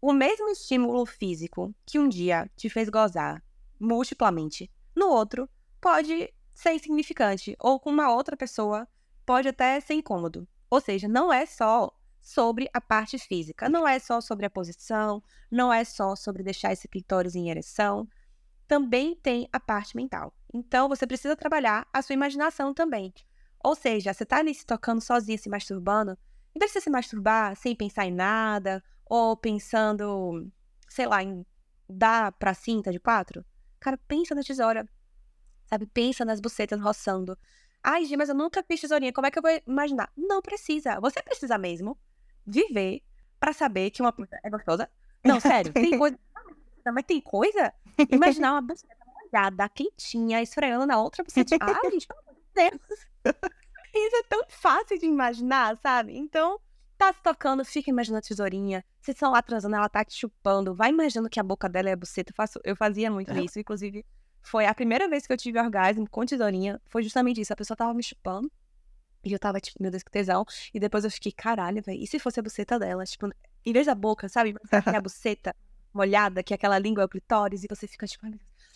O 0.01 0.13
mesmo 0.13 0.49
estímulo 0.49 1.05
físico 1.05 1.75
que 1.85 1.99
um 1.99 2.09
dia 2.09 2.51
te 2.57 2.71
fez 2.71 2.89
gozar 2.89 3.45
multiplamente, 3.79 4.71
no 4.97 5.09
outro 5.09 5.49
pode 5.81 6.33
ser 6.55 6.73
insignificante, 6.73 7.55
ou 7.59 7.79
com 7.79 7.91
uma 7.91 8.13
outra 8.13 8.37
pessoa 8.37 8.89
pode 9.27 9.49
até 9.49 9.79
ser 9.81 9.95
incômodo. 9.95 10.49
Ou 10.71 10.81
seja, 10.81 11.07
não 11.07 11.33
é 11.33 11.45
só 11.47 11.91
sobre 12.21 12.69
a 12.73 12.81
parte 12.81 13.19
física, 13.19 13.69
não 13.69 13.87
é 13.87 13.99
só 13.99 14.21
sobre 14.21 14.47
a 14.47 14.51
posição, 14.51 15.23
não 15.51 15.73
é 15.73 15.85
só 15.85 16.15
sobre 16.15 16.43
deixar 16.43 16.73
esse 16.73 16.89
clitóris 16.89 17.35
em 17.35 17.51
ereção, 17.51 18.09
também 18.69 19.17
tem 19.17 19.49
a 19.53 19.59
parte 19.59 19.97
mental. 19.97 20.33
Então, 20.53 20.89
você 20.89 21.07
precisa 21.07 21.37
trabalhar 21.37 21.87
a 21.93 22.03
sua 22.03 22.15
imaginação 22.15 22.73
também. 22.73 23.13
Ou 23.63 23.75
seja, 23.75 24.13
você 24.13 24.23
está 24.23 24.39
ali 24.39 24.55
se 24.55 24.65
tocando 24.65 25.01
sozinha, 25.01 25.37
se 25.37 25.49
masturbando, 25.49 26.17
de 26.55 26.69
você 26.69 26.81
se 26.81 26.91
masturbar 26.91 27.57
sem 27.57 27.75
pensar 27.75 28.07
em 28.07 28.13
nada, 28.13 28.83
ou 29.11 29.37
pensando, 29.37 30.49
sei 30.88 31.05
lá, 31.05 31.20
em 31.20 31.44
dar 31.88 32.31
pra 32.31 32.55
cinta 32.55 32.92
de 32.92 33.01
quatro, 33.01 33.44
cara, 33.81 33.99
pensa 34.07 34.37
na 34.37 34.42
tesoura, 34.42 34.88
sabe? 35.66 35.85
Pensa 35.87 36.25
nas 36.25 36.40
bucetas 36.40 36.81
roçando. 36.81 37.37
Ai, 37.83 38.05
Gi, 38.05 38.16
mas 38.16 38.29
eu 38.29 38.37
nunca 38.37 38.62
fiz 38.62 38.81
tesourinha, 38.81 39.12
como 39.12 39.27
é 39.27 39.31
que 39.33 39.38
eu 39.38 39.42
vou 39.42 39.51
imaginar? 39.66 40.12
Não 40.16 40.40
precisa. 40.40 41.01
Você 41.01 41.20
precisa 41.23 41.59
mesmo 41.59 41.99
viver 42.46 43.03
para 43.40 43.53
saber 43.53 43.90
que 43.90 44.01
uma 44.01 44.12
coisa 44.12 44.38
é 44.44 44.49
gostosa. 44.49 44.88
Não, 45.25 45.40
sério, 45.40 45.73
tem 45.73 45.99
coisa. 45.99 46.16
Mas 46.94 47.05
tem 47.05 47.20
coisa? 47.20 47.75
Imaginar 48.11 48.53
uma 48.53 48.62
buceta 48.62 48.96
molhada, 49.05 49.68
quentinha, 49.68 50.40
esfreando 50.40 50.87
na 50.87 51.01
outra 51.03 51.25
buceta. 51.25 51.57
Ai, 51.61 51.90
gente, 51.90 52.07
pelo 52.07 52.20
amor 52.20 52.35
de 52.35 52.40
Deus. 52.55 53.09
Isso 53.92 54.16
é 54.16 54.23
tão 54.29 54.44
fácil 54.49 54.99
de 54.99 55.07
imaginar, 55.07 55.77
sabe? 55.79 56.16
Então, 56.16 56.61
tá 57.01 57.13
se 57.13 57.23
tocando, 57.23 57.65
fica 57.65 57.91
imaginando 57.91 58.19
a 58.19 58.29
tesourinha. 58.29 58.85
Vocês 59.01 59.17
estão 59.17 59.33
lá 59.33 59.41
transando, 59.41 59.75
ela 59.75 59.89
tá 59.89 60.05
te 60.05 60.15
chupando. 60.15 60.75
Vai 60.75 60.91
imaginando 60.91 61.31
que 61.31 61.41
a 61.41 61.43
boca 61.43 61.69
dela 61.69 61.89
é 61.89 61.93
a 61.93 61.97
buceta. 61.97 62.31
Eu, 62.31 62.35
faço, 62.35 62.61
eu 62.63 62.77
fazia 62.77 63.11
muito 63.11 63.33
isso, 63.39 63.59
inclusive 63.59 64.05
foi 64.43 64.67
a 64.67 64.75
primeira 64.75 65.09
vez 65.09 65.27
que 65.27 65.33
eu 65.33 65.37
tive 65.37 65.59
orgasmo 65.59 66.09
com 66.09 66.25
tesourinha. 66.25 66.81
Foi 66.87 67.03
justamente 67.03 67.41
isso. 67.41 67.53
A 67.53 67.57
pessoa 67.57 67.77
tava 67.77 67.95
me 67.95 68.03
chupando. 68.03 68.51
E 69.25 69.33
eu 69.33 69.39
tava, 69.39 69.61
tipo, 69.61 69.83
meu 69.83 69.91
Deus, 69.91 70.03
que 70.03 70.11
tesão. 70.11 70.45
E 70.73 70.81
depois 70.81 71.05
eu 71.05 71.11
fiquei, 71.11 71.33
caralho, 71.33 71.83
velho. 71.83 72.03
E 72.03 72.07
se 72.07 72.19
fosse 72.19 72.41
a 72.41 72.43
buceta 72.43 72.79
dela? 72.79 73.05
Tipo, 73.05 73.31
em 73.65 73.73
vez 73.73 73.87
da 73.87 73.95
boca, 73.95 74.29
sabe? 74.29 74.55
Que 74.55 74.89
é 74.91 74.97
a 74.97 75.01
buceta 75.01 75.55
molhada, 75.93 76.43
que 76.43 76.55
aquela 76.55 76.79
língua 76.79 77.03
é 77.03 77.07
o 77.07 77.09
clitóris. 77.09 77.65
E 77.65 77.67
você 77.69 77.87
fica, 77.87 78.07
tipo, 78.07 78.27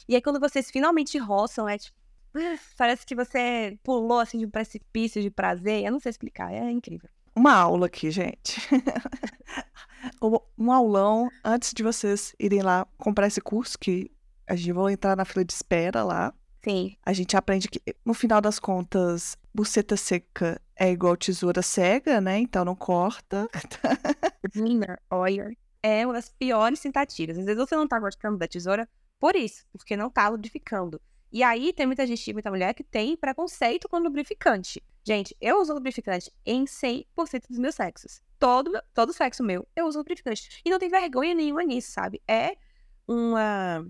E 0.08 0.14
aí 0.14 0.20
quando 0.20 0.38
vocês 0.38 0.70
finalmente 0.70 1.18
roçam, 1.18 1.68
é 1.68 1.78
tipo. 1.78 1.96
Parece 2.76 3.06
que 3.06 3.14
você 3.14 3.78
pulou, 3.82 4.18
assim, 4.18 4.38
de 4.38 4.46
um 4.46 4.50
precipício 4.50 5.22
de 5.22 5.30
prazer. 5.30 5.84
Eu 5.84 5.92
não 5.92 6.00
sei 6.00 6.10
explicar. 6.10 6.52
É 6.52 6.70
incrível. 6.70 7.08
Uma 7.34 7.52
aula 7.52 7.86
aqui, 7.86 8.10
gente. 8.10 8.60
um 10.58 10.70
aulão 10.70 11.28
antes 11.44 11.72
de 11.72 11.82
vocês 11.82 12.34
irem 12.38 12.62
lá 12.62 12.86
comprar 12.96 13.26
esse 13.26 13.40
curso 13.40 13.78
que 13.78 14.10
a 14.46 14.54
gente 14.54 14.72
vai 14.72 14.92
entrar 14.92 15.16
na 15.16 15.24
fila 15.24 15.44
de 15.44 15.52
espera 15.52 16.04
lá. 16.04 16.32
Sim. 16.62 16.96
A 17.04 17.12
gente 17.12 17.36
aprende 17.36 17.68
que, 17.68 17.80
no 18.04 18.14
final 18.14 18.40
das 18.40 18.58
contas, 18.58 19.36
buceta 19.54 19.96
seca 19.96 20.60
é 20.76 20.90
igual 20.90 21.16
tesoura 21.16 21.60
cega, 21.60 22.20
né? 22.20 22.38
Então 22.38 22.64
não 22.64 22.74
corta. 22.74 23.48
Menina, 24.54 24.98
olha, 25.10 25.54
é 25.82 26.06
uma 26.06 26.14
das 26.14 26.30
piores 26.30 26.80
tentativas. 26.80 27.36
Às 27.38 27.44
vezes 27.44 27.60
você 27.60 27.76
não 27.76 27.86
tá 27.86 27.98
gostando 27.98 28.38
da 28.38 28.48
tesoura 28.48 28.88
por 29.20 29.36
isso, 29.36 29.64
porque 29.72 29.96
não 29.96 30.08
tá 30.08 30.28
lubrificando. 30.28 31.00
E 31.30 31.42
aí 31.42 31.72
tem 31.72 31.84
muita 31.84 32.06
gente, 32.06 32.32
muita 32.32 32.50
mulher 32.50 32.72
que 32.74 32.84
tem 32.84 33.16
preconceito 33.16 33.88
com 33.88 33.98
lubrificante. 33.98 34.82
Gente, 35.06 35.36
eu 35.38 35.60
uso 35.60 35.74
lubrificante 35.74 36.32
em 36.46 36.64
100% 36.64 37.48
dos 37.48 37.58
meus 37.58 37.74
sexos. 37.74 38.22
Todo, 38.38 38.72
todo 38.94 39.12
sexo 39.12 39.42
meu, 39.42 39.66
eu 39.76 39.86
uso 39.86 39.98
lubrificante. 39.98 40.62
E 40.64 40.70
não 40.70 40.78
tem 40.78 40.88
vergonha 40.88 41.34
nenhuma 41.34 41.62
nisso, 41.62 41.92
sabe? 41.92 42.22
É 42.26 42.56
uma 43.06 43.86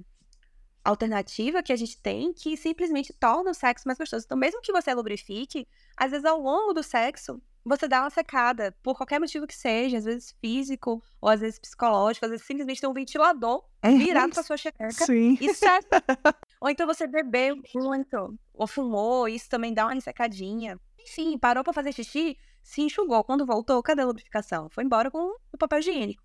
alternativa 0.84 1.62
que 1.62 1.72
a 1.72 1.76
gente 1.76 1.96
tem 2.00 2.32
que 2.32 2.56
simplesmente 2.56 3.12
torna 3.12 3.52
o 3.52 3.54
sexo 3.54 3.86
mais 3.86 3.96
gostoso. 3.96 4.24
Então, 4.26 4.36
mesmo 4.36 4.60
que 4.60 4.72
você 4.72 4.92
lubrifique, 4.92 5.66
às 5.96 6.10
vezes 6.10 6.26
ao 6.26 6.40
longo 6.40 6.74
do 6.74 6.82
sexo, 6.82 7.40
você 7.64 7.88
dá 7.88 8.02
uma 8.02 8.10
secada, 8.10 8.76
por 8.82 8.94
qualquer 8.96 9.18
motivo 9.18 9.46
que 9.46 9.54
seja, 9.54 9.96
às 9.96 10.04
vezes 10.04 10.36
físico, 10.40 11.02
ou 11.20 11.30
às 11.30 11.40
vezes 11.40 11.58
psicológico, 11.58 12.26
às 12.26 12.30
vezes 12.30 12.46
simplesmente 12.46 12.80
tem 12.80 12.90
um 12.90 12.92
ventilador 12.92 13.64
é 13.80 13.90
virado 13.90 14.34
pra 14.34 14.42
sua 14.42 14.56
xereca. 14.56 14.90
Sim. 14.90 15.38
E 15.40 15.54
seca. 15.54 16.02
ou 16.60 16.68
então 16.68 16.86
você 16.86 17.06
bebeu 17.06 17.56
muito, 17.74 18.38
ou 18.52 18.66
fumou, 18.66 19.26
isso 19.26 19.48
também 19.48 19.72
dá 19.72 19.86
uma 19.86 20.00
secadinha. 20.00 20.78
Enfim, 21.06 21.38
parou 21.38 21.62
para 21.62 21.72
fazer 21.72 21.92
xixi, 21.92 22.36
se 22.62 22.80
enxugou. 22.80 23.22
Quando 23.22 23.44
voltou, 23.44 23.82
cadê 23.82 24.02
a 24.02 24.06
lubrificação? 24.06 24.68
Foi 24.70 24.84
embora 24.84 25.10
com 25.10 25.36
o 25.52 25.58
papel 25.58 25.78
higiênico. 25.80 26.22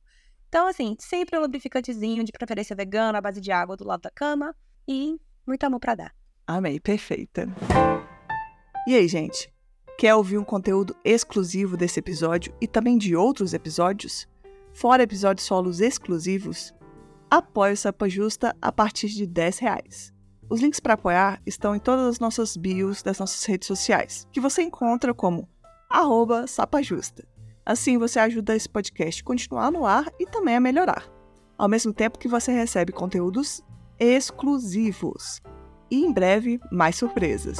Então, 0.48 0.68
assim, 0.68 0.96
sempre 1.00 1.38
um 1.38 1.42
lubrificantezinho, 1.42 2.24
de 2.24 2.32
preferência 2.32 2.76
vegano, 2.76 3.18
à 3.18 3.22
base 3.22 3.39
de 3.39 3.52
água 3.52 3.78
do 3.78 3.86
lado 3.86 4.02
da 4.02 4.10
cama 4.10 4.56
e 4.88 5.20
muito 5.46 5.63
amor 5.63 5.80
para 5.80 5.96
dar. 5.96 6.15
Amei, 6.48 6.80
perfeita. 6.80 7.48
E 8.88 8.96
aí, 8.96 9.08
gente? 9.08 9.54
Quer 9.98 10.15
ouvir 10.15 10.38
um 10.38 10.44
conteúdo 10.44 10.96
exclusivo 11.04 11.76
desse 11.76 12.00
episódio 12.00 12.56
e 12.60 12.68
também 12.68 12.98
de 12.98 13.15
outros 13.15 13.54
episódios? 13.54 14.28
Fora 14.74 15.04
episódios 15.04 15.46
solos 15.46 15.82
exclusivos? 15.82 16.73
Apoie 17.30 17.73
o 17.73 17.77
Sapa 17.77 18.10
Justa 18.10 18.56
a 18.62 18.71
partir 18.71 19.10
de 19.10 19.27
10 19.27 19.60
reais. 19.60 20.13
Os 20.50 20.62
links 20.62 20.79
para 20.79 20.95
apoiar 20.95 21.39
estão 21.45 21.75
em 21.75 21.79
todas 21.79 22.08
as 22.08 22.19
nossas 22.19 22.58
bios 22.58 23.04
das 23.04 23.19
nossas 23.19 23.45
redes 23.45 23.67
sociais, 23.67 24.27
que 24.31 24.39
você 24.39 24.63
encontra 24.63 25.13
como 25.13 25.47
sapajusta. 26.47 27.23
Assim 27.63 28.00
você 28.00 28.19
ajuda 28.19 28.56
esse 28.56 28.67
podcast 28.67 29.21
a 29.21 29.25
continuar 29.25 29.71
no 29.71 29.85
ar 29.85 30.12
e 30.19 30.25
também 30.25 30.56
a 30.56 30.60
melhorar, 30.60 31.08
ao 31.56 31.69
mesmo 31.69 31.93
tempo 31.93 32.17
que 32.17 32.27
você 32.27 32.52
recebe 32.52 32.91
conteúdos 32.91 33.62
exclusivos 34.00 35.39
e 35.91 36.04
em 36.04 36.12
breve 36.12 36.60
mais 36.71 36.95
surpresas. 36.95 37.60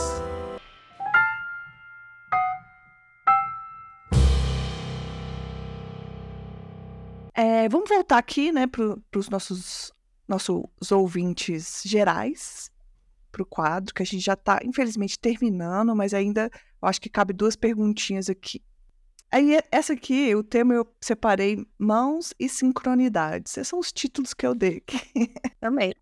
É, 7.36 7.70
vamos 7.70 7.88
voltar 7.88 8.18
aqui, 8.18 8.52
né, 8.52 8.66
para 8.66 8.98
os 9.16 9.30
nossos, 9.30 9.94
nossos 10.28 10.92
ouvintes 10.92 11.84
gerais, 11.86 12.69
para 13.32 13.44
o 13.44 13.46
quadro, 13.46 13.94
que 13.94 14.02
a 14.02 14.06
gente 14.06 14.24
já 14.24 14.34
está, 14.34 14.60
infelizmente, 14.64 15.20
terminando, 15.20 15.96
mas 15.96 16.14
ainda 16.14 16.50
eu 16.82 16.88
acho 16.88 17.02
que 17.02 17.10
cabe 17.10 17.34
duas 17.34 17.56
perguntinhas 17.56 18.30
aqui. 18.30 18.62
Aí, 19.32 19.60
essa 19.72 19.94
aqui, 19.94 20.34
o 20.34 20.44
tema 20.44 20.74
eu 20.74 20.88
separei 21.00 21.64
mãos 21.78 22.34
e 22.40 22.50
sincronidades. 22.50 23.56
Esses 23.58 23.68
são 23.68 23.80
os 23.80 23.92
títulos 23.92 24.34
que 24.34 24.46
eu 24.46 24.56
dei 24.56 24.78
aqui. 24.78 25.00
Também. 25.62 25.94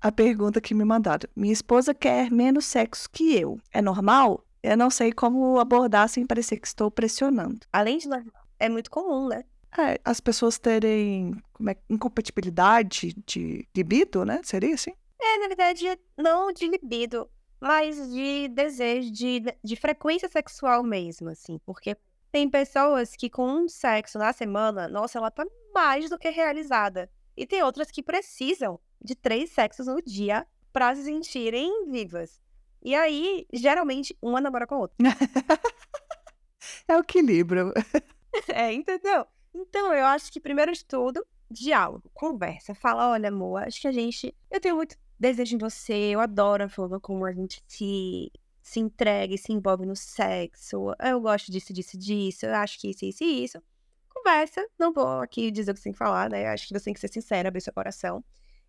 a 0.00 0.12
pergunta 0.12 0.60
que 0.60 0.74
me 0.74 0.84
mandaram. 0.84 1.28
Minha 1.34 1.52
esposa 1.52 1.92
quer 1.92 2.30
menos 2.30 2.66
sexo 2.66 3.08
que 3.10 3.34
eu. 3.34 3.58
É 3.72 3.82
normal? 3.82 4.44
Eu 4.62 4.76
não 4.76 4.88
sei 4.88 5.12
como 5.12 5.58
abordar 5.58 6.08
sem 6.08 6.24
parecer 6.24 6.58
que 6.58 6.66
estou 6.66 6.90
pressionando. 6.90 7.60
Além 7.72 7.98
de 7.98 8.08
normal, 8.08 8.32
é 8.58 8.68
muito 8.68 8.90
comum, 8.90 9.28
né? 9.28 9.44
É, 9.76 10.00
as 10.04 10.20
pessoas 10.20 10.56
terem 10.56 11.34
como 11.52 11.70
é, 11.70 11.76
incompatibilidade 11.90 13.14
de 13.26 13.68
libido, 13.76 14.24
né? 14.24 14.40
Seria 14.44 14.74
assim? 14.74 14.92
É, 15.24 15.38
na 15.38 15.48
verdade, 15.48 15.98
não 16.18 16.52
de 16.52 16.68
libido, 16.68 17.30
mas 17.58 18.10
de 18.12 18.46
desejo, 18.48 19.10
de, 19.10 19.42
de 19.64 19.74
frequência 19.74 20.28
sexual 20.28 20.82
mesmo, 20.82 21.30
assim. 21.30 21.58
Porque 21.64 21.96
tem 22.30 22.48
pessoas 22.50 23.16
que 23.16 23.30
com 23.30 23.46
um 23.48 23.68
sexo 23.68 24.18
na 24.18 24.34
semana, 24.34 24.86
nossa, 24.86 25.18
ela 25.18 25.30
tá 25.30 25.46
mais 25.72 26.10
do 26.10 26.18
que 26.18 26.28
realizada. 26.28 27.10
E 27.34 27.46
tem 27.46 27.62
outras 27.62 27.90
que 27.90 28.02
precisam 28.02 28.78
de 29.02 29.14
três 29.14 29.50
sexos 29.50 29.86
no 29.86 30.02
dia 30.02 30.46
para 30.72 30.94
se 30.94 31.04
sentirem 31.04 31.90
vivas. 31.90 32.38
E 32.82 32.94
aí, 32.94 33.46
geralmente, 33.50 34.14
uma 34.20 34.42
namora 34.42 34.66
com 34.66 34.74
a 34.74 34.78
outra. 34.80 34.96
é 36.86 36.96
o 36.96 37.00
equilíbrio. 37.00 37.72
é, 38.52 38.74
entendeu? 38.74 39.26
Então, 39.54 39.94
eu 39.94 40.04
acho 40.04 40.30
que, 40.30 40.38
primeiro 40.38 40.72
de 40.72 40.84
tudo, 40.84 41.26
diálogo, 41.50 42.10
conversa. 42.12 42.74
Fala, 42.74 43.10
olha, 43.10 43.30
amor, 43.30 43.62
acho 43.62 43.80
que 43.80 43.88
a 43.88 43.92
gente. 43.92 44.36
Eu 44.50 44.60
tenho 44.60 44.76
muito 44.76 44.98
desejo 45.24 45.56
em 45.56 45.58
você, 45.58 45.94
eu 45.94 46.20
adoro 46.20 46.64
a 46.64 46.68
forma 46.68 47.00
como 47.00 47.24
a 47.24 47.32
gente 47.32 47.62
se, 47.66 48.30
se 48.62 48.80
entrega 48.80 49.34
e 49.34 49.38
se 49.38 49.52
envolve 49.52 49.86
no 49.86 49.96
sexo. 49.96 50.94
Eu 51.00 51.20
gosto 51.20 51.50
disso, 51.50 51.72
disso, 51.72 51.96
disso. 51.96 52.46
Eu 52.46 52.54
acho 52.54 52.78
que 52.78 52.90
isso, 52.90 53.04
isso 53.06 53.24
e 53.24 53.44
isso. 53.44 53.62
Conversa, 54.08 54.66
não 54.78 54.92
vou 54.92 55.20
aqui 55.20 55.50
dizer 55.50 55.70
o 55.70 55.74
que 55.74 55.80
você 55.80 55.84
tem 55.84 55.92
que 55.92 55.98
falar, 55.98 56.30
né? 56.30 56.46
Acho 56.48 56.68
que 56.68 56.78
você 56.78 56.84
tem 56.84 56.94
que 56.94 57.00
ser 57.00 57.08
sincera, 57.08 57.48
abrir 57.48 57.60
seu 57.62 57.72
coração 57.72 58.22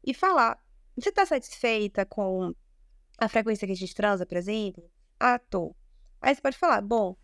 e 0.04 0.14
falar. 0.14 0.58
Você 0.98 1.12
tá 1.12 1.26
satisfeita 1.26 2.06
com 2.06 2.54
a 3.18 3.28
frequência 3.28 3.68
que 3.68 3.74
a 3.74 3.76
gente 3.76 3.94
transa, 3.94 4.26
por 4.26 4.38
exemplo? 4.38 4.90
Ah, 5.20 5.38
tô. 5.38 5.76
Aí 6.22 6.34
você 6.34 6.42
pode 6.42 6.58
falar, 6.58 6.82
bom, 6.82 7.18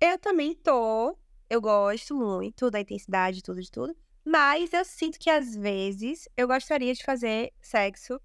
eu 0.00 0.18
também 0.18 0.54
tô, 0.54 1.16
eu 1.48 1.60
gosto 1.60 2.16
muito 2.16 2.70
da 2.70 2.80
intensidade, 2.80 3.42
tudo 3.42 3.60
de 3.60 3.70
tudo, 3.70 3.94
mas 4.24 4.72
eu 4.72 4.84
sinto 4.84 5.18
que 5.18 5.30
às 5.30 5.54
vezes 5.54 6.28
eu 6.36 6.48
gostaria 6.48 6.92
de 6.94 7.02
fazer 7.02 7.52
sexo, 7.60 8.20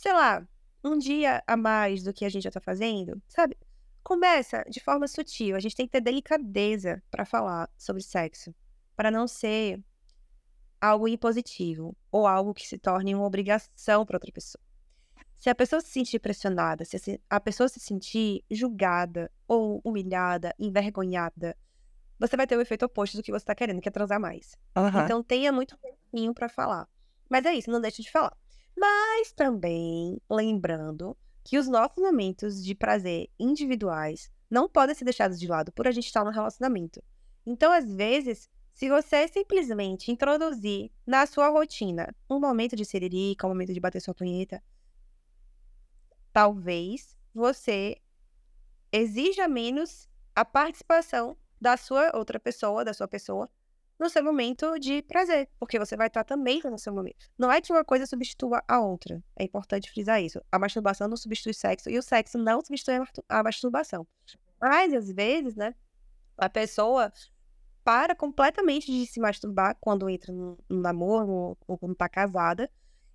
sei 0.00 0.14
lá, 0.14 0.42
um 0.82 0.96
dia 0.96 1.42
a 1.46 1.58
mais 1.58 2.02
do 2.02 2.10
que 2.10 2.24
a 2.24 2.28
gente 2.30 2.44
já 2.44 2.50
tá 2.50 2.58
fazendo, 2.58 3.20
sabe? 3.28 3.54
Começa 4.02 4.64
de 4.70 4.80
forma 4.80 5.06
sutil. 5.06 5.54
A 5.54 5.60
gente 5.60 5.76
tem 5.76 5.84
que 5.84 5.92
ter 5.92 6.00
delicadeza 6.00 7.02
para 7.10 7.26
falar 7.26 7.68
sobre 7.76 8.02
sexo, 8.02 8.54
para 8.96 9.10
não 9.10 9.28
ser 9.28 9.78
algo 10.80 11.06
impositivo 11.06 11.94
ou 12.10 12.26
algo 12.26 12.54
que 12.54 12.66
se 12.66 12.78
torne 12.78 13.14
uma 13.14 13.26
obrigação 13.26 14.06
para 14.06 14.16
outra 14.16 14.32
pessoa. 14.32 14.62
Se 15.36 15.50
a 15.50 15.54
pessoa 15.54 15.82
se 15.82 15.90
sentir 15.90 16.18
pressionada, 16.18 16.82
se 16.86 17.20
a 17.28 17.38
pessoa 17.38 17.68
se 17.68 17.78
sentir 17.78 18.42
julgada 18.50 19.30
ou 19.46 19.82
humilhada, 19.84 20.54
envergonhada, 20.58 21.54
você 22.18 22.38
vai 22.38 22.46
ter 22.46 22.56
o 22.56 22.60
efeito 22.62 22.86
oposto 22.86 23.18
do 23.18 23.22
que 23.22 23.30
você 23.30 23.42
está 23.42 23.54
querendo, 23.54 23.82
que 23.82 23.88
é 23.88 23.92
transar 23.92 24.18
mais. 24.18 24.56
Uhum. 24.74 25.04
Então 25.04 25.22
tenha 25.22 25.52
muito 25.52 25.76
tempinho 25.76 26.32
para 26.32 26.48
falar. 26.48 26.88
Mas 27.28 27.44
é 27.44 27.52
isso, 27.52 27.70
não 27.70 27.82
deixe 27.82 28.00
de 28.00 28.10
falar. 28.10 28.34
Mas 28.80 29.30
também 29.30 30.18
lembrando 30.30 31.14
que 31.44 31.58
os 31.58 31.68
nossos 31.68 32.02
momentos 32.02 32.64
de 32.64 32.74
prazer 32.74 33.28
individuais 33.38 34.30
não 34.48 34.70
podem 34.70 34.94
ser 34.94 35.04
deixados 35.04 35.38
de 35.38 35.46
lado 35.46 35.70
por 35.70 35.86
a 35.86 35.90
gente 35.90 36.06
estar 36.06 36.24
no 36.24 36.30
relacionamento. 36.30 37.04
Então, 37.44 37.70
às 37.70 37.92
vezes, 37.92 38.48
se 38.72 38.88
você 38.88 39.28
simplesmente 39.28 40.10
introduzir 40.10 40.90
na 41.06 41.26
sua 41.26 41.50
rotina 41.50 42.08
um 42.28 42.40
momento 42.40 42.74
de 42.74 42.86
seririca, 42.86 43.46
um 43.46 43.50
momento 43.50 43.74
de 43.74 43.80
bater 43.80 44.00
sua 44.00 44.14
punheta, 44.14 44.62
talvez 46.32 47.14
você 47.34 47.98
exija 48.90 49.46
menos 49.46 50.08
a 50.34 50.42
participação 50.42 51.36
da 51.60 51.76
sua 51.76 52.16
outra 52.16 52.40
pessoa, 52.40 52.82
da 52.82 52.94
sua 52.94 53.06
pessoa, 53.06 53.46
no 54.00 54.08
seu 54.08 54.24
momento 54.24 54.78
de 54.78 55.02
prazer, 55.02 55.46
porque 55.58 55.78
você 55.78 55.94
vai 55.94 56.06
estar 56.06 56.24
também 56.24 56.62
no 56.64 56.78
seu 56.78 56.90
momento. 56.92 57.28
Não 57.38 57.52
é 57.52 57.60
que 57.60 57.70
uma 57.70 57.84
coisa 57.84 58.06
substitua 58.06 58.62
a 58.66 58.80
outra. 58.80 59.22
É 59.36 59.44
importante 59.44 59.90
frisar 59.90 60.22
isso. 60.22 60.40
A 60.50 60.58
masturbação 60.58 61.06
não 61.06 61.18
substitui 61.18 61.52
sexo 61.52 61.90
e 61.90 61.98
o 61.98 62.02
sexo 62.02 62.38
não 62.38 62.62
substitui 62.62 62.94
a 63.28 63.42
masturbação. 63.42 64.06
Mas 64.58 64.94
às 64.94 65.12
vezes, 65.12 65.54
né, 65.54 65.74
a 66.38 66.48
pessoa 66.48 67.12
para 67.84 68.14
completamente 68.14 68.90
de 68.90 69.06
se 69.06 69.20
masturbar 69.20 69.76
quando 69.78 70.08
entra 70.08 70.32
no, 70.32 70.56
namoro 70.70 71.58
ou 71.66 71.78
quando 71.78 71.92
está 71.92 72.08
casada. 72.08 72.70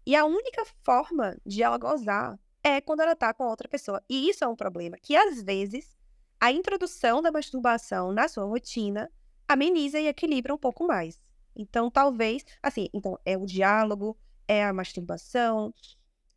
E 0.06 0.16
a 0.16 0.24
única 0.24 0.64
forma 0.84 1.36
de 1.44 1.64
ela 1.64 1.80
gozar 1.80 2.38
é 2.64 2.80
quando 2.80 3.00
ela 3.00 3.16
tá 3.16 3.34
com 3.34 3.46
outra 3.46 3.68
pessoa. 3.68 4.04
E 4.08 4.30
isso 4.30 4.44
é 4.44 4.48
um 4.48 4.56
problema 4.56 4.98
que, 5.02 5.16
às 5.16 5.42
vezes, 5.42 5.96
a 6.40 6.52
introdução 6.52 7.24
da 7.24 7.32
masturbação 7.32 8.12
na 8.12 8.28
sua 8.28 8.46
rotina 8.46 9.10
ameniza 9.48 10.00
e 10.00 10.08
equilibra 10.08 10.54
um 10.54 10.58
pouco 10.58 10.86
mais. 10.86 11.20
Então, 11.56 11.90
talvez, 11.90 12.44
assim, 12.62 12.90
então 12.94 13.18
é 13.26 13.38
o 13.38 13.46
diálogo, 13.46 14.18
é 14.48 14.64
a 14.64 14.74
masturbação 14.74 15.74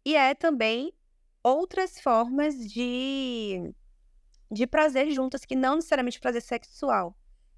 e 0.04 0.14
é 0.14 0.34
também 0.34 0.92
outras 1.42 2.00
formas 2.00 2.54
de 2.70 3.74
de 4.50 4.66
prazer 4.66 5.11
juntas 5.11 5.44
que 5.44 5.54
não 5.54 5.76
necessariamente 5.76 6.18
prazer 6.18 6.40
sexual. 6.40 7.14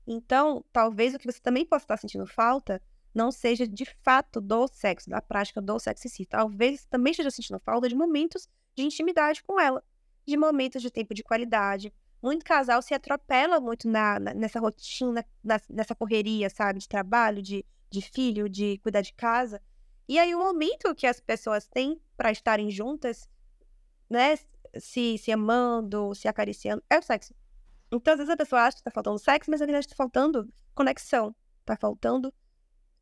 Então, 0.06 0.64
talvez 0.72 1.14
o 1.14 1.18
que 1.18 1.30
você 1.30 1.40
também 1.40 1.64
possa 1.64 1.84
estar 1.84 1.96
sentindo 1.96 2.26
falta 2.26 2.82
não 3.14 3.30
seja 3.30 3.66
de 3.66 3.84
fato 4.02 4.40
do 4.40 4.66
sexo, 4.68 5.10
da 5.10 5.20
prática 5.20 5.60
do 5.60 5.78
sexo 5.78 6.06
em 6.06 6.10
si. 6.10 6.26
Talvez 6.26 6.84
também 6.86 7.10
esteja 7.12 7.30
sentindo 7.30 7.60
falta 7.60 7.88
de 7.88 7.94
momentos 7.94 8.48
de 8.74 8.82
intimidade 8.82 9.42
com 9.42 9.60
ela, 9.60 9.84
de 10.26 10.36
momentos 10.36 10.82
de 10.82 10.90
tempo 10.90 11.14
de 11.14 11.22
qualidade. 11.22 11.92
Muito 12.22 12.44
casal 12.44 12.82
se 12.82 12.92
atropela 12.92 13.58
muito 13.60 13.88
na, 13.88 14.18
na 14.18 14.34
nessa 14.34 14.60
rotina, 14.60 15.24
na, 15.42 15.60
nessa 15.68 15.94
correria, 15.94 16.50
sabe? 16.50 16.78
De 16.78 16.88
trabalho, 16.88 17.42
de, 17.42 17.64
de 17.90 18.02
filho, 18.02 18.48
de 18.48 18.78
cuidar 18.78 19.00
de 19.00 19.12
casa. 19.14 19.60
E 20.08 20.18
aí, 20.18 20.34
o 20.34 20.38
momento 20.38 20.94
que 20.94 21.06
as 21.06 21.20
pessoas 21.20 21.66
têm 21.66 22.00
para 22.16 22.30
estarem 22.30 22.70
juntas, 22.70 23.28
né? 24.08 24.38
Se, 24.78 25.18
se 25.18 25.32
amando, 25.32 26.14
se 26.14 26.28
acariciando, 26.28 26.82
é 26.88 26.98
o 26.98 27.02
sexo. 27.02 27.34
Então, 27.90 28.12
às 28.12 28.18
vezes 28.18 28.32
a 28.32 28.36
pessoa 28.36 28.62
acha 28.62 28.76
que 28.76 28.84
tá 28.84 28.90
faltando 28.90 29.18
sexo, 29.18 29.50
mas 29.50 29.60
na 29.60 29.66
verdade 29.66 29.88
tá 29.88 29.96
faltando 29.96 30.48
conexão. 30.74 31.34
Tá 31.64 31.76
faltando 31.76 32.32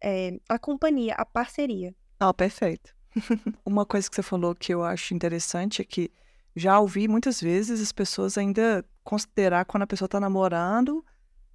é, 0.00 0.38
a 0.48 0.58
companhia, 0.58 1.14
a 1.14 1.24
parceria. 1.24 1.94
Ah, 2.18 2.32
perfeito. 2.32 2.94
Uma 3.64 3.84
coisa 3.84 4.08
que 4.08 4.16
você 4.16 4.22
falou 4.22 4.54
que 4.54 4.72
eu 4.72 4.82
acho 4.82 5.14
interessante 5.14 5.82
é 5.82 5.84
que 5.84 6.10
já 6.58 6.78
ouvi 6.78 7.08
muitas 7.08 7.40
vezes 7.40 7.80
as 7.80 7.92
pessoas 7.92 8.36
ainda 8.36 8.84
considerar 9.04 9.64
quando 9.64 9.84
a 9.84 9.86
pessoa 9.86 10.06
está 10.06 10.20
namorando, 10.20 11.04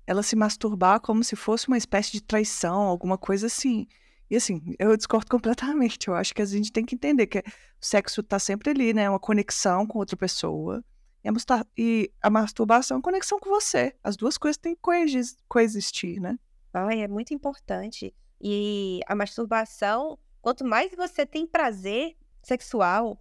ela 0.08 0.24
se 0.24 0.36
masturbar 0.36 0.99
como 0.99 1.24
se 1.24 1.36
fosse 1.36 1.68
uma 1.68 1.78
espécie 1.78 2.12
de 2.12 2.22
traição, 2.22 2.82
alguma 2.82 3.18
coisa 3.18 3.47
assim. 3.47 3.88
E 4.30 4.36
assim, 4.36 4.74
eu 4.80 4.95
discordo 4.97 5.28
completamente. 5.32 6.08
Eu 6.08 6.16
acho 6.16 6.34
que 6.34 6.41
a 6.41 6.45
gente 6.45 6.72
tem 6.72 6.86
que 6.86 6.95
entender 6.95 7.28
que 7.28 7.39
o 7.39 7.86
sexo 7.86 8.22
está 8.22 8.39
sempre 8.39 8.72
ali, 8.72 8.93
né? 8.93 9.10
Uma 9.10 9.20
conexão 9.20 9.86
com 9.86 9.99
outra 9.99 10.18
pessoa. 10.18 10.84
E 11.24 11.30
a, 11.30 11.34
e 11.78 12.12
a 12.22 12.30
masturbação 12.30 12.97
é 12.97 13.01
conexão 13.01 13.39
com 13.39 13.49
você. 13.49 13.95
As 14.04 14.18
duas 14.18 14.38
coisas 14.38 14.58
têm 14.58 14.76
que 14.76 14.82
coexistir, 15.47 16.20
né? 16.20 16.38
Ai, 16.74 17.01
é 17.01 17.08
muito 17.08 17.34
importante. 17.34 18.14
E 18.41 18.99
a 19.08 19.16
masturbação 19.16 20.18
Quanto 20.43 20.66
mais 20.66 20.93
você 20.93 21.26
tem 21.26 21.47
prazer 21.47 22.18
sexual, 22.41 23.18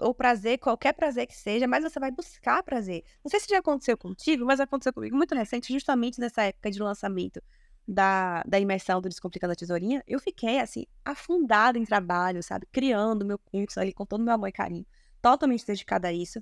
ou 0.00 0.14
prazer, 0.14 0.58
qualquer 0.58 0.92
prazer 0.92 1.26
que 1.26 1.36
seja, 1.36 1.66
mais 1.66 1.84
você 1.84 2.00
vai 2.00 2.10
buscar 2.10 2.62
prazer. 2.62 3.04
Não 3.24 3.30
sei 3.30 3.40
se 3.40 3.48
já 3.48 3.58
aconteceu 3.58 3.96
contigo, 3.96 4.44
mas 4.44 4.60
aconteceu 4.60 4.92
comigo 4.92 5.16
muito 5.16 5.34
recente, 5.34 5.72
justamente 5.72 6.20
nessa 6.20 6.42
época 6.42 6.70
de 6.70 6.78
lançamento 6.80 7.42
da, 7.86 8.42
da 8.44 8.58
imersão 8.58 9.00
do 9.00 9.08
Descomplicando 9.08 9.52
a 9.52 9.56
Tesourinha. 9.56 10.02
Eu 10.06 10.20
fiquei, 10.20 10.60
assim, 10.60 10.86
afundada 11.04 11.78
em 11.78 11.84
trabalho, 11.84 12.42
sabe? 12.42 12.66
Criando 12.72 13.24
meu 13.24 13.38
curso 13.38 13.80
ali 13.80 13.92
com 13.92 14.06
todo 14.06 14.20
o 14.20 14.24
meu 14.24 14.34
amor 14.34 14.48
e 14.48 14.52
carinho. 14.52 14.86
Totalmente 15.20 15.66
dedicada 15.66 16.08
a 16.08 16.12
isso. 16.12 16.40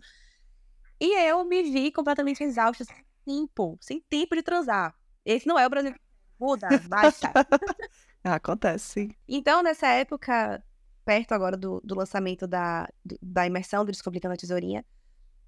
E 1.01 1.15
eu 1.29 1.45
me 1.45 1.63
vi 1.63 1.91
completamente 1.93 2.43
exausta, 2.43 2.85
sem 2.85 3.05
tempo, 3.25 3.79
sem 3.81 4.01
tempo 4.01 4.35
de 4.35 4.43
transar. 4.43 4.95
Esse 5.25 5.47
não 5.47 5.59
é 5.59 5.67
o 5.67 5.71
Brasil. 5.71 5.95
Muda, 6.39 6.69
baixa. 6.89 7.33
Ah, 8.25 8.35
acontece, 8.35 8.85
sim. 8.85 9.11
Então, 9.29 9.63
nessa 9.63 9.87
época, 9.87 10.63
perto 11.09 11.33
agora 11.33 11.57
do, 11.57 11.81
do 11.83 11.95
lançamento 11.95 12.47
da, 12.47 12.87
da 13.23 13.47
imersão 13.47 13.83
do 13.83 13.91
Descomplicando 13.91 14.35
a 14.35 14.37
Tesourinha, 14.37 14.85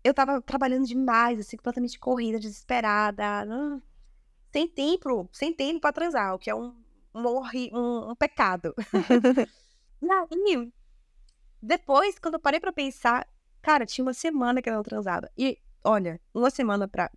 eu 0.02 0.14
tava 0.14 0.40
trabalhando 0.40 0.86
demais, 0.86 1.38
assim, 1.38 1.54
completamente 1.54 1.98
corrida, 1.98 2.40
desesperada, 2.40 3.44
não, 3.44 3.82
sem 4.50 4.66
tempo, 4.66 5.28
sem 5.30 5.52
tempo 5.52 5.78
pra 5.78 5.92
transar, 5.92 6.34
o 6.34 6.38
que 6.38 6.48
é 6.48 6.54
um, 6.54 6.74
um, 7.14 7.42
um, 7.74 8.10
um 8.10 8.14
pecado. 8.14 8.74
e 10.00 10.10
aí, 10.10 10.72
depois, 11.60 12.18
quando 12.18 12.34
eu 12.36 12.40
parei 12.40 12.58
pra 12.58 12.72
pensar, 12.72 13.28
cara, 13.60 13.84
tinha 13.84 14.02
uma 14.02 14.14
semana 14.14 14.62
que 14.62 14.70
eu 14.70 14.74
não 14.74 14.82
transava. 14.82 15.30
E, 15.36 15.58
olha, 15.84 16.18
uma 16.32 16.48
semana 16.48 16.88
pra 16.88 17.10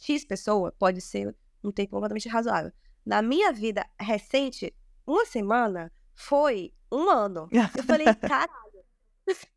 X 0.00 0.24
pessoa 0.24 0.72
pode 0.78 1.02
ser 1.02 1.36
um 1.62 1.70
tempo 1.70 1.90
completamente 1.90 2.26
razoável. 2.26 2.72
Na 3.04 3.20
minha 3.20 3.52
vida 3.52 3.86
recente, 4.00 4.74
uma 5.06 5.26
semana 5.26 5.92
foi 6.14 6.72
um 6.92 7.08
ano. 7.10 7.48
Eu 7.76 7.82
falei, 7.84 8.06
caralho, 8.20 8.72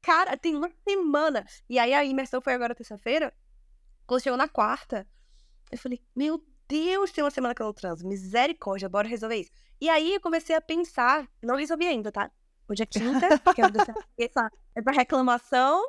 Cara, 0.01 0.37
tem 0.37 0.55
uma 0.55 0.69
semana. 0.87 1.45
E 1.69 1.79
aí 1.79 1.93
a 1.93 2.03
imersão 2.03 2.41
foi 2.41 2.53
agora 2.53 2.75
terça-feira. 2.75 3.33
Quando 4.05 4.21
chegou 4.21 4.37
na 4.37 4.47
quarta, 4.47 5.07
eu 5.71 5.77
falei, 5.77 6.01
meu 6.15 6.43
Deus, 6.67 7.11
tem 7.11 7.23
uma 7.23 7.31
semana 7.31 7.55
que 7.55 7.61
eu 7.61 7.65
não 7.65 7.73
transo. 7.73 8.07
Misericórdia, 8.07 8.87
bora 8.87 9.07
resolver 9.07 9.35
isso. 9.35 9.51
E 9.81 9.89
aí 9.89 10.13
eu 10.13 10.21
comecei 10.21 10.55
a 10.55 10.61
pensar, 10.61 11.27
não 11.43 11.55
resolvi 11.55 11.85
ainda, 11.85 12.11
tá? 12.11 12.31
Hoje 12.67 12.83
é 12.83 12.85
quinta, 12.85 13.27
que 13.53 13.61
é, 13.61 13.65
essa, 14.25 14.51
é 14.75 14.81
pra 14.81 14.93
reclamação. 14.93 15.83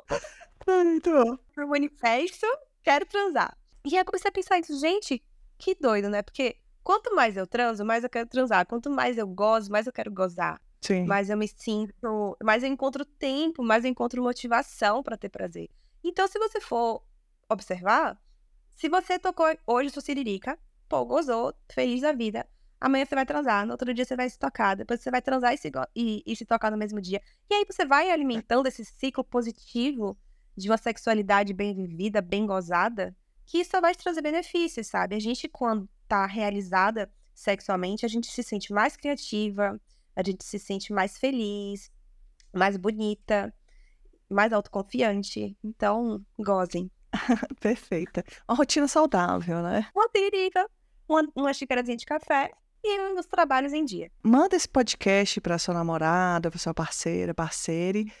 Muito. 0.67 1.39
Pro 1.53 1.67
manifesto, 1.67 2.45
quero 2.83 3.05
transar. 3.05 3.57
E 3.85 3.95
aí 3.95 4.01
eu 4.01 4.05
comecei 4.05 4.29
a 4.29 4.31
pensar 4.31 4.59
isso, 4.59 4.77
gente, 4.79 5.23
que 5.57 5.75
doido, 5.75 6.09
né? 6.09 6.21
Porque 6.21 6.57
quanto 6.83 7.15
mais 7.15 7.37
eu 7.37 7.47
transo, 7.47 7.85
mais 7.85 8.03
eu 8.03 8.09
quero 8.09 8.27
transar. 8.27 8.65
Quanto 8.65 8.89
mais 8.89 9.17
eu 9.17 9.27
gozo, 9.27 9.71
mais 9.71 9.87
eu 9.87 9.93
quero 9.93 10.11
gozar. 10.11 10.61
Sim. 10.81 11.05
Eu 11.27 11.37
me 11.37 11.47
sinto, 11.47 12.37
mais 12.43 12.63
eu 12.63 12.69
encontro 12.69 13.03
tempo, 13.05 13.63
mais 13.63 13.83
eu 13.83 13.91
encontro 13.91 14.21
motivação 14.21 15.03
para 15.03 15.17
ter 15.17 15.29
prazer. 15.29 15.69
Então, 16.03 16.27
se 16.27 16.37
você 16.39 16.61
for 16.61 17.03
observar, 17.49 18.17
se 18.75 18.87
você 18.89 19.17
tocou 19.17 19.45
hoje 19.65 19.89
sua 19.89 20.01
siririca, 20.01 20.57
pô, 20.87 21.05
gozou, 21.05 21.53
feliz 21.71 22.01
da 22.01 22.13
vida. 22.13 22.47
Amanhã 22.79 23.05
você 23.05 23.15
vai 23.15 23.25
transar, 23.25 23.65
no 23.65 23.71
outro 23.71 23.91
dia 23.91 24.05
você 24.05 24.15
vai 24.15 24.29
se 24.29 24.37
tocar, 24.37 24.75
depois 24.75 25.01
você 25.01 25.09
vai 25.09 25.21
transar 25.21 25.53
e 25.53 25.57
se, 25.57 25.71
e, 25.95 26.23
e 26.25 26.35
se 26.35 26.45
tocar 26.45 26.69
no 26.69 26.77
mesmo 26.77 27.01
dia. 27.01 27.21
E 27.49 27.53
aí 27.55 27.65
você 27.65 27.85
vai 27.85 28.11
alimentando 28.11 28.67
esse 28.67 28.85
ciclo 28.85 29.23
positivo 29.23 30.15
de 30.55 30.69
uma 30.69 30.77
sexualidade 30.77 31.53
bem 31.53 31.73
vivida, 31.73 32.21
bem 32.21 32.45
gozada, 32.45 33.15
que 33.45 33.59
isso 33.59 33.79
vai 33.81 33.95
te 33.95 34.03
trazer 34.03 34.21
benefícios, 34.21 34.87
sabe? 34.87 35.15
A 35.15 35.19
gente, 35.19 35.47
quando 35.47 35.89
tá 36.07 36.25
realizada 36.25 37.11
sexualmente, 37.33 38.05
a 38.05 38.09
gente 38.09 38.27
se 38.27 38.43
sente 38.43 38.71
mais 38.71 38.95
criativa, 38.95 39.79
a 40.17 40.23
gente 40.23 40.43
se 40.43 40.57
sente 40.57 40.91
mais 40.91 41.15
feliz, 41.19 41.91
mais 42.51 42.75
bonita, 42.75 43.53
mais 44.27 44.51
autoconfiante. 44.51 45.55
Então, 45.63 46.25
gozem. 46.39 46.89
Perfeita. 47.61 48.23
Uma 48.49 48.57
rotina 48.57 48.87
saudável, 48.87 49.61
né? 49.61 49.87
Uma 49.95 50.09
tirita, 50.09 50.67
uma, 51.07 51.23
uma 51.35 51.53
xícarazinha 51.53 51.95
de 51.95 52.05
café 52.05 52.51
e 52.83 52.99
os 53.13 53.27
trabalhos 53.27 53.73
em 53.73 53.85
dia. 53.85 54.11
Manda 54.23 54.55
esse 54.55 54.67
podcast 54.67 55.39
para 55.39 55.59
sua 55.59 55.75
namorada, 55.75 56.49
para 56.49 56.59
sua 56.59 56.73
parceira, 56.73 57.31
parceire. 57.31 58.11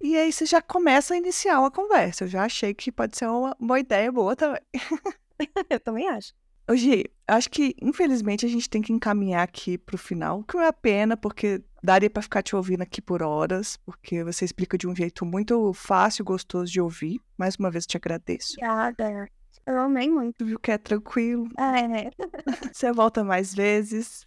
E 0.00 0.16
aí 0.16 0.32
você 0.32 0.46
já 0.46 0.62
começa 0.62 1.14
a 1.14 1.16
iniciar 1.16 1.58
uma 1.58 1.70
conversa. 1.70 2.24
Eu 2.24 2.28
já 2.28 2.44
achei 2.44 2.72
que 2.72 2.92
pode 2.92 3.18
ser 3.18 3.26
uma, 3.26 3.56
uma 3.58 3.80
ideia 3.80 4.12
boa 4.12 4.36
também. 4.36 4.62
Eu 5.68 5.80
também 5.80 6.08
acho. 6.08 6.32
Hoje, 6.68 7.04
acho 7.26 7.50
que 7.50 7.74
infelizmente 7.80 8.46
a 8.46 8.48
gente 8.48 8.68
tem 8.68 8.82
que 8.82 8.92
encaminhar 8.92 9.42
aqui 9.42 9.76
para 9.76 9.94
o 9.94 9.98
final, 9.98 10.42
que 10.44 10.56
é 10.56 10.72
pena, 10.72 11.16
porque 11.16 11.62
daria 11.82 12.10
para 12.10 12.22
ficar 12.22 12.42
te 12.42 12.54
ouvindo 12.54 12.82
aqui 12.82 13.00
por 13.00 13.22
horas, 13.22 13.76
porque 13.78 14.22
você 14.22 14.44
explica 14.44 14.78
de 14.78 14.86
um 14.86 14.94
jeito 14.94 15.24
muito 15.24 15.72
fácil 15.72 16.22
e 16.22 16.24
gostoso 16.24 16.70
de 16.70 16.80
ouvir. 16.80 17.20
Mais 17.36 17.56
uma 17.56 17.70
vez 17.70 17.86
te 17.86 17.96
agradeço. 17.96 18.54
Obrigada. 18.58 19.28
Eu 19.66 19.78
amei 19.78 20.10
muito. 20.10 20.44
Viu 20.44 20.58
que 20.58 20.70
é 20.70 20.78
tranquilo. 20.78 21.48
É. 21.58 22.10
Você 22.72 22.92
volta 22.92 23.22
mais 23.22 23.54
vezes. 23.54 24.26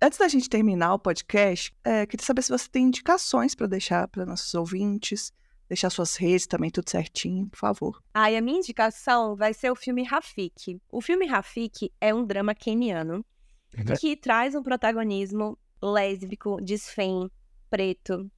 Antes 0.00 0.18
da 0.18 0.28
gente 0.28 0.48
terminar 0.48 0.94
o 0.94 0.98
podcast, 0.98 1.72
é, 1.84 2.04
queria 2.06 2.26
saber 2.26 2.42
se 2.42 2.50
você 2.50 2.68
tem 2.68 2.86
indicações 2.86 3.54
para 3.54 3.68
deixar 3.68 4.08
para 4.08 4.26
nossos 4.26 4.52
ouvintes, 4.52 5.32
deixar 5.72 5.88
suas 5.88 6.16
redes 6.16 6.46
também 6.46 6.70
tudo 6.70 6.90
certinho, 6.90 7.48
por 7.48 7.58
favor. 7.58 8.02
Ah, 8.12 8.30
e 8.30 8.36
a 8.36 8.42
minha 8.42 8.58
indicação 8.58 9.34
vai 9.34 9.54
ser 9.54 9.70
o 9.70 9.74
filme 9.74 10.02
Rafik. 10.02 10.78
O 10.90 11.00
filme 11.00 11.24
Rafik 11.26 11.90
é 11.98 12.14
um 12.14 12.26
drama 12.26 12.54
keniano 12.54 13.24
que 13.98 14.14
traz 14.14 14.54
um 14.54 14.62
protagonismo 14.62 15.58
lésbico, 15.82 16.60
desfém, 16.60 17.26
preto. 17.70 18.30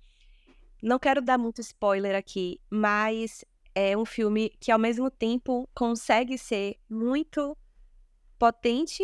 Não 0.81 0.97
quero 0.97 1.21
dar 1.21 1.37
muito 1.37 1.61
spoiler 1.61 2.15
aqui, 2.15 2.61
mas 2.71 3.45
é 3.75 3.97
um 3.97 4.05
filme 4.05 4.51
que 4.61 4.71
ao 4.71 4.79
mesmo 4.79 5.11
tempo 5.11 5.69
consegue 5.75 6.39
ser 6.39 6.77
muito 6.89 7.59
potente, 8.39 9.03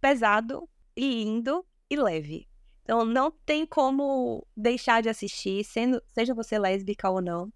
pesado, 0.00 0.68
lindo 0.96 1.66
e 1.90 1.96
leve. 1.96 2.48
Então 2.86 3.04
não 3.04 3.32
tem 3.32 3.66
como 3.66 4.46
deixar 4.56 5.02
de 5.02 5.08
assistir, 5.08 5.64
sendo, 5.64 6.00
seja 6.06 6.32
você 6.32 6.56
lésbica 6.56 7.10
ou 7.10 7.20
não. 7.20 7.52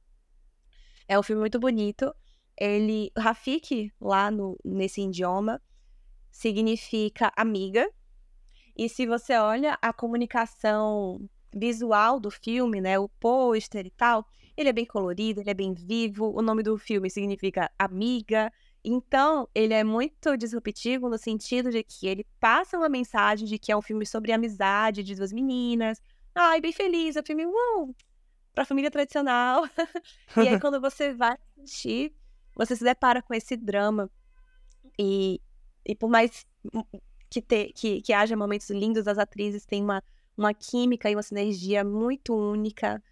É 1.06 1.16
um 1.16 1.22
filme 1.22 1.38
muito 1.38 1.56
bonito. 1.56 2.12
Ele, 2.58 3.12
Rafik, 3.16 3.92
lá 4.00 4.28
no, 4.28 4.58
nesse 4.64 5.00
idioma, 5.02 5.62
significa 6.32 7.32
amiga. 7.36 7.88
E 8.76 8.88
se 8.88 9.06
você 9.06 9.36
olha 9.36 9.78
a 9.80 9.92
comunicação 9.92 11.20
visual 11.54 12.18
do 12.18 12.32
filme, 12.32 12.80
né, 12.80 12.98
o 12.98 13.08
pôster 13.08 13.86
e 13.86 13.90
tal, 13.90 14.26
ele 14.56 14.68
é 14.68 14.72
bem 14.72 14.84
colorido, 14.84 15.40
ele 15.40 15.50
é 15.50 15.54
bem 15.54 15.72
vivo. 15.72 16.36
O 16.36 16.42
nome 16.42 16.64
do 16.64 16.76
filme 16.76 17.08
significa 17.08 17.70
amiga. 17.78 18.52
Então, 18.84 19.48
ele 19.54 19.74
é 19.74 19.84
muito 19.84 20.36
disruptivo 20.36 21.08
no 21.08 21.18
sentido 21.18 21.70
de 21.70 21.82
que 21.82 22.06
ele 22.06 22.26
passa 22.38 22.78
uma 22.78 22.88
mensagem 22.88 23.46
de 23.46 23.58
que 23.58 23.70
é 23.70 23.76
um 23.76 23.82
filme 23.82 24.06
sobre 24.06 24.32
amizade 24.32 25.02
de 25.02 25.14
duas 25.14 25.32
meninas. 25.32 26.00
Ai, 26.34 26.60
bem 26.60 26.72
feliz, 26.72 27.16
é 27.16 27.20
um 27.20 27.24
filme 27.24 27.46
uh, 27.46 27.94
pra 28.54 28.64
família 28.64 28.90
tradicional. 28.90 29.64
e 30.36 30.48
aí, 30.48 30.58
quando 30.60 30.80
você 30.80 31.12
vai 31.12 31.36
assistir, 31.58 32.14
você 32.56 32.74
se 32.74 32.84
depara 32.84 33.22
com 33.22 33.34
esse 33.34 33.56
drama. 33.56 34.10
E, 34.98 35.40
e 35.84 35.94
por 35.94 36.08
mais 36.08 36.46
que, 37.28 37.42
te, 37.42 37.72
que, 37.74 38.00
que 38.00 38.12
haja 38.12 38.36
momentos 38.36 38.70
lindos, 38.70 39.06
as 39.06 39.18
atrizes 39.18 39.66
têm 39.66 39.82
uma, 39.82 40.02
uma 40.36 40.54
química 40.54 41.10
e 41.10 41.14
uma 41.14 41.22
sinergia 41.22 41.84
muito 41.84 42.34
única 42.34 43.02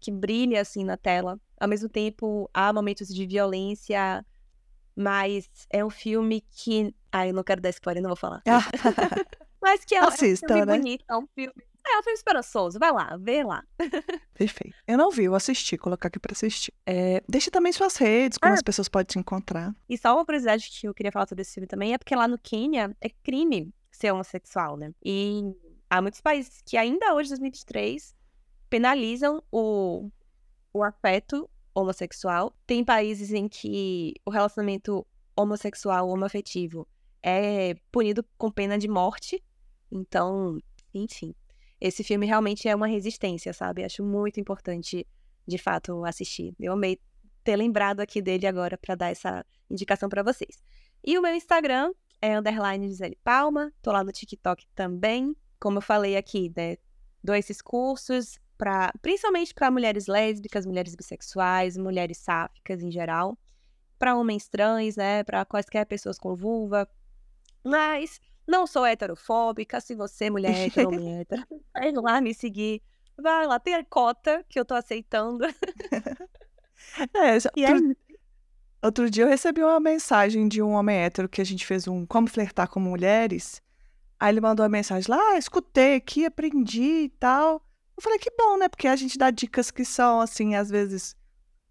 que 0.00 0.12
brilha 0.12 0.60
assim 0.60 0.84
na 0.84 0.96
tela. 0.96 1.40
Ao 1.58 1.68
mesmo 1.68 1.88
tempo, 1.88 2.48
há 2.54 2.72
momentos 2.72 3.08
de 3.08 3.26
violência 3.26 4.24
mas 4.98 5.48
é 5.70 5.84
um 5.84 5.90
filme 5.90 6.40
que. 6.50 6.92
Ai, 7.12 7.30
eu 7.30 7.34
não 7.34 7.44
quero 7.44 7.60
dar 7.60 7.70
spoiler, 7.70 8.02
não 8.02 8.10
vou 8.10 8.16
falar. 8.16 8.42
Mas 9.60 9.84
que 9.84 9.94
é, 9.94 9.98
Assista, 9.98 10.46
é 10.46 10.50
um 10.50 10.58
filme 10.58 10.66
né? 10.72 10.78
bonito, 10.78 11.04
é 11.08 11.16
um 11.16 11.26
filme. 11.34 11.52
É 11.86 11.98
um 11.98 12.02
filme 12.02 12.16
esperançoso. 12.16 12.78
Vai 12.78 12.92
lá, 12.92 13.16
vê 13.18 13.42
lá. 13.42 13.64
Perfeito. 14.34 14.76
Eu 14.86 14.96
não 14.98 15.10
vi, 15.10 15.24
eu 15.24 15.34
assisti, 15.34 15.76
colocar 15.76 16.08
aqui 16.08 16.18
pra 16.18 16.32
assistir. 16.32 16.72
É, 16.86 17.22
deixa 17.28 17.50
também 17.50 17.72
suas 17.72 17.96
redes, 17.96 18.38
como 18.38 18.52
Ah. 18.52 18.54
as 18.54 18.62
pessoas 18.62 18.88
podem 18.88 19.06
te 19.06 19.18
encontrar. 19.18 19.74
E 19.88 19.96
só 19.98 20.14
uma 20.14 20.24
curiosidade 20.24 20.68
que 20.70 20.86
eu 20.86 20.94
queria 20.94 21.10
falar 21.10 21.26
sobre 21.26 21.42
esse 21.42 21.54
filme 21.54 21.66
também 21.66 21.92
é 21.94 21.98
porque 21.98 22.14
lá 22.14 22.28
no 22.28 22.38
Quênia 22.38 22.94
é 23.00 23.08
crime 23.08 23.72
ser 23.90 24.12
homossexual, 24.12 24.76
né? 24.76 24.92
E 25.04 25.42
há 25.90 26.00
muitos 26.02 26.20
países 26.20 26.60
que 26.64 26.76
ainda 26.76 27.14
hoje, 27.14 27.28
em 27.28 27.30
2023, 27.30 28.14
penalizam 28.68 29.42
o, 29.50 30.08
o 30.72 30.84
afeto 30.84 31.48
homossexual. 31.80 32.54
Tem 32.66 32.84
países 32.84 33.32
em 33.32 33.48
que 33.48 34.14
o 34.24 34.30
relacionamento 34.30 35.06
homossexual, 35.36 36.08
homoafetivo, 36.08 36.86
é 37.22 37.74
punido 37.92 38.24
com 38.36 38.50
pena 38.50 38.78
de 38.78 38.88
morte. 38.88 39.42
Então, 39.90 40.58
enfim. 40.92 41.34
Esse 41.80 42.02
filme 42.02 42.26
realmente 42.26 42.68
é 42.68 42.74
uma 42.74 42.88
resistência, 42.88 43.52
sabe? 43.52 43.84
Acho 43.84 44.02
muito 44.02 44.40
importante, 44.40 45.06
de 45.46 45.58
fato, 45.58 46.04
assistir. 46.04 46.54
Eu 46.58 46.72
amei 46.72 46.98
ter 47.44 47.56
lembrado 47.56 48.00
aqui 48.00 48.20
dele 48.20 48.46
agora 48.46 48.76
para 48.76 48.94
dar 48.96 49.10
essa 49.10 49.46
indicação 49.70 50.08
para 50.08 50.22
vocês. 50.22 50.60
E 51.04 51.16
o 51.16 51.22
meu 51.22 51.34
Instagram 51.34 51.92
é 52.20 52.36
underline 52.36 52.88
Gisele 52.88 53.16
Palma, 53.22 53.72
tô 53.80 53.92
lá 53.92 54.02
no 54.02 54.10
TikTok 54.10 54.66
também. 54.74 55.36
Como 55.60 55.78
eu 55.78 55.82
falei 55.82 56.16
aqui, 56.16 56.52
né? 56.56 56.76
Dou 57.22 57.34
esses 57.34 57.62
cursos 57.62 58.38
para 58.58 58.92
principalmente 59.00 59.54
para 59.54 59.70
mulheres 59.70 60.06
lésbicas, 60.08 60.66
mulheres 60.66 60.94
bissexuais, 60.96 61.76
mulheres 61.78 62.18
sáficas 62.18 62.82
em 62.82 62.90
geral, 62.90 63.38
para 63.98 64.16
homens 64.16 64.48
trans, 64.48 64.96
né, 64.96 65.22
para 65.24 65.44
quaisquer 65.44 65.86
pessoas 65.86 66.18
com 66.18 66.34
vulva. 66.34 66.86
Mas 67.64 68.20
não 68.46 68.66
sou 68.66 68.84
heterofóbica, 68.84 69.80
se 69.80 69.94
você 69.94 70.28
mulher 70.28 70.66
hétero, 70.66 70.88
homem 70.88 71.20
hétero, 71.20 71.42
vai 71.72 71.92
lá 71.92 72.20
me 72.20 72.34
seguir. 72.34 72.82
Vai 73.20 73.46
lá, 73.46 73.58
tem 73.58 73.74
a 73.74 73.84
cota 73.84 74.44
que 74.48 74.58
eu 74.60 74.64
tô 74.64 74.74
aceitando. 74.74 75.44
É, 77.14 77.40
já- 77.40 77.50
E 77.56 77.64
outro, 77.66 77.96
outro 78.82 79.10
dia 79.10 79.24
eu 79.24 79.28
recebi 79.28 79.62
uma 79.62 79.80
mensagem 79.80 80.46
de 80.48 80.62
um 80.62 80.70
homem 80.70 80.96
hétero 80.96 81.28
que 81.28 81.40
a 81.40 81.44
gente 81.44 81.66
fez 81.66 81.88
um 81.88 82.06
Como 82.06 82.28
Flertar 82.28 82.68
com 82.68 82.78
Mulheres. 82.80 83.60
Aí 84.18 84.32
ele 84.32 84.40
mandou 84.40 84.62
uma 84.64 84.68
mensagem 84.70 85.04
lá, 85.10 85.18
ah, 85.32 85.38
escutei 85.38 85.96
aqui, 85.96 86.24
aprendi 86.24 86.82
e 87.04 87.08
tal. 87.08 87.60
Eu 87.98 88.02
falei, 88.02 88.18
que 88.20 88.30
bom, 88.38 88.56
né? 88.56 88.68
Porque 88.68 88.86
a 88.86 88.94
gente 88.94 89.18
dá 89.18 89.28
dicas 89.28 89.72
que 89.72 89.84
são, 89.84 90.20
assim, 90.20 90.54
às 90.54 90.70
vezes 90.70 91.16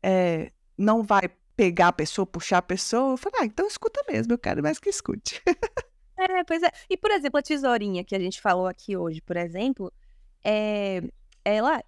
é, 0.04 0.52
não 0.78 1.02
vai 1.02 1.30
pegar 1.56 1.88
a 1.88 1.94
pessoa, 1.94 2.26
puxar 2.26 2.58
a 2.58 2.62
pessoa. 2.62 3.14
Eu 3.14 3.18
falei, 3.18 3.40
ah, 3.42 3.46
então 3.46 3.66
escuta 3.66 4.04
mesmo, 4.10 4.34
eu 4.34 4.38
quero 4.38 4.62
mais 4.62 4.78
que 4.78 4.90
escute. 4.90 5.42
É, 6.20 6.44
pois 6.44 6.64
é. 6.64 6.72
E, 6.90 6.98
por 6.98 7.12
exemplo, 7.12 7.40
a 7.40 7.44
tesourinha 7.44 8.04
que 8.04 8.16
a 8.16 8.20
gente 8.20 8.42
falou 8.42 8.66
aqui 8.66 8.98
hoje, 8.98 9.22
por 9.22 9.38
exemplo, 9.38 9.94
é, 10.44 11.04
ela, 11.46 11.80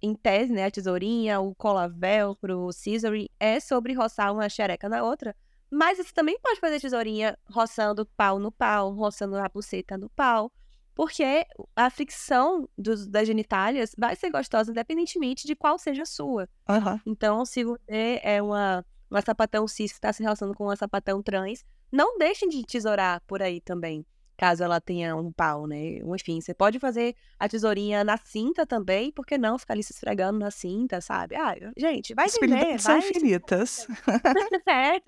em 0.00 0.14
tese, 0.14 0.52
né, 0.52 0.66
a 0.66 0.70
tesourinha, 0.70 1.40
o 1.40 1.52
cola 1.52 1.88
velcro, 1.88 2.60
o 2.60 2.72
scissoring, 2.72 3.28
é 3.40 3.58
sobre 3.58 3.92
roçar 3.92 4.32
uma 4.32 4.48
xereca 4.48 4.88
na 4.88 5.02
outra, 5.02 5.34
mas 5.68 5.98
você 5.98 6.12
também 6.14 6.38
pode 6.38 6.60
fazer 6.60 6.80
tesourinha 6.80 7.36
roçando 7.50 8.06
pau 8.16 8.38
no 8.38 8.52
pau, 8.52 8.94
roçando 8.94 9.36
a 9.36 9.48
buceta 9.48 9.98
no 9.98 10.08
pau. 10.10 10.52
Porque 10.94 11.46
a 11.74 11.90
fricção 11.90 12.68
dos, 12.76 13.06
das 13.06 13.26
genitálias 13.26 13.94
vai 13.96 14.14
ser 14.16 14.30
gostosa 14.30 14.70
independentemente 14.70 15.46
de 15.46 15.54
qual 15.54 15.78
seja 15.78 16.02
a 16.02 16.06
sua. 16.06 16.48
Aham. 16.68 17.00
Então, 17.06 17.44
se 17.44 17.64
você 17.64 18.20
é 18.22 18.42
uma, 18.42 18.84
uma 19.10 19.22
sapatão 19.22 19.66
cis 19.66 19.92
que 19.92 19.98
está 19.98 20.12
se 20.12 20.22
relacionando 20.22 20.56
com 20.56 20.64
uma 20.64 20.76
sapatão 20.76 21.22
trans, 21.22 21.64
não 21.90 22.18
deixem 22.18 22.48
de 22.48 22.64
tesourar 22.64 23.22
por 23.26 23.42
aí 23.42 23.60
também, 23.60 24.04
caso 24.36 24.64
ela 24.64 24.80
tenha 24.80 25.14
um 25.14 25.30
pau, 25.30 25.66
né? 25.66 25.98
Enfim, 25.98 26.40
você 26.40 26.54
pode 26.54 26.78
fazer 26.78 27.14
a 27.38 27.48
tesourinha 27.48 28.02
na 28.02 28.16
cinta 28.16 28.66
também, 28.66 29.12
por 29.12 29.24
que 29.26 29.38
não 29.38 29.58
ficar 29.58 29.74
ali 29.74 29.82
se 29.82 29.92
esfregando 29.92 30.38
na 30.38 30.50
cinta, 30.50 31.00
sabe? 31.00 31.36
Ah, 31.36 31.54
gente, 31.76 32.14
vai 32.14 32.28
viver, 32.28 32.80
são 32.80 32.98
vai... 32.98 33.08
infinitas. 33.08 33.86
É. 34.68 35.00